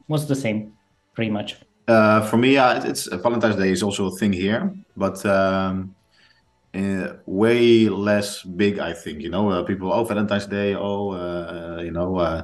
was 0.09 0.27
the 0.27 0.35
same, 0.35 0.73
pretty 1.15 1.31
much. 1.31 1.57
Uh, 1.89 2.21
for 2.29 2.37
me, 2.37 2.55
yeah, 2.55 2.77
it- 2.79 2.85
it's 2.85 3.07
Valentine's 3.09 3.57
Day 3.57 3.71
is 3.73 3.83
also 3.83 4.07
a 4.09 4.17
thing 4.19 4.33
here, 4.33 4.75
but 4.97 5.25
um, 5.27 5.95
uh, 6.75 7.15
way 7.27 7.89
less 7.89 8.43
big, 8.45 8.79
I 8.79 8.93
think. 8.95 9.23
You 9.23 9.31
know, 9.31 9.51
uh, 9.51 9.65
people, 9.65 9.93
oh, 9.93 10.05
Valentine's 10.05 10.47
Day, 10.47 10.75
oh, 10.77 11.11
uh, 11.13 11.83
you 11.83 11.93
know, 11.93 12.17
uh, 12.19 12.43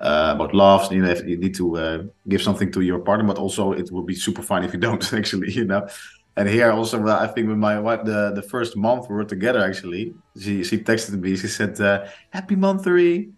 uh, 0.00 0.32
about 0.36 0.54
love. 0.54 0.92
You 0.92 1.02
know, 1.02 1.14
you 1.26 1.38
need 1.38 1.54
to 1.56 1.76
uh, 1.78 2.02
give 2.28 2.42
something 2.42 2.72
to 2.72 2.82
your 2.82 3.00
partner, 3.00 3.26
but 3.26 3.38
also 3.38 3.72
it 3.72 3.90
will 3.92 4.04
be 4.04 4.14
super 4.14 4.42
fine 4.42 4.64
if 4.64 4.72
you 4.74 4.80
don't, 4.88 5.12
actually. 5.14 5.52
You 5.52 5.66
know, 5.66 5.88
and 6.36 6.48
here 6.48 6.72
also, 6.72 7.04
uh, 7.06 7.18
I 7.20 7.28
think 7.28 7.48
with 7.48 7.58
my 7.58 7.80
wife, 7.80 8.04
the 8.04 8.32
the 8.34 8.42
first 8.42 8.76
month 8.76 9.08
we 9.10 9.16
were 9.16 9.24
together, 9.26 9.60
actually, 9.60 10.16
she 10.40 10.64
she 10.64 10.78
texted 10.78 11.20
me. 11.20 11.36
She 11.36 11.48
said, 11.48 11.80
uh, 11.80 12.06
"Happy 12.30 12.56
month 12.56 12.84
three. 12.84 13.32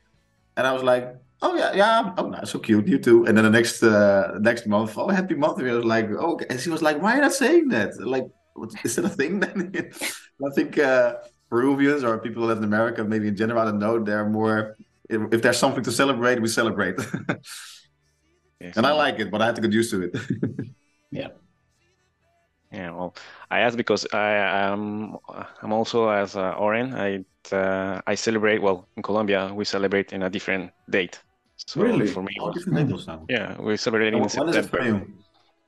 and 0.57 0.67
I 0.67 0.73
was 0.73 0.83
like. 0.85 1.15
Oh 1.45 1.55
yeah, 1.55 1.73
yeah. 1.75 2.15
Oh, 2.17 2.29
no, 2.29 2.43
so 2.45 2.59
cute. 2.59 2.89
You 2.89 2.99
too. 2.99 3.27
And 3.27 3.37
then 3.37 3.45
the 3.45 3.51
next 3.51 3.83
uh, 3.83 4.39
next 4.41 4.67
month, 4.67 4.97
oh, 4.97 5.09
happy 5.09 5.35
month. 5.35 5.61
I 5.61 5.75
was 5.75 5.85
like, 5.85 6.09
oh, 6.19 6.41
and 6.49 6.59
she 6.59 6.71
was 6.71 6.81
like, 6.81 7.03
why 7.03 7.13
are 7.13 7.17
you 7.17 7.23
not 7.23 7.35
saying 7.35 7.69
that? 7.69 7.91
Like, 8.01 8.27
what, 8.55 8.73
is 8.83 8.97
that 8.97 9.05
a 9.05 9.11
thing? 9.11 9.41
Then 9.41 9.71
I 10.47 10.51
think 10.55 10.79
uh, 10.79 11.17
Peruvians 11.51 12.03
or 12.03 12.19
people 12.19 12.45
in 12.45 12.49
Latin 12.49 12.65
America, 12.65 13.05
maybe 13.05 13.29
in 13.29 13.37
general, 13.37 13.61
I 13.61 13.67
don't 13.67 13.79
know. 13.79 14.03
They're 14.03 14.27
more. 14.29 14.77
If, 15.11 15.21
if 15.35 15.43
there's 15.43 15.59
something 15.59 15.85
to 15.85 15.93
celebrate, 15.93 16.41
we 16.41 16.49
celebrate. 16.49 16.97
Yes. 18.61 18.77
and 18.79 18.87
I 18.87 18.93
like 18.93 19.21
it, 19.21 19.31
but 19.31 19.43
I 19.43 19.47
have 19.47 19.57
to 19.57 19.61
get 19.61 19.73
used 19.73 19.91
to 19.91 20.03
it. 20.05 20.17
Yeah, 21.11 21.29
Yeah, 22.73 22.91
well, 22.91 23.15
I 23.51 23.61
asked 23.61 23.77
because 23.77 24.07
I 24.13 24.31
am 24.71 25.17
I'm 25.63 25.73
also 25.73 26.09
as 26.09 26.35
uh, 26.35 26.55
Oren. 26.59 26.95
I 26.95 27.25
uh, 27.55 28.01
I 28.07 28.15
celebrate 28.17 28.63
well 28.63 28.89
in 28.97 29.03
Colombia. 29.03 29.53
We 29.55 29.65
celebrate 29.65 30.13
in 30.13 30.23
a 30.23 30.31
different 30.31 30.73
date. 30.91 31.21
So 31.57 31.83
Really? 31.83 32.07
for 32.07 32.23
me, 32.23 32.33
it 32.37 32.41
Oh, 32.43 32.47
was- 32.47 32.55
different 32.57 32.79
labels 32.79 33.07
now. 33.07 33.25
yeah, 33.29 33.61
we 33.61 33.77
celebrate 33.77 34.13
in 34.13 34.21
What 34.21 34.27
is 34.27 34.37
it 34.57 34.65
September. 34.65 35.07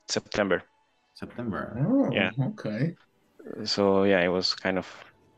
September. 0.09 0.63
September. 1.15 1.77
Oh, 1.89 2.11
Yeah. 2.13 2.31
okay. 2.51 2.95
So 3.65 4.05
yeah, 4.05 4.21
it 4.23 4.29
was 4.29 4.55
kind 4.55 4.79
of 4.79 4.87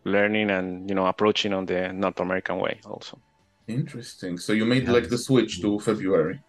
learning 0.05 0.51
and 0.51 0.89
you 0.89 0.95
know 0.97 1.07
approaching 1.07 1.53
on 1.53 1.67
the 1.67 1.93
North 1.93 2.21
American 2.21 2.59
way 2.59 2.81
also. 2.87 3.19
Interesting. 3.67 4.39
So 4.39 4.53
you 4.53 4.65
made 4.65 4.85
Yeah. 4.85 4.93
like 4.93 5.09
the 5.11 5.19
switch 5.19 5.61
to 5.61 5.79
February. 5.81 6.41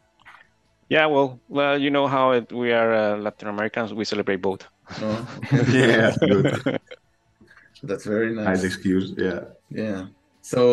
Yeah, 0.89 1.05
well, 1.05 1.39
well, 1.49 1.77
you 1.77 1.91
know 1.91 2.07
how 2.07 2.31
it, 2.31 2.51
we 2.51 2.71
are 2.71 2.91
uh, 2.93 3.17
Latin 3.17 3.47
Americans. 3.49 3.93
We 3.93 4.05
celebrate 4.05 4.41
both. 4.41 4.65
Oh, 5.01 5.27
yeah, 5.71 6.15
good. 6.19 6.79
that's 7.83 8.05
very 8.05 8.33
Nice 8.33 8.45
nice. 8.45 8.63
excuse. 8.63 9.13
Yeah. 9.17 9.41
Yeah. 9.69 10.07
So 10.49 10.63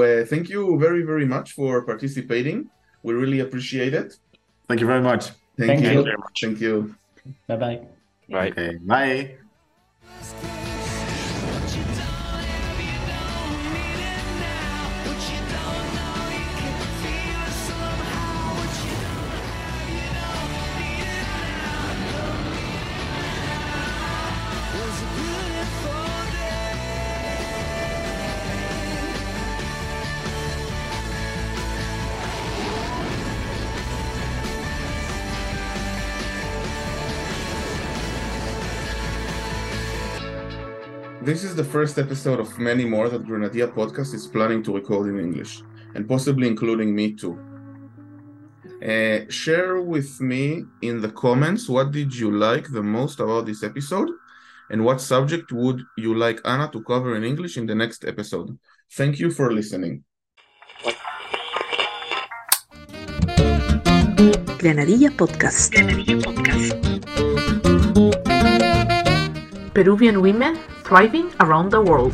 uh, 0.00 0.24
thank 0.24 0.48
you 0.48 0.78
very, 0.78 1.02
very 1.02 1.26
much 1.26 1.52
for 1.58 1.82
participating. 1.82 2.70
We 3.02 3.14
really 3.14 3.40
appreciate 3.40 3.92
it. 3.92 4.14
Thank 4.68 4.80
you 4.80 4.86
very 4.86 5.02
much. 5.02 5.24
Thank, 5.58 5.70
Thank 5.70 5.82
you. 5.82 5.90
You 5.90 6.02
very 6.04 6.16
much. 6.18 6.40
Thank 6.40 6.60
you. 6.60 6.94
Bye 7.48 7.56
bye. 7.56 7.80
Bye. 8.30 8.48
Okay. 8.50 8.78
Bye. 8.78 9.43
This 41.24 41.42
is 41.42 41.56
the 41.56 41.64
first 41.64 41.98
episode 41.98 42.38
of 42.38 42.58
many 42.58 42.84
more 42.84 43.08
that 43.08 43.24
Granadilla 43.24 43.72
Podcast 43.72 44.12
is 44.12 44.26
planning 44.26 44.62
to 44.62 44.74
record 44.74 45.08
in 45.08 45.18
English, 45.18 45.62
and 45.94 46.06
possibly 46.06 46.46
including 46.46 46.94
me 46.94 47.14
too. 47.14 47.38
Uh, 48.84 49.20
share 49.30 49.80
with 49.80 50.20
me 50.20 50.66
in 50.82 51.00
the 51.00 51.08
comments 51.08 51.66
what 51.66 51.92
did 51.92 52.14
you 52.14 52.30
like 52.30 52.70
the 52.70 52.82
most 52.82 53.20
about 53.20 53.46
this 53.46 53.62
episode, 53.62 54.10
and 54.68 54.84
what 54.84 55.00
subject 55.00 55.50
would 55.50 55.80
you 55.96 56.14
like 56.14 56.42
Anna 56.44 56.68
to 56.70 56.82
cover 56.82 57.16
in 57.16 57.24
English 57.24 57.56
in 57.56 57.64
the 57.64 57.74
next 57.74 58.04
episode. 58.04 58.58
Thank 58.92 59.18
you 59.18 59.30
for 59.30 59.50
listening. 59.50 60.04
Granadilla 64.60 65.08
Podcast. 65.16 65.72
Peruvian 69.72 70.20
women 70.20 70.58
thriving 70.84 71.32
around 71.40 71.70
the 71.70 71.80
world. 71.80 72.12